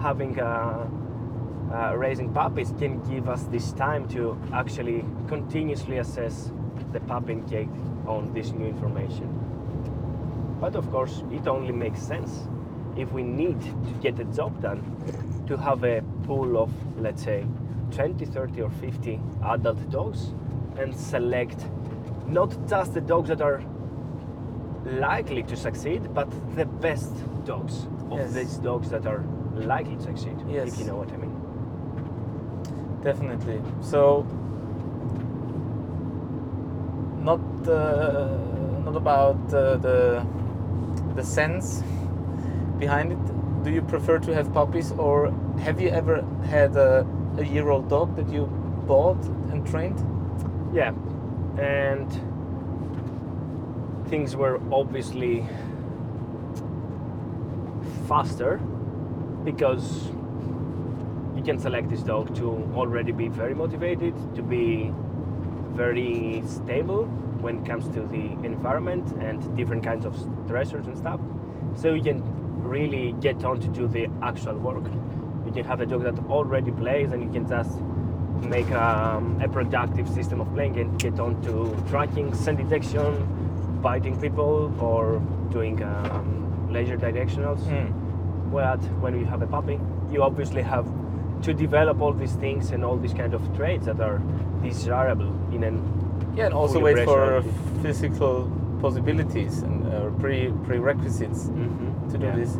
having 0.00 0.38
uh, 0.38 0.86
uh, 1.72 1.96
raising 1.96 2.32
puppies 2.32 2.72
can 2.78 3.00
give 3.10 3.28
us 3.28 3.44
this 3.44 3.72
time 3.72 4.06
to 4.08 4.38
actually 4.52 5.04
continuously 5.28 5.98
assess 5.98 6.50
the 6.92 7.00
puppy 7.00 7.32
and 7.32 7.48
take 7.48 7.68
on 8.06 8.32
this 8.34 8.52
new 8.52 8.66
information. 8.66 9.28
But 10.60 10.76
of 10.76 10.90
course, 10.90 11.22
it 11.32 11.46
only 11.48 11.72
makes 11.72 12.00
sense 12.00 12.48
if 12.96 13.10
we 13.12 13.22
need 13.22 13.60
to 13.60 13.92
get 14.00 14.18
a 14.20 14.24
job 14.24 14.60
done 14.60 14.82
to 15.46 15.56
have 15.56 15.82
a 15.84 16.02
pool 16.24 16.58
of, 16.58 16.70
let's 17.00 17.22
say, 17.22 17.46
20, 17.92 18.24
30, 18.26 18.60
or 18.62 18.70
50 18.70 19.20
adult 19.44 19.90
dogs 19.90 20.34
and 20.78 20.94
select 20.94 21.64
not 22.26 22.54
just 22.68 22.94
the 22.94 23.00
dogs 23.00 23.28
that 23.28 23.40
are 23.40 23.62
likely 24.84 25.42
to 25.44 25.56
succeed, 25.56 26.12
but 26.14 26.28
the 26.56 26.64
best 26.64 27.12
dogs 27.44 27.86
of 28.10 28.18
Yes. 28.18 28.32
these 28.32 28.58
dogs 28.58 28.90
that 28.90 29.06
are 29.06 29.24
likely 29.54 29.96
to 29.96 30.02
succeed, 30.02 30.36
Yes. 30.48 30.68
if 30.68 30.78
you 30.78 30.84
know 30.86 30.96
what 30.96 31.12
I 31.12 31.16
mean. 31.16 31.31
Definitely. 33.02 33.60
So, 33.80 34.24
not 37.18 37.40
uh, 37.68 38.38
not 38.84 38.96
about 38.96 39.36
uh, 39.52 39.76
the 39.76 40.24
the 41.16 41.22
sense 41.24 41.82
behind 42.78 43.12
it. 43.12 43.64
Do 43.64 43.70
you 43.70 43.82
prefer 43.82 44.18
to 44.18 44.34
have 44.34 44.52
puppies, 44.52 44.92
or 44.92 45.30
have 45.60 45.80
you 45.80 45.88
ever 45.88 46.24
had 46.46 46.76
a, 46.76 47.06
a 47.38 47.44
year-old 47.44 47.88
dog 47.88 48.16
that 48.16 48.28
you 48.28 48.46
bought 48.86 49.24
and 49.52 49.66
trained? 49.66 50.00
Yeah, 50.74 50.92
and 51.58 52.08
things 54.08 54.36
were 54.36 54.60
obviously 54.72 55.48
faster 58.08 58.58
because 59.44 60.10
you 61.42 61.46
can 61.54 61.58
select 61.58 61.90
this 61.90 62.02
dog 62.02 62.32
to 62.36 62.50
already 62.76 63.10
be 63.10 63.26
very 63.26 63.52
motivated, 63.52 64.14
to 64.36 64.42
be 64.42 64.92
very 65.72 66.40
stable 66.46 67.06
when 67.40 67.58
it 67.58 67.66
comes 67.66 67.84
to 67.88 68.02
the 68.02 68.46
environment 68.46 69.10
and 69.20 69.56
different 69.56 69.82
kinds 69.82 70.04
of 70.04 70.14
stressors 70.46 70.86
and 70.86 70.96
stuff. 70.96 71.20
So 71.74 71.94
you 71.94 72.02
can 72.02 72.22
really 72.62 73.16
get 73.20 73.44
on 73.44 73.58
to 73.58 73.66
do 73.66 73.88
the 73.88 74.06
actual 74.22 74.56
work. 74.56 74.84
You 75.44 75.50
can 75.50 75.64
have 75.64 75.80
a 75.80 75.86
dog 75.86 76.04
that 76.04 76.16
already 76.30 76.70
plays 76.70 77.10
and 77.10 77.24
you 77.24 77.30
can 77.30 77.48
just 77.48 77.76
make 78.44 78.70
um, 78.70 79.40
a 79.42 79.48
productive 79.48 80.08
system 80.08 80.40
of 80.40 80.54
playing 80.54 80.78
and 80.78 80.96
get 81.00 81.18
on 81.18 81.42
to 81.42 81.76
tracking, 81.90 82.32
scent 82.34 82.58
detection, 82.58 83.80
biting 83.82 84.20
people, 84.20 84.72
or 84.80 85.18
doing 85.50 85.82
um, 85.82 86.72
laser 86.72 86.96
directionals. 86.96 87.62
But 88.52 88.78
when 89.00 89.18
you 89.18 89.24
have 89.24 89.42
a 89.42 89.46
puppy, 89.48 89.80
you 90.12 90.22
obviously 90.22 90.62
have 90.62 90.86
to 91.42 91.52
develop 91.52 92.00
all 92.00 92.12
these 92.12 92.34
things 92.34 92.70
and 92.70 92.84
all 92.84 92.96
these 92.96 93.14
kind 93.14 93.34
of 93.34 93.42
traits 93.56 93.86
that 93.86 94.00
are 94.00 94.20
desirable 94.62 95.32
in 95.52 95.64
an 95.64 95.76
Yeah, 96.36 96.46
and 96.46 96.54
also 96.54 96.80
wait 96.80 97.04
for 97.04 97.42
physical 97.82 98.48
possibilities 98.80 99.62
and 99.62 99.84
uh, 99.86 100.10
pre 100.20 100.50
prerequisites. 100.66 101.50
Mhm. 101.50 102.10
to 102.12 102.18
do 102.18 102.26
Yeah. 102.26 102.36
this. 102.36 102.58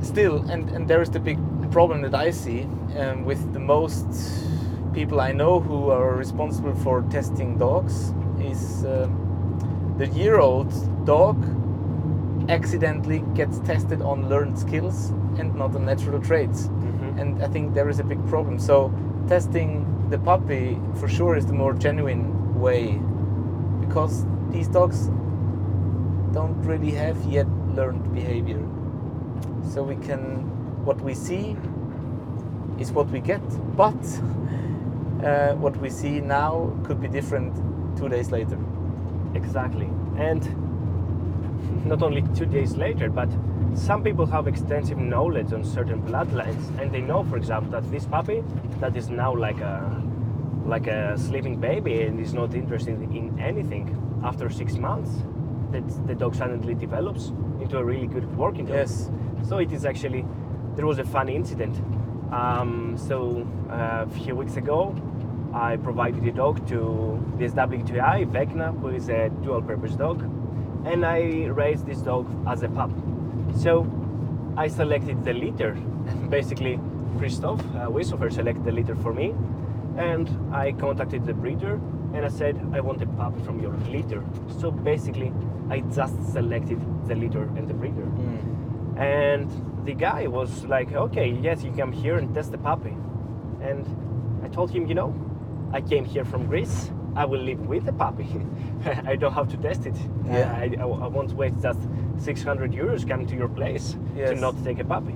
Still, 0.00 0.36
and, 0.50 0.68
and 0.70 0.88
there 0.88 1.00
is 1.02 1.10
the 1.10 1.20
big 1.20 1.38
problem 1.70 2.02
that 2.02 2.14
I 2.14 2.32
see 2.32 2.66
um, 2.98 3.24
with 3.24 3.52
the 3.52 3.60
most 3.60 4.06
people 4.92 5.20
I 5.20 5.32
know 5.32 5.60
who 5.60 5.90
are 5.90 6.16
responsible 6.16 6.74
for 6.74 7.02
testing 7.10 7.56
dogs 7.58 8.12
is 8.40 8.84
um, 8.84 9.94
the 9.98 10.06
year-old 10.08 10.72
dog 11.06 11.36
accidentally 12.48 13.22
gets 13.34 13.60
tested 13.60 14.02
on 14.02 14.28
learned 14.28 14.58
skills 14.58 15.10
and 15.38 15.54
not 15.54 15.74
on 15.76 15.84
natural 15.86 16.20
traits. 16.20 16.68
And 17.18 17.42
I 17.42 17.48
think 17.48 17.74
there 17.74 17.88
is 17.88 17.98
a 17.98 18.04
big 18.04 18.24
problem. 18.28 18.58
So 18.58 18.92
testing 19.28 20.08
the 20.10 20.18
puppy 20.18 20.78
for 21.00 21.08
sure 21.08 21.36
is 21.36 21.46
the 21.46 21.52
more 21.52 21.72
genuine 21.74 22.60
way 22.60 23.00
because 23.80 24.26
these 24.50 24.68
dogs 24.68 25.08
don't 26.32 26.60
really 26.62 26.90
have 26.90 27.16
yet 27.24 27.46
learned 27.74 28.12
behavior. 28.14 28.62
So 29.72 29.82
we 29.82 29.96
can 29.96 30.50
what 30.84 31.00
we 31.00 31.14
see 31.14 31.56
is 32.78 32.90
what 32.92 33.08
we 33.10 33.20
get, 33.20 33.42
but 33.76 33.94
uh, 35.24 35.54
what 35.54 35.76
we 35.76 35.88
see 35.90 36.20
now 36.20 36.72
could 36.84 37.00
be 37.00 37.08
different 37.08 37.54
two 37.96 38.08
days 38.08 38.30
later. 38.30 38.58
Exactly. 39.34 39.88
And 40.16 40.42
not 41.86 42.02
only 42.02 42.22
two 42.34 42.46
days 42.46 42.76
later, 42.76 43.08
but 43.08 43.28
some 43.74 44.02
people 44.02 44.26
have 44.26 44.46
extensive 44.46 44.98
knowledge 44.98 45.52
on 45.52 45.64
certain 45.64 46.02
bloodlines, 46.02 46.80
and 46.80 46.92
they 46.92 47.00
know, 47.00 47.24
for 47.24 47.36
example, 47.36 47.70
that 47.72 47.90
this 47.90 48.06
puppy 48.06 48.42
that 48.80 48.96
is 48.96 49.08
now 49.08 49.34
like 49.34 49.60
a 49.60 50.02
like 50.64 50.86
a 50.86 51.18
sleeping 51.18 51.60
baby 51.60 52.02
and 52.02 52.20
is 52.20 52.34
not 52.34 52.54
interested 52.54 53.00
in 53.00 53.38
anything 53.40 53.98
after 54.22 54.48
six 54.48 54.76
months, 54.76 55.10
that 55.72 56.06
the 56.06 56.14
dog 56.14 56.34
suddenly 56.34 56.74
develops 56.74 57.32
into 57.60 57.78
a 57.78 57.84
really 57.84 58.06
good 58.06 58.36
working 58.36 58.66
dog. 58.66 58.76
Yes. 58.76 59.10
So 59.42 59.58
it 59.58 59.72
is 59.72 59.84
actually 59.84 60.24
there 60.76 60.86
was 60.86 60.98
a 60.98 61.04
funny 61.04 61.34
incident. 61.34 61.76
Um, 62.32 62.96
so 62.96 63.46
uh, 63.70 64.06
a 64.08 64.10
few 64.10 64.36
weeks 64.36 64.56
ago, 64.56 64.94
I 65.52 65.76
provided 65.76 66.26
a 66.26 66.32
dog 66.32 66.66
to 66.68 67.22
the 67.38 67.44
SW2I 67.46 68.30
Vecna, 68.30 68.78
who 68.80 68.88
is 68.88 69.10
a 69.10 69.28
dual-purpose 69.42 69.96
dog, 69.96 70.22
and 70.86 71.04
I 71.04 71.46
raised 71.46 71.86
this 71.86 71.98
dog 71.98 72.26
as 72.46 72.62
a 72.62 72.68
pup. 72.68 72.90
So 73.56 73.86
I 74.56 74.68
selected 74.68 75.24
the 75.24 75.32
litter. 75.32 75.72
Basically, 76.28 76.80
Christoph 77.18 77.60
uh, 77.76 77.88
Wissofer 77.88 78.32
selected 78.32 78.64
the 78.64 78.72
litter 78.72 78.96
for 78.96 79.12
me, 79.12 79.34
and 79.96 80.54
I 80.54 80.72
contacted 80.72 81.24
the 81.24 81.34
breeder 81.34 81.80
and 82.14 82.24
I 82.24 82.28
said 82.28 82.60
I 82.74 82.80
want 82.80 83.02
a 83.02 83.06
pup 83.06 83.34
from 83.44 83.60
your 83.60 83.72
litter. 83.90 84.22
So 84.60 84.70
basically, 84.70 85.32
I 85.70 85.80
just 85.80 86.32
selected 86.32 86.78
the 87.08 87.14
litter 87.14 87.44
and 87.56 87.66
the 87.66 87.74
breeder. 87.74 88.06
And 88.96 89.50
the 89.86 89.94
guy 89.94 90.26
was 90.26 90.64
like, 90.64 90.92
okay, 90.92 91.30
yes, 91.30 91.62
you 91.62 91.72
come 91.72 91.92
here 91.92 92.16
and 92.18 92.34
test 92.34 92.52
the 92.52 92.58
puppy. 92.58 92.94
And 93.62 93.86
I 94.44 94.48
told 94.48 94.70
him, 94.70 94.86
you 94.86 94.94
know, 94.94 95.14
I 95.72 95.80
came 95.80 96.04
here 96.04 96.24
from 96.24 96.46
Greece. 96.46 96.90
I 97.16 97.24
will 97.24 97.40
live 97.40 97.66
with 97.66 97.84
the 97.86 97.92
puppy. 97.92 98.28
I 99.06 99.16
don't 99.16 99.32
have 99.32 99.48
to 99.48 99.56
test 99.56 99.86
it. 99.86 99.96
Yeah. 100.26 100.52
I, 100.54 100.74
I, 100.78 100.82
I 100.82 101.06
won't 101.06 101.32
waste 101.32 101.62
just 101.62 101.80
600 102.22 102.72
euros 102.72 103.06
coming 103.08 103.26
to 103.26 103.36
your 103.36 103.48
place 103.48 103.96
Yes. 104.16 104.30
to 104.30 104.36
not 104.36 104.54
take 104.64 104.78
a 104.78 104.84
puppy. 104.84 105.14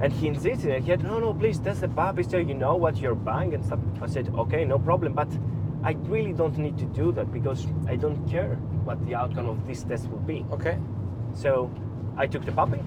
And 0.00 0.12
he 0.12 0.26
insisted, 0.26 0.70
and 0.72 0.84
he 0.84 0.90
had, 0.90 1.02
no, 1.04 1.18
no, 1.20 1.32
please 1.32 1.58
test 1.58 1.80
the 1.80 1.88
puppy 1.88 2.24
so 2.24 2.36
you 2.38 2.54
know 2.54 2.74
what 2.74 2.96
you're 2.98 3.14
buying 3.14 3.54
and 3.54 3.64
stuff. 3.64 3.78
I 4.02 4.06
said, 4.08 4.28
okay, 4.36 4.64
no 4.64 4.78
problem, 4.78 5.12
but 5.12 5.28
I 5.84 5.92
really 6.08 6.32
don't 6.32 6.58
need 6.58 6.76
to 6.78 6.84
do 6.86 7.12
that 7.12 7.32
because 7.32 7.66
I 7.86 7.96
don't 7.96 8.28
care 8.28 8.56
what 8.84 9.04
the 9.06 9.14
outcome 9.14 9.48
of 9.48 9.66
this 9.66 9.82
test 9.84 10.10
will 10.10 10.18
be. 10.26 10.44
Okay. 10.52 10.78
So 11.34 11.70
I 12.16 12.26
took 12.26 12.44
the 12.44 12.52
puppy 12.52 12.80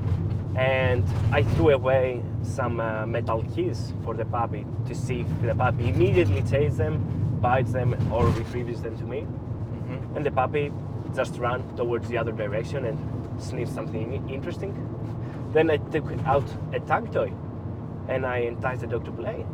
and 0.56 1.04
I 1.32 1.44
threw 1.44 1.70
away 1.70 2.22
some 2.42 2.80
uh, 2.80 3.06
metal 3.06 3.44
keys 3.56 3.94
for 4.04 4.14
the 4.14 4.26
puppy 4.26 4.66
to 4.88 4.96
see 4.96 5.22
if 5.22 5.42
the 5.42 5.56
puppy 5.56 5.90
immediately 5.90 6.42
takes 6.42 6.76
them, 6.76 6.98
bites 7.42 7.72
them, 7.72 7.96
or 8.12 8.26
retrieves 8.28 8.82
them 8.82 8.98
to 8.98 9.04
me. 9.06 9.22
Mhm. 9.22 10.16
And 10.18 10.26
the 10.26 10.32
puppy 10.32 10.72
just 11.16 11.38
ran 11.40 11.62
towards 11.78 12.08
the 12.10 12.18
other 12.18 12.32
direction 12.34 12.86
and 12.86 12.98
sniffed 13.40 13.74
something 13.74 14.28
interesting. 14.30 14.74
Then 15.54 15.70
I 15.70 15.78
took 15.78 16.06
out 16.26 16.46
a 16.74 16.80
tag 16.80 17.12
toy 17.12 17.32
and 18.10 18.26
I 18.26 18.38
enticed 18.40 18.82
the 18.82 18.88
dog 18.88 19.06
to 19.06 19.12
play. 19.12 19.46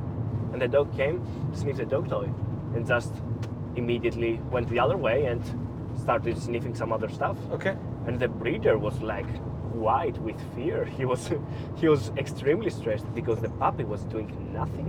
And 0.52 0.62
the 0.62 0.68
dog 0.68 0.96
came, 0.96 1.26
sniffed 1.54 1.80
the 1.80 1.86
dog 1.86 2.10
toy, 2.10 2.30
and 2.76 2.86
just 2.88 3.14
immediately 3.76 4.40
went 4.52 4.70
the 4.70 4.80
other 4.80 4.98
way 4.98 5.26
and 5.26 5.42
started 6.00 6.38
sniffing 6.38 6.76
some 6.76 6.92
other 6.92 7.10
stuff 7.10 7.38
Okay. 7.52 7.76
and 8.08 8.20
the 8.20 8.28
breeder 8.28 8.78
was 8.78 9.02
like 9.02 9.26
white 9.74 10.18
with 10.20 10.40
fear 10.56 10.86
he 10.98 11.06
was 11.06 11.32
he 11.76 11.88
was 11.88 12.12
extremely 12.18 12.70
stressed 12.70 13.12
because 13.16 13.40
the 13.40 13.50
puppy 13.50 13.84
was 13.84 14.04
doing 14.06 14.28
nothing 14.54 14.88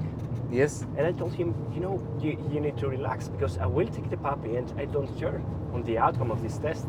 Yes. 0.50 0.86
and 0.98 1.06
i 1.06 1.12
told 1.12 1.32
him 1.34 1.54
you 1.74 1.80
know 1.80 2.00
you, 2.20 2.38
you 2.52 2.60
need 2.60 2.76
to 2.78 2.88
relax 2.88 3.28
because 3.28 3.56
i 3.58 3.66
will 3.66 3.88
take 3.88 4.10
the 4.10 4.16
puppy 4.18 4.56
and 4.56 4.70
i 4.78 4.84
don't 4.84 5.08
care 5.18 5.42
on 5.72 5.82
the 5.84 5.96
outcome 5.98 6.30
of 6.30 6.42
this 6.42 6.58
test 6.58 6.86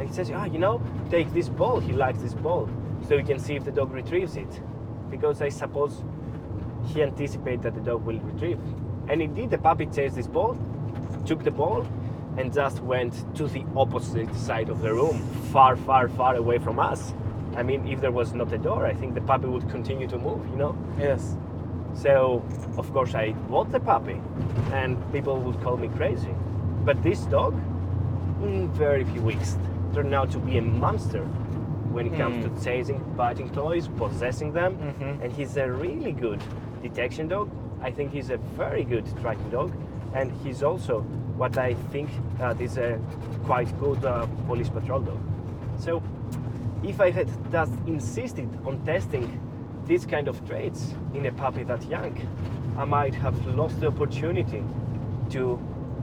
and 0.00 0.08
he 0.08 0.14
says 0.14 0.30
ah 0.32 0.46
you 0.46 0.58
know 0.58 0.80
take 1.10 1.32
this 1.32 1.48
ball 1.48 1.78
he 1.78 1.92
likes 1.92 2.20
this 2.20 2.34
ball 2.34 2.68
so 3.06 3.14
you 3.14 3.24
can 3.24 3.38
see 3.38 3.54
if 3.54 3.64
the 3.64 3.70
dog 3.70 3.92
retrieves 3.92 4.36
it 4.36 4.60
because 5.10 5.42
i 5.42 5.48
suppose 5.48 6.02
he 6.86 7.02
anticipated 7.02 7.62
that 7.62 7.74
the 7.74 7.80
dog 7.80 8.04
will 8.04 8.18
retrieve 8.20 8.58
and 9.08 9.22
indeed 9.22 9.50
the 9.50 9.58
puppy 9.58 9.86
chased 9.86 10.16
this 10.16 10.26
ball 10.26 10.58
took 11.26 11.44
the 11.44 11.50
ball 11.50 11.86
and 12.36 12.52
just 12.52 12.80
went 12.80 13.12
to 13.36 13.46
the 13.48 13.64
opposite 13.76 14.32
side 14.34 14.68
of 14.68 14.80
the 14.82 14.92
room, 14.92 15.18
far, 15.52 15.76
far, 15.76 16.08
far 16.08 16.36
away 16.36 16.58
from 16.58 16.78
us. 16.78 17.12
I 17.56 17.62
mean, 17.62 17.86
if 17.86 18.00
there 18.00 18.12
was 18.12 18.32
not 18.32 18.52
a 18.52 18.58
door, 18.58 18.86
I 18.86 18.94
think 18.94 19.14
the 19.14 19.20
puppy 19.20 19.46
would 19.46 19.68
continue 19.68 20.06
to 20.08 20.18
move, 20.18 20.48
you 20.50 20.56
know? 20.56 20.78
Yes. 20.98 21.36
So, 21.94 22.44
of 22.78 22.92
course, 22.92 23.14
I 23.14 23.32
bought 23.32 23.72
the 23.72 23.80
puppy, 23.80 24.20
and 24.72 24.96
people 25.12 25.36
would 25.40 25.60
call 25.60 25.76
me 25.76 25.88
crazy. 25.88 26.34
But 26.84 27.02
this 27.02 27.20
dog, 27.22 27.54
in 28.42 28.72
very 28.72 29.04
few 29.04 29.20
weeks, 29.22 29.58
turned 29.92 30.14
out 30.14 30.30
to 30.32 30.38
be 30.38 30.58
a 30.58 30.62
monster 30.62 31.24
when 31.92 32.06
it 32.06 32.16
comes 32.16 32.44
Mm. 32.44 32.56
to 32.56 32.64
chasing, 32.64 33.00
biting 33.16 33.48
toys, 33.50 33.88
possessing 33.88 34.52
them, 34.52 34.76
Mhm. 34.76 35.22
and 35.24 35.32
he's 35.32 35.56
a 35.56 35.70
really 35.70 36.12
good 36.12 36.40
detection 36.82 37.28
dog. 37.28 37.48
I 37.82 37.90
think 37.90 38.12
he's 38.12 38.30
a 38.30 38.36
very 38.56 38.84
good 38.84 39.04
tracking 39.20 39.50
dog, 39.50 39.72
and 40.14 40.30
he's 40.44 40.62
also 40.62 41.00
what 41.36 41.56
I 41.58 41.74
think 41.92 42.08
is 42.60 42.76
a 42.78 42.98
quite 43.46 43.68
good 43.80 44.04
uh, 44.04 44.26
police 44.46 44.68
patrol 44.68 45.00
dog. 45.00 45.18
So, 45.78 46.02
if 46.82 47.00
I 47.00 47.10
had 47.10 47.28
just 47.50 47.72
insisted 47.86 48.48
on 48.66 48.78
testing 48.84 49.40
these 49.86 50.06
kind 50.06 50.28
of 50.28 50.36
traits 50.46 50.94
in 51.14 51.26
a 51.26 51.32
puppy 51.32 51.64
that 51.64 51.82
young, 51.90 52.12
I 52.78 52.84
might 52.84 53.14
have 53.14 53.34
lost 53.56 53.80
the 53.80 53.88
opportunity 53.88 54.62
to 55.30 55.58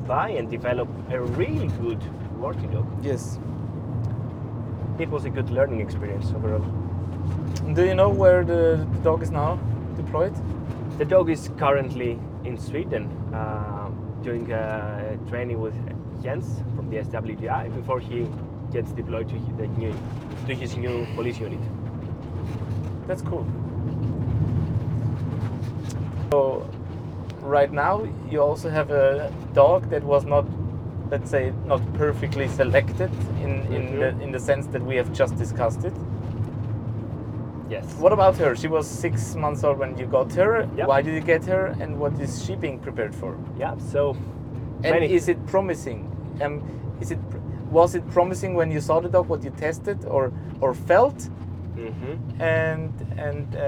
buy 0.07 0.29
and 0.31 0.49
develop 0.49 0.87
a 1.11 1.19
really 1.21 1.67
good 1.81 1.99
working 2.39 2.71
dog. 2.71 2.85
Yes. 3.01 3.39
It 4.99 5.09
was 5.09 5.25
a 5.25 5.29
good 5.29 5.49
learning 5.49 5.81
experience 5.81 6.31
overall. 6.31 6.65
Do 7.73 7.85
you 7.85 7.93
know 7.93 8.09
where 8.09 8.43
the, 8.43 8.87
the 8.93 8.99
dog 9.03 9.21
is 9.21 9.29
now 9.29 9.59
deployed? 9.95 10.33
The 10.97 11.05
dog 11.05 11.29
is 11.29 11.49
currently 11.57 12.19
in 12.43 12.57
Sweden 12.57 13.07
uh, 13.33 13.89
doing 14.23 14.51
uh, 14.51 15.17
training 15.29 15.59
with 15.59 15.75
Jens 16.23 16.63
from 16.75 16.89
the 16.89 16.97
SWGI 16.97 17.75
before 17.75 17.99
he 17.99 18.27
gets 18.71 18.91
deployed 18.91 19.29
to 19.29 19.35
the 19.57 19.67
new 19.67 19.93
to 20.47 20.55
his 20.55 20.75
new 20.75 21.05
police 21.15 21.39
unit. 21.39 21.59
That's 23.07 23.21
cool. 23.21 23.45
So, 26.31 26.69
right 27.41 27.71
now 27.71 28.07
you 28.29 28.41
also 28.41 28.69
have 28.69 28.91
a 28.91 29.31
dog 29.53 29.89
that 29.89 30.03
was 30.03 30.25
not, 30.25 30.45
let's 31.11 31.29
say, 31.29 31.53
not 31.65 31.81
perfectly 31.93 32.47
selected 32.47 33.11
in 33.43 33.51
in 33.75 33.81
Mhm. 33.87 33.99
the 33.99 34.23
in 34.23 34.31
the 34.31 34.39
sense 34.39 34.67
that 34.67 34.81
we 34.81 34.95
have 34.97 35.11
just 35.13 35.37
discussed 35.37 35.83
it. 35.85 35.93
Yes. 37.69 37.85
What 37.99 38.13
about 38.13 38.37
her? 38.37 38.55
She 38.55 38.67
was 38.67 38.87
six 38.87 39.35
months 39.35 39.63
old 39.63 39.77
when 39.77 39.97
you 39.97 40.05
got 40.05 40.31
her. 40.33 40.67
Yep. 40.77 40.87
Why 40.87 41.01
did 41.01 41.13
you 41.13 41.21
get 41.21 41.45
her, 41.45 41.75
and 41.81 41.99
what 41.99 42.19
is 42.19 42.43
she 42.45 42.55
being 42.55 42.79
prepared 42.79 43.13
for? 43.13 43.35
Yeah. 43.59 43.75
So. 43.77 44.15
And 44.83 44.93
many- 44.93 45.13
is 45.13 45.27
it 45.27 45.45
promising? 45.47 45.99
Um, 46.41 46.61
is 47.01 47.11
it 47.11 47.19
was 47.71 47.95
it 47.95 48.07
promising 48.09 48.55
when 48.55 48.71
you 48.71 48.79
saw 48.79 49.01
the 49.01 49.09
dog? 49.09 49.27
What 49.27 49.43
you 49.43 49.51
tested 49.51 50.05
or 50.05 50.31
or 50.61 50.73
felt? 50.73 51.29
Mm 51.77 51.93
-hmm. 51.93 52.15
and 52.41 52.91
and 53.27 53.47
uh, 53.55 53.61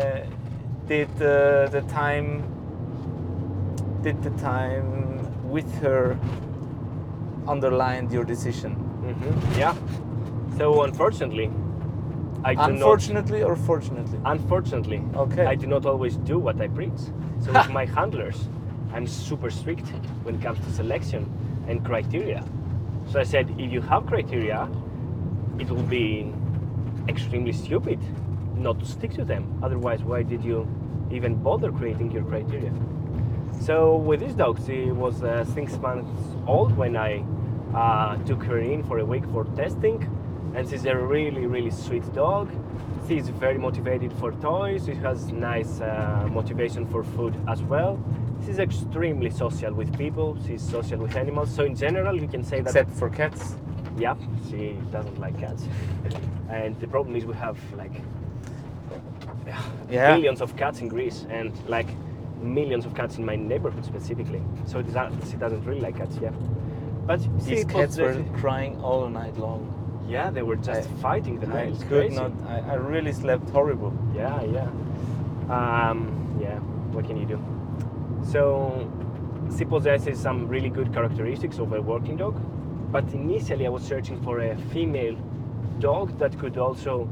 did 0.88 1.10
uh, 1.22 1.70
the 1.72 1.82
time 2.02 2.44
did 4.03 4.16
the 4.24 4.32
time 4.32 4.88
with 5.52 5.82
her 5.84 6.16
underlined 7.50 8.12
your 8.12 8.24
decision 8.24 8.76
Mhm. 9.10 9.58
Yeah. 9.58 9.76
So 10.58 10.84
unfortunately, 10.84 11.50
I 12.44 12.54
do 12.54 12.62
unfortunately 12.62 13.44
or 13.44 13.56
fortunately. 13.56 14.20
Unfortunately, 14.26 15.02
Okay. 15.16 15.46
I 15.46 15.56
do 15.56 15.68
not 15.68 15.86
always 15.86 16.18
do 16.18 16.40
what 16.40 16.62
I 16.62 16.68
preach. 16.68 17.00
So 17.40 17.54
with 17.58 17.70
my 17.70 17.86
handlers, 17.86 18.50
I'm 18.94 19.08
super 19.08 19.50
strict 19.50 19.88
when 20.24 20.36
it 20.36 20.42
comes 20.42 20.60
to 20.60 20.72
selection 20.72 21.26
and 21.68 21.84
criteria. 21.84 22.44
So 23.08 23.20
I 23.20 23.24
said, 23.24 23.50
if 23.58 23.72
you 23.72 23.82
have 23.82 24.06
criteria, 24.06 24.70
it 25.58 25.70
will 25.70 25.84
be 25.84 26.34
extremely 27.08 27.54
stupid 27.54 28.00
not 28.56 28.80
to 28.80 28.86
stick 28.86 29.12
to 29.14 29.24
them. 29.26 29.44
Otherwise, 29.64 30.04
why 30.04 30.24
did 30.24 30.44
you 30.44 30.68
even 31.12 31.36
bother 31.36 31.72
creating 31.72 32.12
your 32.12 32.24
criteria? 32.24 32.74
So 33.60 33.95
with 33.98 34.19
this 34.22 34.34
dog, 34.34 34.60
she 34.65 34.86
was 34.91 35.22
uh, 35.23 35.44
six 35.45 35.77
months 35.77 36.10
old 36.48 36.76
when 36.77 36.95
I 36.95 37.23
uh, 37.76 38.18
took 38.26 38.44
her 38.44 38.60
in 38.60 38.84
for 38.84 38.99
a 38.99 39.06
week 39.06 39.26
for 39.31 39.44
testing, 39.56 39.99
and 40.56 40.68
she's 40.68 40.86
a 40.86 40.95
really, 40.95 41.45
really 41.45 41.72
sweet 41.72 42.11
dog. 42.14 42.49
She's 43.07 43.27
very 43.30 43.57
motivated 43.57 44.14
for 44.14 44.31
toys. 44.34 44.86
She 44.86 44.94
has 44.95 45.31
nice 45.31 45.81
uh, 45.81 46.27
motivation 46.31 46.86
for 46.88 47.03
food 47.03 47.36
as 47.48 47.61
well. 47.64 47.99
She's 48.45 48.60
extremely 48.60 49.30
social 49.30 49.73
with 49.73 49.95
people. 49.98 50.38
She's 50.48 50.61
social 50.61 50.98
with 50.99 51.15
animals. 51.15 51.53
So 51.53 51.64
in 51.65 51.76
general, 51.76 52.19
you 52.19 52.27
can 52.27 52.44
say 52.44 52.61
that 52.61 52.69
Except 52.69 52.91
for 52.91 53.10
cats. 53.10 53.56
yeah, 53.98 54.15
she 54.49 54.77
doesn't 54.91 55.19
like 55.19 55.38
cats. 55.40 55.68
and 56.49 56.80
the 56.80 56.88
problem 56.88 57.15
is 57.15 57.26
we 57.26 57.34
have 57.36 57.57
like 57.76 57.91
yeah, 59.45 59.61
Yeah. 59.91 60.15
billions 60.15 60.41
of 60.41 60.56
cats 60.56 60.80
in 60.81 60.88
Greece 60.88 61.26
and 61.30 61.52
like 61.68 61.88
millions 62.41 62.86
of 62.86 62.94
cats 62.95 63.18
in 63.18 63.26
my 63.26 63.36
neighborhood 63.36 63.86
specifically. 63.86 64.41
So 64.66 64.80
it 64.80 64.94
not- 64.94 65.11
she 65.30 65.38
doesn't 65.38 65.64
really 65.66 65.82
like 65.82 65.98
cats, 65.98 66.18
yeah. 66.22 66.32
But 67.06 67.22
she 67.22 67.56
These 67.56 67.66
cats 67.66 67.98
were 67.98 68.24
crying 68.38 68.80
all 68.82 69.07
night 69.10 69.38
long. 69.38 69.74
yeah, 70.07 70.30
they 70.32 70.41
were 70.44 70.56
just 70.56 70.90
I- 70.90 70.94
fighting 71.02 71.40
the 71.40 71.48
I 71.48 71.66
males. 71.66 71.80
could 71.84 71.88
crazy. 72.07 72.16
not. 72.16 72.32
I, 72.48 72.60
I 72.72 72.76
really 72.76 73.11
slept 73.14 73.49
horrible. 73.49 73.94
Yeah, 74.16 74.41
yeah. 74.44 74.68
Um, 75.49 76.38
yeah, 76.41 76.57
what 76.94 77.06
can 77.06 77.18
you 77.18 77.26
do? 77.26 77.40
So, 78.24 78.88
she 79.57 79.66
possesses 79.66 80.20
some 80.20 80.48
really 80.48 80.70
good 80.70 80.94
characteristics 80.94 81.57
of 81.60 81.74
a 81.74 81.82
working 81.82 82.18
dog, 82.18 82.36
but 82.91 83.03
initially 83.14 83.66
I 83.66 83.70
was 83.70 83.84
searching 83.84 84.22
for 84.22 84.40
a 84.41 84.56
female 84.72 85.16
dog 85.80 86.18
that 86.20 86.38
could 86.38 86.57
also 86.57 87.07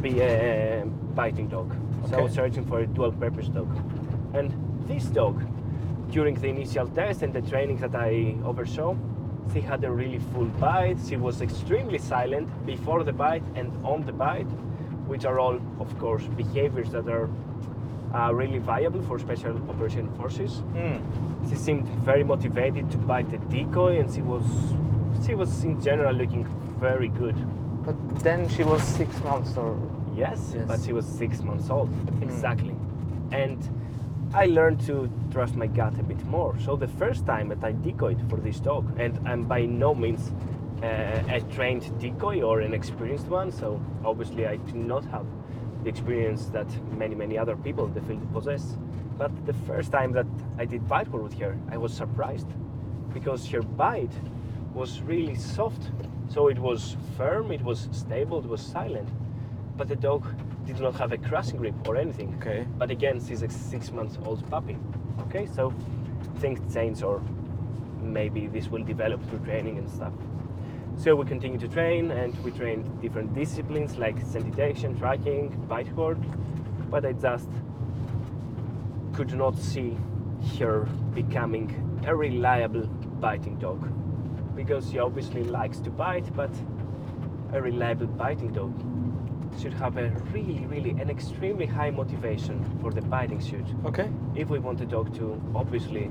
be 0.00 0.20
a 0.20 0.84
biting 1.14 1.48
dog. 1.48 1.74
So 2.08 2.18
I 2.18 2.20
was 2.22 2.32
searching 2.32 2.64
for 2.64 2.80
a 2.80 2.86
dual 2.86 3.12
purpose 3.12 3.48
dog. 3.48 3.68
And 4.34 4.52
this 4.86 5.04
dog, 5.04 5.42
during 6.10 6.34
the 6.34 6.48
initial 6.48 6.86
test 6.88 7.22
and 7.22 7.32
the 7.32 7.42
training 7.42 7.78
that 7.78 7.94
I 7.94 8.36
oversaw, 8.44 8.96
she 9.52 9.60
had 9.60 9.84
a 9.84 9.90
really 9.90 10.18
full 10.32 10.46
bite. 10.60 10.98
She 11.08 11.16
was 11.16 11.40
extremely 11.42 11.98
silent 11.98 12.48
before 12.66 13.04
the 13.04 13.12
bite 13.12 13.42
and 13.54 13.70
on 13.84 14.04
the 14.06 14.12
bite, 14.12 14.50
which 15.06 15.24
are 15.24 15.38
all, 15.38 15.60
of 15.80 15.98
course, 15.98 16.24
behaviors 16.36 16.90
that 16.90 17.08
are 17.08 17.28
uh, 18.14 18.32
really 18.32 18.58
viable 18.58 19.02
for 19.02 19.18
special 19.18 19.56
operation 19.68 20.08
forces. 20.14 20.58
Hmm. 20.76 20.96
She 21.48 21.56
seemed 21.56 21.86
very 22.04 22.24
motivated 22.24 22.90
to 22.92 22.96
bite 22.98 23.30
the 23.30 23.38
decoy, 23.54 23.98
and 24.00 24.12
she 24.12 24.22
was 24.22 24.44
she 25.26 25.34
was 25.34 25.64
in 25.64 25.80
general 25.82 26.14
looking 26.14 26.44
very 26.80 27.08
good. 27.08 27.36
But 27.84 27.96
then 28.20 28.48
she 28.48 28.62
was 28.64 28.82
six 28.82 29.20
months 29.24 29.56
or. 29.56 29.76
Yes, 30.16 30.52
Yes. 30.54 30.64
but 30.68 30.80
she 30.80 30.92
was 30.92 31.04
six 31.06 31.42
months 31.42 31.68
old. 31.70 31.90
Exactly. 32.22 32.74
And 33.32 33.58
I 34.34 34.46
learned 34.46 34.80
to 34.86 35.08
trust 35.30 35.54
my 35.54 35.68
gut 35.68 35.96
a 36.00 36.02
bit 36.02 36.24
more. 36.26 36.58
So 36.58 36.74
the 36.74 36.88
first 36.88 37.24
time 37.24 37.48
that 37.50 37.62
I 37.62 37.70
decoyed 37.70 38.20
for 38.28 38.36
this 38.36 38.58
dog, 38.58 38.98
and 38.98 39.16
I'm 39.28 39.44
by 39.44 39.64
no 39.64 39.94
means 39.94 40.32
uh, 40.82 41.22
a 41.28 41.40
trained 41.54 41.96
decoy 42.00 42.42
or 42.42 42.60
an 42.60 42.74
experienced 42.74 43.28
one, 43.28 43.52
so 43.52 43.80
obviously 44.04 44.44
I 44.44 44.56
do 44.56 44.74
not 44.74 45.04
have 45.04 45.24
the 45.84 45.88
experience 45.88 46.46
that 46.46 46.66
many, 46.98 47.14
many 47.14 47.38
other 47.38 47.54
people 47.54 47.84
in 47.84 47.94
the 47.94 48.00
field 48.00 48.32
possess. 48.32 48.76
But 49.16 49.30
the 49.46 49.54
first 49.68 49.92
time 49.92 50.10
that 50.14 50.26
I 50.58 50.64
did 50.64 50.88
bite 50.88 51.08
with 51.12 51.38
her, 51.38 51.56
I 51.70 51.76
was 51.76 51.94
surprised 51.94 52.48
because 53.12 53.48
her 53.50 53.62
bite 53.62 54.18
was 54.74 55.00
really 55.02 55.36
soft. 55.36 55.92
So 56.28 56.48
it 56.48 56.58
was 56.58 56.96
firm, 57.16 57.52
it 57.52 57.62
was 57.62 57.88
stable, 57.92 58.40
it 58.40 58.46
was 58.46 58.60
silent 58.60 59.08
but 59.76 59.88
the 59.88 59.96
dog 59.96 60.24
did 60.66 60.80
not 60.80 60.94
have 60.96 61.12
a 61.12 61.18
crushing 61.18 61.58
grip 61.58 61.74
or 61.86 61.96
anything. 61.96 62.34
Okay. 62.40 62.66
But 62.78 62.90
again, 62.90 63.24
she's 63.24 63.42
a 63.42 63.48
six 63.48 63.90
months 63.92 64.18
old 64.24 64.48
puppy. 64.50 64.76
Okay, 65.22 65.46
so 65.46 65.72
things 66.38 66.60
change, 66.72 67.02
or 67.02 67.22
maybe 68.00 68.46
this 68.46 68.68
will 68.68 68.82
develop 68.84 69.22
through 69.28 69.40
training 69.40 69.78
and 69.78 69.88
stuff. 69.88 70.12
So 70.96 71.14
we 71.16 71.24
continue 71.26 71.58
to 71.58 71.68
train, 71.68 72.10
and 72.10 72.36
we 72.44 72.50
train 72.50 72.82
different 73.00 73.34
disciplines 73.34 73.98
like 73.98 74.20
scent 74.20 74.50
detection, 74.50 74.96
tracking, 74.98 75.50
bite 75.68 75.94
cord. 75.94 76.18
But 76.90 77.04
I 77.04 77.12
just 77.12 77.48
could 79.12 79.34
not 79.34 79.58
see 79.58 79.96
her 80.58 80.88
becoming 81.14 81.68
a 82.06 82.14
reliable 82.14 82.86
biting 83.20 83.58
dog 83.58 83.90
because 84.54 84.90
she 84.90 84.98
obviously 84.98 85.42
likes 85.42 85.80
to 85.80 85.90
bite, 85.90 86.34
but 86.34 86.50
a 87.52 87.60
reliable 87.60 88.06
biting 88.06 88.52
dog 88.52 88.72
should 89.60 89.74
have 89.74 89.96
a 89.96 90.08
really, 90.32 90.66
really, 90.66 90.90
an 90.90 91.10
extremely 91.10 91.66
high 91.66 91.90
motivation 91.90 92.64
for 92.80 92.90
the 92.90 93.02
biting 93.02 93.40
suit. 93.40 93.66
Okay. 93.84 94.08
If 94.34 94.48
we 94.48 94.58
want 94.58 94.78
the 94.78 94.86
dog 94.86 95.14
to 95.16 95.40
obviously 95.54 96.10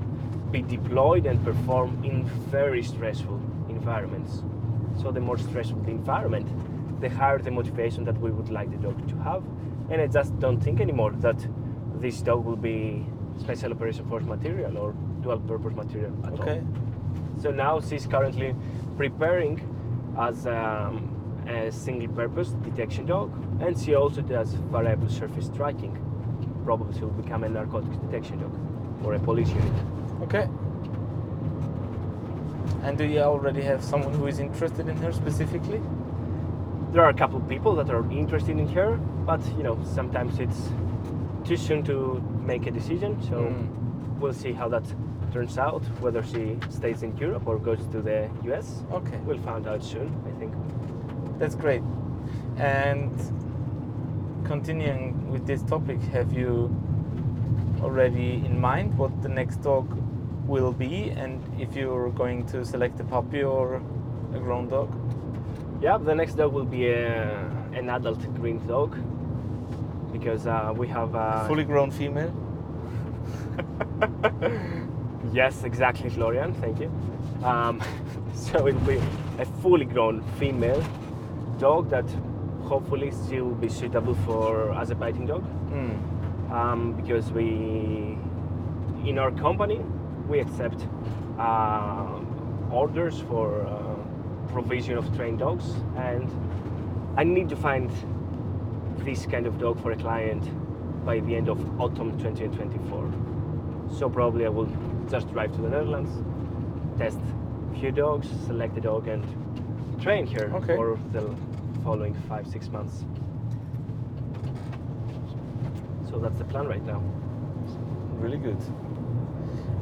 be 0.50 0.62
deployed 0.62 1.26
and 1.26 1.42
perform 1.44 2.02
in 2.04 2.24
very 2.50 2.82
stressful 2.82 3.40
environments. 3.68 4.42
So 5.00 5.10
the 5.10 5.20
more 5.20 5.38
stressful 5.38 5.80
the 5.80 5.90
environment, 5.90 6.48
the 7.00 7.08
higher 7.08 7.38
the 7.38 7.50
motivation 7.50 8.04
that 8.04 8.18
we 8.20 8.30
would 8.30 8.50
like 8.50 8.70
the 8.70 8.78
dog 8.78 9.08
to 9.08 9.16
have. 9.18 9.42
And 9.90 10.00
I 10.00 10.06
just 10.06 10.38
don't 10.38 10.60
think 10.60 10.80
anymore 10.80 11.12
that 11.18 11.36
this 12.00 12.22
dog 12.22 12.44
will 12.44 12.56
be 12.56 13.04
special 13.38 13.72
operation 13.72 14.08
force 14.08 14.24
material 14.24 14.78
or 14.78 14.92
dual 15.22 15.40
purpose 15.40 15.74
material 15.74 16.14
at 16.24 16.32
all. 16.32 16.42
Okay. 16.42 16.62
So 17.42 17.50
now 17.50 17.80
she's 17.80 18.06
currently 18.06 18.54
preparing 18.96 19.60
as 20.18 20.46
um, 20.46 21.13
a 21.48 21.70
single 21.70 22.08
purpose 22.14 22.50
detection 22.64 23.06
dog 23.06 23.30
and 23.60 23.78
she 23.78 23.94
also 23.94 24.20
does 24.22 24.54
variable 24.72 25.08
surface 25.08 25.48
tracking. 25.54 25.96
Probably 26.64 26.94
she 26.94 27.04
will 27.04 27.10
become 27.22 27.44
a 27.44 27.48
narcotics 27.48 27.96
detection 27.98 28.38
dog 28.40 28.52
or 29.04 29.14
a 29.14 29.18
police 29.18 29.48
unit. 29.48 29.72
Okay. 30.22 30.48
And 32.82 32.98
do 32.98 33.04
you 33.04 33.20
already 33.20 33.62
have 33.62 33.82
someone 33.82 34.12
who 34.14 34.26
is 34.26 34.38
interested 34.38 34.88
in 34.88 34.96
her 34.98 35.12
specifically? 35.12 35.80
There 36.92 37.02
are 37.02 37.08
a 37.10 37.14
couple 37.14 37.38
of 37.38 37.48
people 37.48 37.74
that 37.76 37.90
are 37.90 38.08
interested 38.10 38.58
in 38.58 38.68
her, 38.68 38.96
but 39.26 39.40
you 39.56 39.62
know, 39.62 39.78
sometimes 39.84 40.38
it's 40.38 40.68
too 41.44 41.56
soon 41.56 41.82
to 41.84 42.22
make 42.46 42.66
a 42.66 42.70
decision. 42.70 43.20
So 43.22 43.36
Mm. 43.36 44.20
we'll 44.20 44.32
see 44.32 44.52
how 44.52 44.68
that 44.68 44.84
turns 45.32 45.58
out, 45.58 45.82
whether 46.00 46.22
she 46.22 46.56
stays 46.68 47.02
in 47.02 47.16
Europe 47.16 47.46
or 47.46 47.58
goes 47.58 47.86
to 47.88 48.00
the 48.00 48.28
US. 48.44 48.84
Okay. 48.92 49.18
We'll 49.26 49.42
find 49.50 49.66
out 49.66 49.82
soon, 49.82 50.08
I 50.26 50.38
think. 50.38 50.52
That's 51.38 51.54
great. 51.54 51.82
And 52.56 53.10
continuing 54.44 55.30
with 55.30 55.46
this 55.46 55.62
topic, 55.62 56.00
have 56.12 56.32
you 56.32 56.74
already 57.82 58.34
in 58.46 58.60
mind 58.60 58.96
what 58.96 59.22
the 59.22 59.28
next 59.28 59.56
dog 59.62 59.86
will 60.46 60.72
be 60.72 61.10
and 61.10 61.42
if 61.60 61.74
you're 61.74 62.10
going 62.10 62.46
to 62.46 62.64
select 62.64 63.00
a 63.00 63.04
puppy 63.04 63.42
or 63.42 63.82
a 64.34 64.38
grown 64.38 64.68
dog? 64.68 64.94
Yeah, 65.82 65.98
the 65.98 66.14
next 66.14 66.34
dog 66.34 66.52
will 66.52 66.64
be 66.64 66.88
a, 66.88 67.46
an 67.72 67.90
adult 67.90 68.20
green 68.36 68.64
dog 68.66 68.96
because 70.12 70.46
uh, 70.46 70.72
we 70.76 70.86
have 70.88 71.14
a 71.14 71.44
Fully 71.48 71.64
grown 71.64 71.90
female? 71.90 72.32
yes, 75.32 75.64
exactly, 75.64 76.10
Florian. 76.10 76.54
Thank 76.54 76.78
you. 76.78 76.90
Um, 77.42 77.82
so 78.34 78.66
it 78.66 78.74
will 78.74 78.86
be 78.86 79.00
a 79.38 79.44
fully 79.62 79.84
grown 79.84 80.22
female 80.38 80.82
dog 81.54 81.90
that 81.90 82.06
hopefully 82.62 83.12
she 83.28 83.40
will 83.40 83.54
be 83.54 83.68
suitable 83.68 84.14
for 84.26 84.72
as 84.72 84.90
a 84.90 84.94
biting 84.94 85.26
dog. 85.26 85.44
Mm. 85.70 86.14
um, 86.50 86.92
because 86.92 87.30
we 87.32 88.18
in 89.04 89.18
our 89.18 89.32
company 89.32 89.80
we 90.28 90.40
accept 90.40 90.86
uh, 91.38 92.20
orders 92.70 93.20
for 93.28 93.66
uh, 93.66 94.52
provision 94.52 94.96
of 94.96 95.14
trained 95.16 95.38
dogs. 95.40 95.74
And 95.96 96.30
i 97.16 97.22
need 97.22 97.48
to 97.48 97.56
find 97.56 97.90
this 98.98 99.26
kind 99.26 99.46
of 99.46 99.58
dog 99.58 99.80
for 99.82 99.92
a 99.92 99.96
client 99.96 100.42
by 101.04 101.20
the 101.20 101.36
end 101.36 101.48
of 101.48 101.58
autumn 101.80 102.10
2024 102.18 103.12
so 103.98 104.08
probably 104.08 104.46
i 104.46 104.48
will 104.48 104.68
just 105.10 105.30
drive 105.32 105.52
to 105.52 105.60
the 105.60 105.68
netherlands 105.68 106.10
test 106.98 107.18
a 107.72 107.78
few 107.78 107.92
dogs 107.92 108.28
select 108.46 108.76
a 108.76 108.80
dog 108.80 109.06
and 109.06 109.24
train 110.00 110.26
here 110.26 110.50
Okay. 110.54 110.76
for 110.76 110.98
the 111.12 111.34
following 111.82 112.14
five 112.28 112.46
six 112.46 112.68
months 112.68 113.04
so 116.08 116.18
that's 116.18 116.38
the 116.38 116.44
plan 116.44 116.66
right 116.66 116.84
now 116.84 117.02
Really 118.20 118.38
good. 118.38 118.56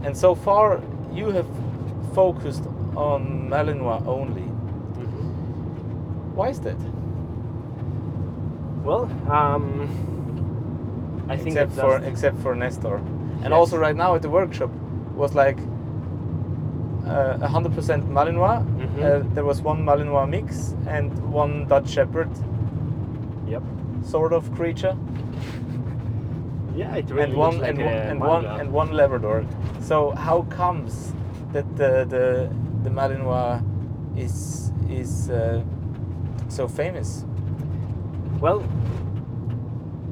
And 0.03 0.17
so 0.17 0.35
far, 0.35 0.81
you 1.13 1.31
have 1.31 1.47
focused 2.13 2.65
on 2.97 3.49
Malinois 3.49 4.05
only. 4.05 4.43
Why 6.35 6.49
is 6.49 6.59
that? 6.61 6.77
Well, 8.83 9.05
um, 9.31 9.89
I 11.29 11.37
think 11.37 11.49
except 11.57 11.77
that 11.77 11.83
for 11.83 12.05
except 12.05 12.39
for 12.41 12.55
Nestor, 12.57 12.97
and 12.97 13.51
Yes. 13.51 13.53
also 13.53 13.77
right 13.79 13.95
now 13.95 14.15
at 14.17 14.23
the 14.23 14.31
workshop 14.31 14.71
was 15.15 15.35
like 15.37 15.59
uh, 17.13 17.47
hundred 17.49 17.75
percent 17.75 18.03
Malinois. 18.09 18.59
Mhm. 18.63 19.03
Uh, 19.03 19.35
there 19.35 19.45
was 19.45 19.61
one 19.63 19.85
Malinois 19.85 20.27
mix 20.29 20.75
and 20.87 21.11
one 21.33 21.67
Dutch 21.69 21.89
Shepherd 21.91 22.31
Yep. 23.49 23.63
sort 24.03 24.33
of 24.33 24.51
creature, 24.55 24.97
Yeah, 26.77 26.97
it 26.97 27.11
really 27.11 27.25
and 27.25 27.37
one 27.37 27.59
like 27.59 27.69
and 27.71 27.79
one 27.79 27.95
and 28.11 28.21
one 28.21 28.45
and 28.61 28.73
one 28.73 28.91
Labrador. 28.93 29.45
So 29.81 30.13
how 30.17 30.43
comes 30.59 31.13
that 31.53 31.67
the 31.77 32.07
the, 32.09 32.49
the 32.85 32.91
Malinois 32.91 33.61
is 34.17 34.73
is 34.91 35.29
uh, 35.31 35.61
so 36.49 36.67
famous? 36.69 37.25
Well, 38.41 38.63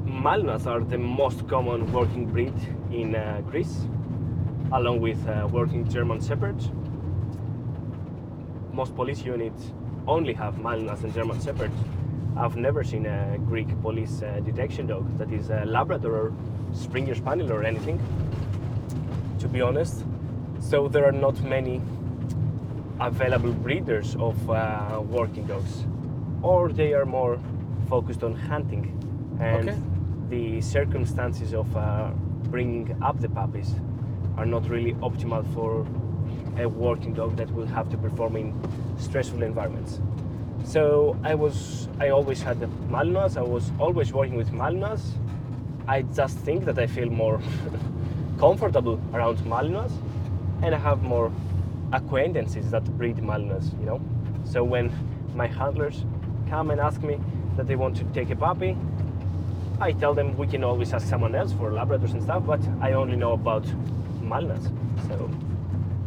Malinois 0.05 0.65
are 0.67 0.81
the 0.81 0.97
most 0.97 1.47
common 1.47 1.91
working 1.91 2.25
breed 2.25 2.53
in 2.91 3.15
uh, 3.15 3.41
Greece, 3.49 3.87
along 4.71 5.01
with 5.01 5.17
uh, 5.27 5.47
working 5.51 5.87
German 5.89 6.21
Shepherds. 6.21 6.69
Most 8.73 8.95
police 8.95 9.23
units 9.23 9.71
only 10.07 10.33
have 10.33 10.55
Malinois 10.55 11.03
and 11.03 11.13
German 11.13 11.41
Shepherds. 11.41 11.75
I've 12.37 12.55
never 12.55 12.83
seen 12.83 13.05
a 13.05 13.37
Greek 13.45 13.67
police 13.81 14.21
uh, 14.21 14.39
detection 14.45 14.87
dog 14.87 15.17
that 15.17 15.31
is 15.31 15.49
a 15.49 15.65
Labrador 15.65 16.13
or 16.15 16.33
Springer 16.73 17.13
Spaniel 17.15 17.51
or 17.51 17.63
anything, 17.63 17.99
to 19.39 19.47
be 19.49 19.61
honest. 19.61 20.05
So 20.59 20.87
there 20.87 21.05
are 21.05 21.11
not 21.11 21.41
many 21.41 21.81
available 22.99 23.51
breeders 23.51 24.15
of 24.15 24.49
uh, 24.49 25.01
working 25.03 25.45
dogs, 25.47 25.85
or 26.41 26.69
they 26.71 26.93
are 26.93 27.05
more 27.05 27.39
focused 27.89 28.23
on 28.23 28.35
hunting, 28.35 28.85
and 29.41 29.69
Okay. 29.69 29.77
the 30.29 30.61
circumstances 30.61 31.53
of 31.53 31.75
uh, 31.75 32.11
bringing 32.49 32.95
up 33.03 33.19
the 33.19 33.27
puppies 33.29 33.75
are 34.37 34.45
not 34.45 34.69
really 34.69 34.93
optimal 35.01 35.43
for 35.53 35.85
a 36.57 36.67
working 36.67 37.13
dog 37.13 37.37
that 37.37 37.51
will 37.51 37.65
have 37.65 37.89
to 37.89 37.97
perform 37.97 38.35
in 38.35 38.53
stressful 38.97 39.43
environments. 39.43 39.99
So 40.63 41.17
I 41.23 41.35
was, 41.35 41.87
I 41.99 42.09
always 42.09 42.41
had 42.41 42.59
the 42.59 42.67
Malinois. 42.89 43.37
I 43.37 43.41
was 43.41 43.71
always 43.79 44.13
working 44.13 44.35
with 44.35 44.51
Malinois. 44.51 45.01
I 45.87 46.03
just 46.03 46.37
think 46.37 46.65
that 46.65 46.77
I 46.77 46.87
feel 46.87 47.09
more 47.09 47.41
comfortable 48.39 49.01
around 49.13 49.37
Malinois, 49.39 49.91
and 50.61 50.75
I 50.75 50.77
have 50.77 51.01
more 51.03 51.31
acquaintances 51.91 52.71
that 52.71 52.83
breed 52.97 53.17
Malinois. 53.17 53.77
You 53.79 53.85
know, 53.85 54.01
so 54.45 54.63
when 54.63 54.91
my 55.35 55.47
handlers 55.47 56.05
come 56.49 56.71
and 56.71 56.79
ask 56.79 57.01
me 57.01 57.19
that 57.57 57.67
they 57.67 57.75
want 57.75 57.97
to 57.97 58.03
take 58.13 58.29
a 58.29 58.35
puppy, 58.35 58.77
I 59.79 59.93
tell 59.93 60.13
them 60.13 60.37
we 60.37 60.45
can 60.45 60.63
always 60.63 60.93
ask 60.93 61.07
someone 61.07 61.33
else 61.33 61.53
for 61.53 61.71
Labradors 61.71 62.13
and 62.13 62.21
stuff, 62.21 62.45
but 62.45 62.61
I 62.81 62.93
only 62.93 63.15
know 63.15 63.33
about 63.33 63.63
Malinois. 64.21 64.71
So 65.07 65.29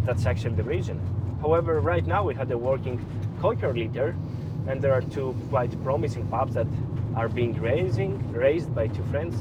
that's 0.05 0.27
actually 0.27 0.55
the 0.55 0.63
reason. 0.63 1.01
However, 1.41 1.81
right 1.81 2.07
now 2.07 2.25
we 2.25 2.35
had 2.35 2.51
a 2.51 2.59
working 2.59 3.05
cocker 3.41 3.73
litter, 3.73 4.15
and 4.69 4.81
there 4.81 4.93
are 4.93 5.03
two 5.03 5.35
quite 5.51 5.71
promising 5.83 6.27
pups 6.29 6.55
that 6.55 6.67
are 7.15 7.29
being 7.29 7.61
raising, 7.61 8.33
raised 8.33 8.75
by 8.75 8.89
two 8.89 9.03
friends, 9.05 9.37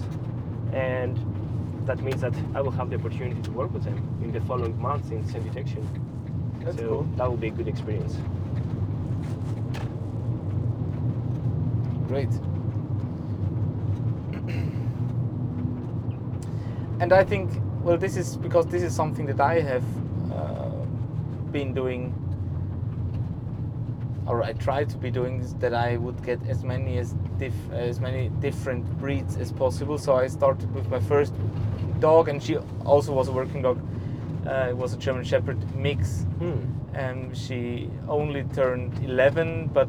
and 0.73 1.17
that 1.85 1.99
means 2.01 2.21
that 2.21 2.33
I 2.55 2.61
will 2.61 2.71
have 2.71 2.89
the 2.89 2.95
opportunity 2.95 3.41
to 3.41 3.51
work 3.51 3.73
with 3.73 3.83
them 3.83 3.97
in 4.23 4.31
the 4.31 4.41
following 4.41 4.79
months 4.81 5.09
in 5.11 5.25
scent 5.27 5.43
detection. 5.43 5.87
That's 6.63 6.77
so 6.77 6.87
cool. 6.87 7.03
that 7.17 7.29
will 7.29 7.37
be 7.37 7.47
a 7.47 7.51
good 7.51 7.67
experience. 7.67 8.17
Great. 12.07 12.29
and 16.99 17.11
I 17.11 17.23
think, 17.23 17.49
well, 17.81 17.97
this 17.97 18.15
is 18.15 18.37
because 18.37 18.65
this 18.67 18.81
is 18.81 18.95
something 18.95 19.25
that 19.25 19.41
I 19.41 19.59
have 19.59 19.83
been 21.53 21.73
doing, 21.73 22.13
or 24.25 24.43
I 24.43 24.53
try 24.53 24.83
to 24.83 24.97
be 24.97 25.11
doing, 25.11 25.39
is 25.41 25.53
that 25.55 25.73
I 25.73 25.97
would 25.97 26.23
get 26.25 26.39
as 26.47 26.63
many 26.63 26.97
as 26.97 27.13
dif- 27.37 27.71
as 27.71 27.99
many 27.99 28.29
different 28.41 28.85
breeds 28.99 29.37
as 29.37 29.51
possible. 29.51 29.97
So 29.97 30.15
I 30.15 30.27
started 30.27 30.73
with 30.73 30.89
my 30.89 30.99
first 30.99 31.33
dog, 31.99 32.27
and 32.29 32.41
she 32.41 32.57
also 32.85 33.13
was 33.13 33.27
a 33.27 33.31
working 33.31 33.61
dog. 33.61 33.79
Uh, 34.47 34.67
it 34.69 34.77
was 34.77 34.93
a 34.93 34.97
German 34.97 35.23
Shepherd 35.23 35.57
mix 35.75 36.25
Hmm. 36.39 36.59
and 36.93 37.35
she 37.37 37.89
only 38.09 38.43
turned 38.53 38.93
11 39.05 39.69
but 39.73 39.87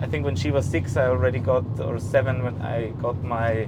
i 0.00 0.06
think 0.06 0.24
when 0.26 0.36
she 0.36 0.50
was 0.50 0.64
six 0.66 0.96
i 0.96 1.06
already 1.06 1.38
got 1.38 1.64
or 1.80 1.98
seven 1.98 2.42
when 2.44 2.60
i 2.60 2.90
got 3.02 3.16
my 3.24 3.66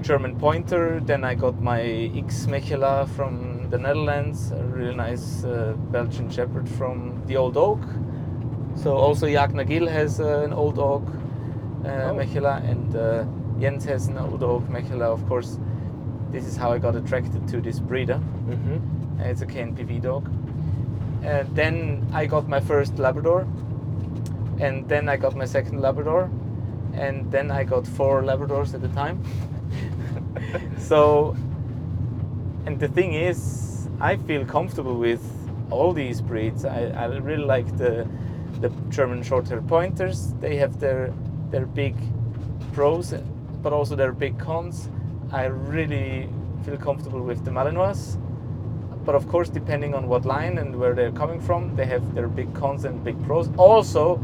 german 0.00 0.34
pointer 0.40 0.98
then 1.10 1.22
i 1.24 1.34
got 1.34 1.60
my 1.60 1.82
x 2.26 2.46
mechelaar 2.46 3.06
from 3.16 3.51
the 3.72 3.78
netherlands 3.78 4.50
a 4.52 4.62
really 4.78 4.94
nice 4.94 5.44
uh, 5.44 5.74
belgian 5.96 6.28
shepherd 6.36 6.68
from 6.78 6.98
the 7.26 7.36
old 7.42 7.56
oak 7.56 7.80
so 8.82 8.96
also 9.04 9.26
Jagna 9.26 9.64
Nagil 9.64 9.88
has 9.90 10.20
uh, 10.20 10.42
an 10.46 10.52
old 10.52 10.78
oak 10.78 11.04
uh, 11.08 11.88
Oh. 11.88 12.14
mechelaar 12.18 12.58
and 12.72 12.96
uh, 12.96 13.24
jens 13.60 13.84
has 13.92 14.08
an 14.08 14.18
old 14.18 14.42
oak 14.42 14.62
mechelaar 14.76 15.10
of 15.18 15.22
course 15.30 15.58
this 16.34 16.44
is 16.50 16.56
how 16.56 16.70
i 16.76 16.78
got 16.78 16.94
attracted 17.02 17.48
to 17.48 17.60
this 17.60 17.78
breeder 17.80 18.20
Mm-hmm. 18.50 19.20
uh, 19.20 19.30
It's 19.30 19.42
a 19.42 19.46
KNPV 19.46 20.00
dog. 20.02 20.24
And 21.22 21.46
then 21.56 21.76
I 22.12 22.26
got 22.26 22.48
my 22.48 22.60
first 22.60 22.98
Labrador, 22.98 23.46
and 24.58 24.88
then 24.88 25.08
I 25.08 25.16
got 25.16 25.36
my 25.36 25.44
second 25.46 25.80
Labrador, 25.80 26.22
and 27.04 27.30
then 27.30 27.50
I 27.60 27.62
got 27.64 27.86
four 27.86 28.22
Labradors 28.30 28.74
at 28.74 28.80
the 28.82 28.88
time. 29.02 29.16
so, 30.78 31.36
and 32.66 32.78
the 32.78 32.88
thing 32.88 33.14
is, 33.14 33.88
I 34.00 34.16
feel 34.16 34.44
comfortable 34.44 34.96
with 34.96 35.22
all 35.70 35.92
these 35.92 36.20
breeds. 36.20 36.64
I, 36.64 36.86
I 36.96 37.06
really 37.06 37.44
like 37.44 37.76
the 37.76 38.08
the 38.60 38.68
German 38.90 39.22
short-haired 39.22 39.66
pointers. 39.66 40.34
They 40.40 40.56
have 40.56 40.78
their 40.78 41.12
their 41.50 41.66
big 41.66 41.96
pros, 42.72 43.14
but 43.62 43.72
also 43.72 43.96
their 43.96 44.12
big 44.12 44.38
cons. 44.38 44.88
I 45.32 45.46
really 45.46 46.28
feel 46.64 46.76
comfortable 46.76 47.22
with 47.22 47.44
the 47.44 47.50
Malinois 47.50 48.18
but 49.04 49.14
of 49.14 49.28
course 49.28 49.48
depending 49.48 49.94
on 49.94 50.08
what 50.08 50.24
line 50.24 50.58
and 50.58 50.76
where 50.76 50.94
they're 50.94 51.12
coming 51.12 51.40
from 51.40 51.74
they 51.76 51.84
have 51.84 52.14
their 52.14 52.28
big 52.28 52.52
cons 52.54 52.84
and 52.84 53.02
big 53.02 53.20
pros 53.24 53.50
also 53.56 54.16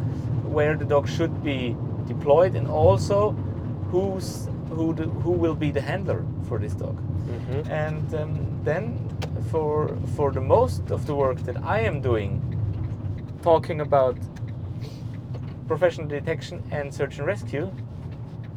where 0.56 0.76
the 0.76 0.84
dog 0.84 1.08
should 1.08 1.42
be 1.42 1.76
deployed 2.06 2.54
and 2.54 2.68
also 2.68 3.32
who's 3.90 4.48
who 4.70 4.94
the, 4.94 5.04
who 5.04 5.30
will 5.30 5.54
be 5.54 5.70
the 5.70 5.80
handler 5.80 6.24
for 6.48 6.58
this 6.58 6.74
dog 6.74 6.96
Mm-hmm. 7.28 7.70
and 7.70 8.14
um, 8.14 8.60
then 8.64 8.98
for 9.50 9.94
for 10.16 10.32
the 10.32 10.40
most 10.40 10.90
of 10.90 11.04
the 11.06 11.14
work 11.14 11.38
that 11.44 11.56
I 11.62 11.80
am 11.80 12.00
doing 12.00 12.40
talking 13.42 13.80
about 13.82 14.16
professional 15.66 16.08
detection 16.08 16.62
and 16.70 16.92
search 16.92 17.18
and 17.18 17.26
rescue 17.26 17.70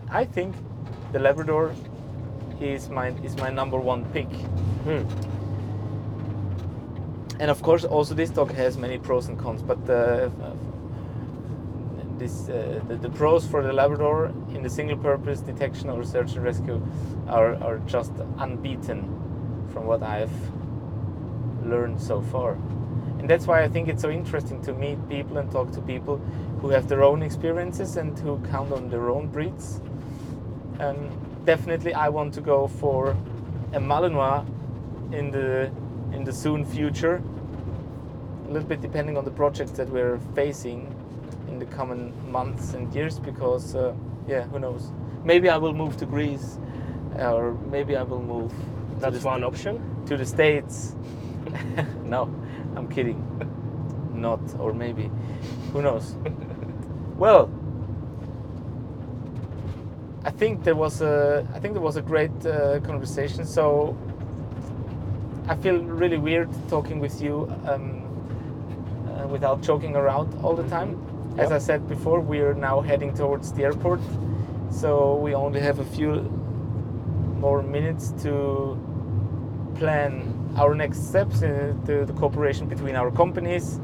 I 0.09 0.23
think 0.25 0.55
the 1.11 1.19
Labrador 1.19 1.73
is 2.61 2.89
my 2.89 3.09
is 3.23 3.35
my 3.37 3.49
number 3.49 3.77
one 3.77 4.05
pick 4.13 4.29
Hmm. 4.85 5.03
and 7.39 7.49
of 7.51 7.61
course 7.61 7.83
also 7.83 8.13
this 8.15 8.29
dog 8.29 8.51
has 8.53 8.77
many 8.77 8.97
pros 8.97 9.27
and 9.27 9.37
cons 9.37 9.61
but 9.61 9.77
uh, 9.89 10.29
this 12.21 12.49
uh, 12.49 12.79
the, 12.87 12.95
the 12.95 13.09
pros 13.09 13.47
for 13.47 13.63
the 13.63 13.73
labrador 13.73 14.31
in 14.53 14.61
the 14.61 14.69
single 14.69 14.97
purpose 14.97 15.39
detection 15.41 15.89
or 15.89 16.03
search 16.03 16.33
and 16.35 16.43
rescue 16.43 16.79
are, 17.27 17.55
are 17.63 17.79
just 17.87 18.11
unbeaten 18.37 19.01
from 19.73 19.85
what 19.87 20.03
i've 20.03 20.37
learned 21.63 22.01
so 22.01 22.21
far. 22.21 22.53
And 23.17 23.29
that's 23.29 23.47
why 23.47 23.63
i 23.63 23.67
think 23.67 23.87
it's 23.87 24.03
so 24.03 24.11
interesting 24.11 24.61
to 24.63 24.73
meet 24.73 24.99
people 25.09 25.37
and 25.37 25.51
talk 25.51 25.71
to 25.71 25.81
people 25.81 26.17
who 26.59 26.69
have 26.69 26.87
their 26.87 27.03
own 27.03 27.23
experiences 27.23 27.97
and 27.97 28.17
who 28.19 28.39
count 28.51 28.71
on 28.71 28.89
their 28.89 29.09
own 29.09 29.27
breeds. 29.27 29.81
Um, 30.79 31.09
definitely 31.43 31.93
i 31.95 32.07
want 32.07 32.35
to 32.35 32.41
go 32.41 32.67
for 32.67 33.17
a 33.73 33.79
malinois 33.79 34.45
in 35.11 35.31
the 35.31 35.71
in 36.13 36.23
the 36.23 36.33
soon 36.33 36.65
future. 36.65 37.21
A 38.47 38.51
little 38.51 38.67
bit 38.67 38.81
depending 38.81 39.17
on 39.17 39.25
the 39.25 39.31
projects 39.31 39.71
that 39.71 39.89
we're 39.89 40.19
facing 40.35 41.00
in 41.47 41.59
the 41.59 41.65
coming 41.65 42.13
months 42.31 42.73
and 42.73 42.93
years, 42.93 43.19
because 43.19 43.75
uh, 43.75 43.93
yeah, 44.27 44.43
who 44.43 44.59
knows? 44.59 44.91
Maybe 45.23 45.49
I 45.49 45.57
will 45.57 45.73
move 45.73 45.97
to 45.97 46.05
Greece, 46.05 46.57
or 47.17 47.53
maybe 47.69 47.95
I 47.95 48.03
will 48.03 48.21
move 48.21 48.51
That's 48.99 49.23
one 49.23 49.43
option. 49.43 49.79
to 50.07 50.17
the 50.17 50.25
States. 50.25 50.95
no, 52.03 52.23
I'm 52.75 52.87
kidding. 52.87 53.19
Not, 54.13 54.39
or 54.59 54.73
maybe, 54.73 55.09
who 55.73 55.81
knows? 55.81 56.15
well, 57.17 57.49
I 60.23 60.29
think 60.29 60.63
there 60.63 60.75
was 60.75 61.01
a 61.01 61.45
I 61.55 61.59
think 61.59 61.73
there 61.73 61.81
was 61.81 61.97
a 61.97 62.01
great 62.01 62.45
uh, 62.45 62.79
conversation. 62.81 63.45
So 63.45 63.97
I 65.47 65.55
feel 65.55 65.79
really 65.79 66.17
weird 66.17 66.49
talking 66.69 66.99
with 66.99 67.21
you 67.21 67.51
um, 67.65 68.03
uh, 69.07 69.27
without 69.27 69.61
joking 69.61 69.95
around 69.95 70.33
all 70.43 70.55
the 70.55 70.67
time. 70.69 70.95
As. 71.41 71.51
I 71.51 71.57
said 71.57 71.87
before, 71.87 72.19
we 72.19 72.39
are 72.41 72.53
now 72.53 72.81
heading 72.81 73.13
towards 73.13 73.51
the 73.53 73.63
airport, 73.63 73.99
so 74.69 75.15
we 75.15 75.33
only 75.33 75.59
have 75.59 75.79
a 75.79 75.85
few 75.85 76.21
more 77.39 77.63
minutes 77.63 78.13
to 78.23 78.77
plan 79.75 80.53
our 80.57 80.75
next 80.75 81.07
steps 81.09 81.41
in 81.41 81.83
the, 81.85 82.05
the 82.05 82.13
cooperation 82.13 82.67
between 82.67 82.95
our 82.95 83.09
companies. 83.09 83.79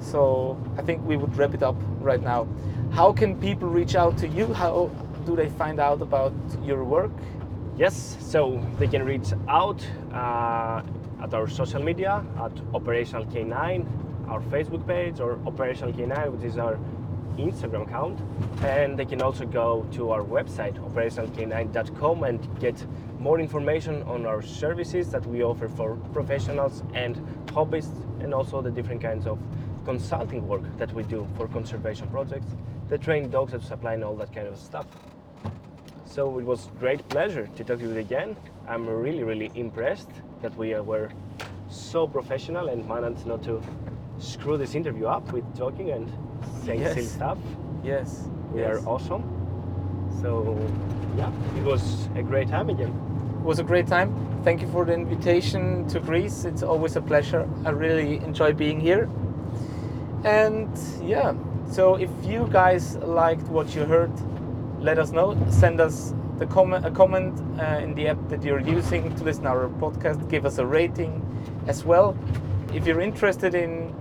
So 0.00 0.56
I 0.78 0.82
think 0.82 1.04
we 1.04 1.16
would 1.16 1.36
wrap 1.36 1.54
it 1.54 1.62
up 1.62 1.76
right 2.00 2.22
now. 2.22 2.46
How 2.92 3.12
can 3.12 3.40
people 3.40 3.68
reach 3.68 3.94
out 3.94 4.16
to 4.18 4.28
you? 4.28 4.52
How 4.52 4.90
do 5.24 5.34
they 5.34 5.48
find 5.48 5.80
out 5.80 6.02
about 6.02 6.32
your 6.62 6.84
work? 6.84 7.10
Yes, 7.76 8.16
so 8.20 8.64
they 8.78 8.86
can 8.86 9.04
reach 9.04 9.32
out 9.48 9.84
uh, 10.12 10.82
at 11.22 11.32
our 11.34 11.48
social 11.48 11.82
media 11.82 12.24
at 12.38 12.52
Operational 12.74 13.24
K9, 13.24 13.86
our 14.28 14.40
Facebook 14.42 14.86
page, 14.86 15.20
or 15.20 15.38
Operational 15.46 15.92
K9, 15.92 16.32
which 16.32 16.44
is 16.44 16.58
our 16.58 16.78
Instagram 17.38 17.82
account. 17.82 18.20
And 18.62 18.98
they 18.98 19.04
can 19.04 19.22
also 19.22 19.46
go 19.46 19.86
to 19.92 20.10
our 20.10 20.22
website, 20.22 20.74
operationalk9.com, 20.78 22.24
and 22.24 22.60
get 22.60 22.84
more 23.18 23.40
information 23.40 24.02
on 24.02 24.26
our 24.26 24.42
services 24.42 25.10
that 25.10 25.24
we 25.26 25.42
offer 25.42 25.68
for 25.68 25.96
professionals 26.12 26.82
and 26.94 27.16
hobbyists, 27.46 28.04
and 28.20 28.34
also 28.34 28.60
the 28.60 28.70
different 28.70 29.00
kinds 29.00 29.26
of 29.26 29.38
consulting 29.84 30.46
work 30.46 30.62
that 30.78 30.92
we 30.92 31.02
do 31.02 31.26
for 31.36 31.48
conservation 31.48 32.08
projects, 32.08 32.46
the 32.88 32.98
train 32.98 33.30
dogs 33.30 33.52
that 33.52 33.62
supply 33.62 33.94
and 33.94 34.04
all 34.04 34.14
that 34.16 34.32
kind 34.34 34.46
of 34.46 34.56
stuff. 34.58 34.86
So 36.04 36.38
it 36.38 36.44
was 36.44 36.68
great 36.78 37.08
pleasure 37.08 37.48
to 37.56 37.64
talk 37.64 37.78
to 37.78 37.84
you 37.84 37.96
again. 37.96 38.36
I'm 38.68 38.86
really, 38.86 39.24
really 39.24 39.50
impressed 39.54 40.10
that 40.42 40.54
we 40.56 40.74
were 40.74 41.10
so 41.68 42.06
professional 42.06 42.68
and 42.68 42.86
managed 42.86 43.26
not 43.26 43.42
to 43.44 43.62
screw 44.22 44.56
this 44.56 44.74
interview 44.74 45.06
up 45.06 45.32
with 45.32 45.44
talking 45.56 45.90
and 45.90 46.10
saying 46.64 46.80
Yes. 46.80 46.94
silly 46.94 47.06
stuff. 47.06 47.38
Yes. 47.82 48.28
We 48.52 48.60
yes. 48.60 48.70
are 48.70 48.88
awesome. 48.88 49.22
So 50.20 50.56
yeah, 51.16 51.30
it 51.56 51.64
was 51.64 52.08
a 52.14 52.22
great 52.22 52.48
time 52.48 52.70
again. 52.70 52.92
It 53.40 53.44
was 53.44 53.58
a 53.58 53.64
great 53.64 53.86
time. 53.86 54.14
Thank 54.44 54.60
you 54.62 54.68
for 54.68 54.84
the 54.84 54.92
invitation 54.92 55.86
to 55.88 56.00
Greece. 56.00 56.44
It's 56.44 56.62
always 56.62 56.96
a 56.96 57.00
pleasure. 57.00 57.48
I 57.64 57.70
really 57.70 58.16
enjoy 58.18 58.52
being 58.52 58.80
here. 58.80 59.08
And 60.24 60.68
yeah, 61.02 61.34
so 61.70 61.96
if 61.96 62.10
you 62.24 62.48
guys 62.52 62.96
liked 62.98 63.48
what 63.48 63.74
you 63.74 63.84
heard, 63.84 64.12
let 64.80 64.98
us 64.98 65.10
know. 65.10 65.36
Send 65.50 65.80
us 65.80 66.14
the 66.38 66.46
comment, 66.46 66.86
a 66.86 66.90
comment 66.90 67.40
uh, 67.60 67.80
in 67.82 67.94
the 67.94 68.08
app 68.08 68.28
that 68.28 68.42
you're 68.42 68.60
using 68.60 69.14
to 69.16 69.24
listen 69.24 69.44
to 69.44 69.50
our 69.50 69.68
podcast. 69.68 70.28
Give 70.28 70.46
us 70.46 70.58
a 70.58 70.66
rating 70.66 71.20
as 71.66 71.84
well. 71.84 72.16
If 72.72 72.86
you're 72.86 73.00
interested 73.00 73.54
in 73.54 73.92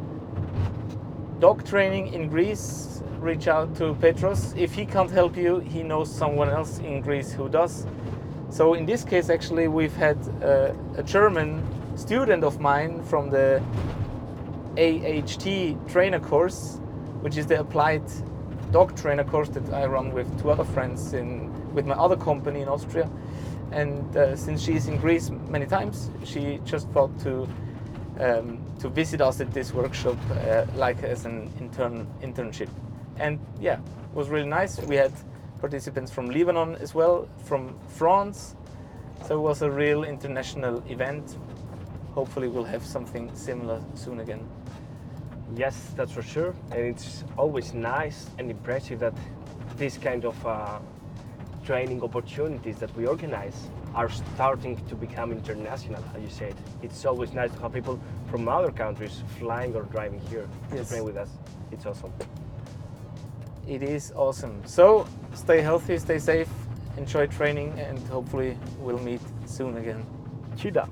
dog 1.41 1.65
training 1.65 2.13
in 2.13 2.29
Greece, 2.29 3.01
reach 3.19 3.47
out 3.47 3.75
to 3.75 3.95
Petros. 3.95 4.53
If 4.55 4.75
he 4.75 4.85
can't 4.85 5.09
help 5.09 5.35
you, 5.35 5.57
he 5.57 5.81
knows 5.81 6.13
someone 6.13 6.49
else 6.49 6.77
in 6.77 7.01
Greece 7.01 7.31
who 7.31 7.49
does. 7.49 7.87
So 8.51 8.75
in 8.75 8.85
this 8.85 9.03
case, 9.03 9.31
actually, 9.31 9.67
we've 9.67 9.95
had 9.95 10.17
uh, 10.43 10.71
a 10.97 11.01
German 11.01 11.65
student 11.97 12.43
of 12.43 12.59
mine 12.59 13.01
from 13.03 13.31
the 13.31 13.59
AHT 14.77 15.89
trainer 15.91 16.19
course, 16.19 16.79
which 17.21 17.37
is 17.37 17.47
the 17.47 17.59
applied 17.59 18.03
dog 18.71 18.95
trainer 18.95 19.23
course 19.23 19.49
that 19.49 19.67
I 19.73 19.87
run 19.87 20.13
with 20.13 20.27
two 20.39 20.51
other 20.51 20.63
friends 20.63 21.13
in 21.13 21.49
with 21.73 21.87
my 21.87 21.95
other 21.95 22.17
company 22.17 22.61
in 22.61 22.67
Austria. 22.67 23.09
And 23.71 24.15
uh, 24.15 24.35
since 24.35 24.61
she's 24.61 24.87
in 24.87 24.97
Greece 24.97 25.31
many 25.49 25.65
times, 25.65 26.11
she 26.23 26.59
just 26.65 26.87
thought 26.89 27.17
to 27.21 27.47
um, 28.21 28.63
to 28.79 28.89
visit 28.89 29.19
us 29.19 29.41
at 29.41 29.51
this 29.51 29.73
workshop, 29.73 30.17
uh, 30.31 30.65
like 30.75 31.03
as 31.03 31.25
an 31.25 31.51
intern 31.59 32.07
internship. 32.21 32.69
And 33.17 33.39
yeah, 33.59 33.79
it 33.79 34.15
was 34.15 34.29
really 34.29 34.47
nice. 34.47 34.79
We 34.81 34.95
had 34.95 35.11
participants 35.59 36.11
from 36.11 36.29
Lebanon 36.29 36.75
as 36.75 36.93
well, 36.93 37.27
from 37.43 37.77
France. 37.87 38.55
So 39.27 39.37
it 39.37 39.41
was 39.41 39.61
a 39.61 39.69
real 39.69 40.03
international 40.03 40.83
event. 40.87 41.37
Hopefully, 42.13 42.47
we'll 42.47 42.63
have 42.63 42.85
something 42.85 43.33
similar 43.35 43.81
soon 43.95 44.19
again. 44.19 44.47
Yes, 45.55 45.91
that's 45.95 46.11
for 46.11 46.21
sure. 46.21 46.55
And 46.71 46.79
it's 46.81 47.23
always 47.37 47.73
nice 47.73 48.27
and 48.37 48.49
impressive 48.49 48.99
that 48.99 49.13
this 49.77 49.97
kind 49.97 50.25
of 50.25 50.45
uh, 50.45 50.79
training 51.65 52.03
opportunities 52.03 52.77
that 52.77 52.95
we 52.95 53.05
organize 53.05 53.69
are 53.93 54.09
starting 54.09 54.77
to 54.87 54.95
become 54.95 55.31
international, 55.31 56.03
as 56.15 56.21
you 56.21 56.29
said. 56.29 56.55
It's 56.81 57.05
always 57.05 57.33
nice 57.33 57.51
to 57.51 57.61
have 57.61 57.73
people 57.73 57.99
from 58.29 58.47
other 58.47 58.71
countries 58.71 59.23
flying 59.39 59.75
or 59.75 59.83
driving 59.83 60.21
here 60.29 60.47
Yes. 60.73 60.87
to 60.87 60.93
train 60.95 61.05
with 61.05 61.17
us. 61.17 61.29
It's 61.71 61.85
awesome. 61.85 62.13
It 63.67 63.83
is 63.83 64.11
awesome. 64.15 64.61
So 64.65 65.05
stay 65.33 65.61
healthy, 65.61 65.97
stay 65.97 66.19
safe, 66.19 66.49
enjoy 66.97 67.27
training, 67.27 67.77
and 67.79 67.99
hopefully 68.07 68.57
we'll 68.79 68.99
meet 68.99 69.21
soon 69.45 69.77
again. 69.77 70.05
Cheetah. 70.57 70.87